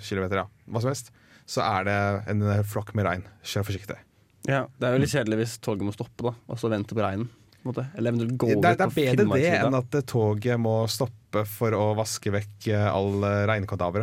kilometer, 0.06 0.40
ja, 0.40 0.46
hva 0.70 0.80
som 0.80 0.92
helst, 0.92 1.10
så 1.50 1.64
er 1.66 1.84
det 1.88 1.98
en 2.30 2.42
eh, 2.46 2.62
flokk 2.70 2.94
med 2.94 3.08
regn. 3.08 3.24
Kjør 3.42 3.66
forsiktig. 3.72 3.98
ja. 4.46 4.62
Det 4.78 4.86
er 4.88 4.94
jo 4.96 5.02
litt 5.02 5.12
kjedelig 5.12 5.40
hvis 5.42 5.58
toget 5.64 5.82
må 5.88 5.92
stoppe, 5.96 6.30
da, 6.30 6.34
og 6.48 6.58
så 6.62 6.70
vente 6.72 6.94
på 6.96 7.02
regnen. 7.02 7.28
på 7.64 7.74
en. 7.76 7.90
Eller 7.98 8.12
eventuelt 8.14 8.36
gå 8.40 8.46
Det, 8.48 8.56
ut 8.56 8.64
er- 8.64 8.76
det 8.78 8.86
er 8.86 8.94
bedre 8.94 9.16
det 9.16 9.26
enn 9.66 9.74
at 9.82 9.94
eh, 9.98 10.06
toget 10.08 10.60
må 10.62 10.74
stoppe 10.88 11.42
for 11.46 11.74
å 11.76 11.90
vaske 11.98 12.30
vekk 12.32 12.70
Alle 12.72 12.86
all 12.88 13.18
eh, 13.26 13.42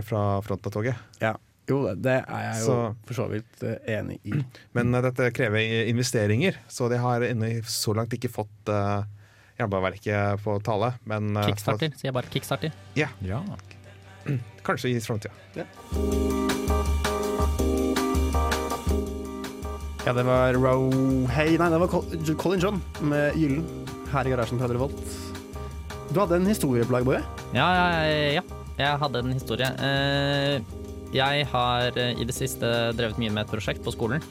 fra 0.06 0.42
fronten 0.46 0.70
av 0.70 0.76
toget. 0.76 0.96
Ja. 1.24 1.32
Jo, 1.68 1.82
det- 1.88 2.02
det 2.06 2.14
er 2.28 2.44
jeg 2.54 2.62
jo 2.62 2.66
Så- 2.68 2.96
for 3.08 3.14
så 3.18 3.26
vidt 3.32 3.64
eh, 3.64 3.98
enig 3.98 4.20
i. 4.24 4.44
Men 4.78 4.94
eh, 4.94 5.02
dette 5.02 5.32
krever 5.34 5.88
investeringer, 5.90 6.56
så 6.70 6.88
de 6.90 6.98
har 7.02 7.22
ennå 7.22 7.50
så 7.66 7.96
langt 7.98 8.14
ikke 8.14 8.30
fått 8.32 8.70
uh, 8.70 9.04
Jernbaneverket 9.58 10.44
på 10.46 10.60
tale. 10.64 10.94
Men 11.10 11.36
eh, 11.36 11.48
Kickstarter, 11.50 11.90
sier 11.98 12.12
jeg 12.12 12.14
bare. 12.14 12.30
Kickstarter. 12.30 12.72
Ja. 12.96 13.10
kanskje 14.68 14.94
i 14.94 15.00
framtida. 15.02 15.34
Ja, 15.58 15.66
det 20.16 20.24
var 20.28 20.54
Rohay 20.56 21.58
Nei, 21.58 21.70
det 21.74 21.80
var 21.82 21.90
Colin 22.38 22.62
John 22.62 22.82
med 23.02 23.36
Gyllen 23.36 23.64
her 24.12 24.28
i 24.28 24.32
garasjen 24.32 24.60
på 24.60 24.68
Radio 24.68 24.86
Volt. 24.86 25.00
Du 26.14 26.20
hadde 26.22 26.38
en 26.40 26.48
historie 26.48 26.86
på 26.88 26.96
lag, 26.96 27.04
Boje? 27.08 27.22
Ja, 27.56 27.68
ja, 27.76 27.88
ja, 28.38 28.44
jeg 28.80 29.00
hadde 29.02 29.24
en 29.24 29.34
historie. 29.36 29.68
Eh, 29.84 30.62
Jeg 31.16 31.48
har 31.52 31.98
eh, 31.98 32.20
i 32.20 32.28
det 32.28 32.36
siste 32.36 32.68
drevet 32.96 33.20
mye 33.20 33.32
med 33.32 33.46
et 33.46 33.52
prosjekt 33.52 33.84
på 33.84 33.94
skolen 33.96 34.24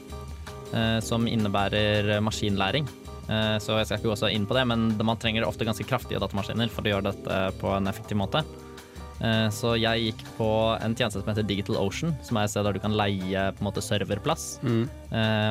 eh, 0.73 0.97
som 1.05 1.27
innebærer 1.29 2.17
maskinlæring. 2.25 2.87
Så 3.27 3.75
jeg 3.75 3.87
skal 3.89 3.97
ikke 3.99 4.07
gå 4.07 4.15
så 4.15 4.29
inn 4.31 4.45
på 4.47 4.55
det, 4.55 4.61
men 4.69 4.85
man 5.03 5.17
trenger 5.19 5.43
ofte 5.43 5.65
ganske 5.67 5.83
kraftige 5.83 6.21
datamaskiner 6.23 6.69
for 6.71 6.87
å 6.87 6.93
gjøre 6.93 7.09
dette 7.09 7.39
på 7.59 7.73
en 7.75 7.89
effektiv 7.91 8.15
måte. 8.21 8.39
Eh, 9.21 9.49
Så 9.49 9.73
jeg 9.79 10.11
gikk 10.11 10.23
på 10.37 10.49
en 10.77 10.95
tjeneste 10.95 11.21
som 11.23 11.31
heter 11.31 11.47
Digital 11.47 11.79
Ocean, 11.81 12.15
som 12.21 12.37
er 12.37 12.45
et 12.45 12.53
sted 12.53 12.63
der 12.67 12.77
du 12.77 12.79
kan 12.83 12.95
leie 12.97 13.47
på 13.57 13.63
en 13.63 13.69
måte 13.69 13.81
serverplass. 13.81 14.59
Mm. 14.63 14.85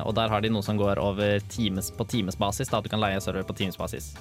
Og 0.07 0.14
der 0.14 0.29
har 0.29 0.40
de 0.44 0.50
noe 0.52 0.62
som 0.62 0.76
går 0.79 1.00
over 1.00 1.40
times, 1.48 1.90
på 1.90 2.05
timesbasis, 2.07 2.68
da 2.70 2.79
at 2.79 2.85
du 2.85 2.92
kan 2.92 3.00
leie 3.02 3.20
server 3.24 3.46
på 3.46 3.57
timesbasis. 3.57 4.12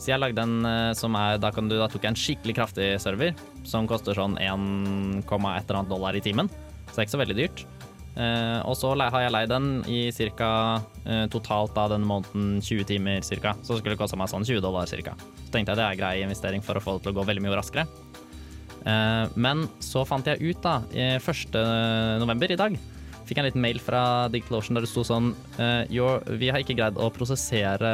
Så 0.00 0.14
jeg 0.14 0.22
lagde 0.22 0.40
en 0.40 0.64
eh, 0.64 0.92
som 0.96 1.16
er 1.18 1.36
Da, 1.40 1.50
kan 1.52 1.68
du, 1.68 1.76
da 1.78 1.88
tok 1.90 2.06
jeg 2.06 2.14
en 2.14 2.18
skikkelig 2.18 2.56
kraftig 2.56 2.88
server, 3.02 3.36
som 3.68 3.88
koster 3.88 4.16
sånn 4.16 4.38
1, 4.40 5.20
et 5.20 5.28
eller 5.28 5.82
annet 5.82 5.92
dollar 5.92 6.16
i 6.16 6.24
timen. 6.24 6.48
Så 6.88 6.94
det 6.94 7.02
er 7.02 7.06
ikke 7.06 7.16
så 7.18 7.20
veldig 7.20 7.36
dyrt. 7.36 7.64
Eh, 8.16 8.60
og 8.66 8.74
så 8.80 8.94
har 8.98 9.22
jeg 9.22 9.34
leid 9.34 9.52
den 9.52 9.68
i 9.86 10.00
ca. 10.38 10.80
Eh, 11.04 11.26
totalt 11.30 11.76
da 11.76 11.86
denne 11.92 12.08
måneden 12.08 12.58
20 12.64 12.88
timer 12.88 13.20
cirka. 13.26 13.54
Så 13.62 13.76
det 13.76 13.84
skulle 13.84 14.00
koste 14.00 14.18
meg 14.18 14.32
sånn 14.32 14.46
20 14.48 14.64
dollar 14.64 14.88
ca. 14.88 15.14
Så 15.44 15.52
tenkte 15.52 15.76
jeg 15.76 15.82
det 15.82 15.86
er 15.86 16.00
grei 16.00 16.14
investering 16.24 16.64
for 16.64 16.80
å 16.80 16.82
få 16.82 16.96
det 16.96 17.04
til 17.04 17.12
å 17.12 17.20
gå 17.20 17.28
veldig 17.28 17.44
mye 17.44 17.60
raskere. 17.60 17.86
Eh, 18.86 19.24
men 19.36 19.66
så 19.84 20.04
fant 20.08 20.26
jeg 20.26 20.40
ut 20.40 20.62
da, 20.64 20.80
i 20.94 21.12
1. 21.18 21.58
november 22.22 22.52
i 22.52 22.58
dag, 22.60 22.78
fikk 23.28 23.38
jeg 23.38 23.44
en 23.44 23.50
liten 23.50 23.64
mail 23.64 23.80
fra 23.82 24.02
DigitalOcean 24.32 24.78
der 24.78 24.86
det 24.86 24.90
sto 24.90 25.04
sånn 25.06 25.28
Jo, 25.94 26.16
Vi 26.40 26.48
har 26.50 26.64
ikke 26.64 26.74
greid 26.74 26.96
å 26.98 27.12
prosessere 27.14 27.92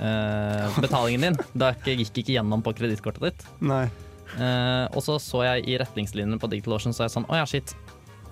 eh, 0.00 0.80
betalingen 0.82 1.30
din. 1.30 1.38
Det 1.62 1.96
gikk 1.96 2.20
ikke 2.22 2.36
gjennom 2.36 2.64
på 2.64 2.74
kredittkortet 2.76 3.24
ditt. 3.24 3.46
Nei. 3.64 3.86
Eh, 4.36 4.84
og 4.90 5.00
så 5.06 5.16
så 5.22 5.44
jeg 5.46 5.68
i 5.70 5.76
retningslinjene 5.80 6.40
på 6.42 6.50
DigitalOcean 6.50 6.92
så 6.96 7.06
jeg 7.06 7.14
sånn 7.14 7.28
Å 7.30 7.38
ja, 7.38 7.46
shit. 7.48 7.72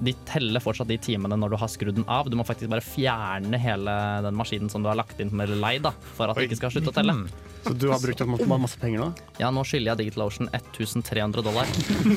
De 0.02 0.14
teller 0.26 0.62
fortsatt 0.62 0.88
de 0.90 0.96
timene 0.98 1.36
når 1.38 1.54
du 1.54 1.58
har 1.60 1.70
skrudd 1.70 1.96
den 1.98 2.06
av. 2.10 2.28
Du 2.30 2.36
må 2.38 2.46
faktisk 2.46 2.70
bare 2.72 2.84
fjerne 2.84 3.58
hele 3.60 3.94
den 4.26 4.36
maskinen 4.38 4.72
som 4.72 4.82
du 4.82 4.90
har 4.90 4.98
lagt 4.98 5.20
inn 5.22 5.30
leid, 5.34 5.84
da, 5.86 5.92
for 6.16 6.30
at 6.30 6.38
det 6.38 6.48
ikke 6.48 6.62
skal 6.64 6.74
slutte 6.74 6.92
å 6.92 6.96
telle. 6.96 7.16
Så 7.64 7.72
du 7.80 7.86
har 7.88 8.02
brukt 8.02 8.20
opp 8.20 8.44
masse, 8.60 8.76
penger 8.80 9.00
nå? 9.00 9.06
Ja, 9.40 9.48
nå 9.54 9.62
skylder 9.64 9.94
jeg 9.94 10.02
DigitalOcean 10.02 10.50
1300 10.52 11.44
dollar. 11.46 11.70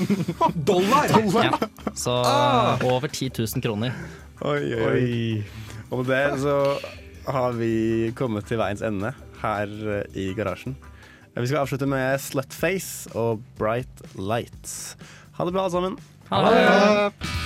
Dollar! 0.71 1.13
Ja. 1.45 1.53
Så 1.95 2.17
over 2.89 3.07
10 3.07 3.31
000 3.37 3.63
kroner. 3.63 3.95
Oi, 4.43 4.59
oi, 4.75 4.89
oi. 4.91 5.67
Og 5.87 6.01
med 6.01 6.11
det 6.11 6.41
så 6.43 6.57
har 7.31 7.55
vi 7.55 8.11
kommet 8.17 8.47
til 8.49 8.59
veiens 8.59 8.83
ende 8.83 9.13
her 9.41 9.71
eh, 9.95 10.19
i 10.19 10.29
garasjen. 10.35 10.75
Vi 11.37 11.47
skal 11.47 11.63
avslutte 11.63 11.87
med 11.89 12.17
Slutface 12.21 13.11
og 13.15 13.43
Bright 13.59 14.03
Lights. 14.17 14.97
Ha 15.37 15.45
det 15.45 15.53
bra, 15.53 15.67
alle 15.67 15.75
sammen. 15.75 15.99
Ha 16.31 16.47
det! 16.49 17.45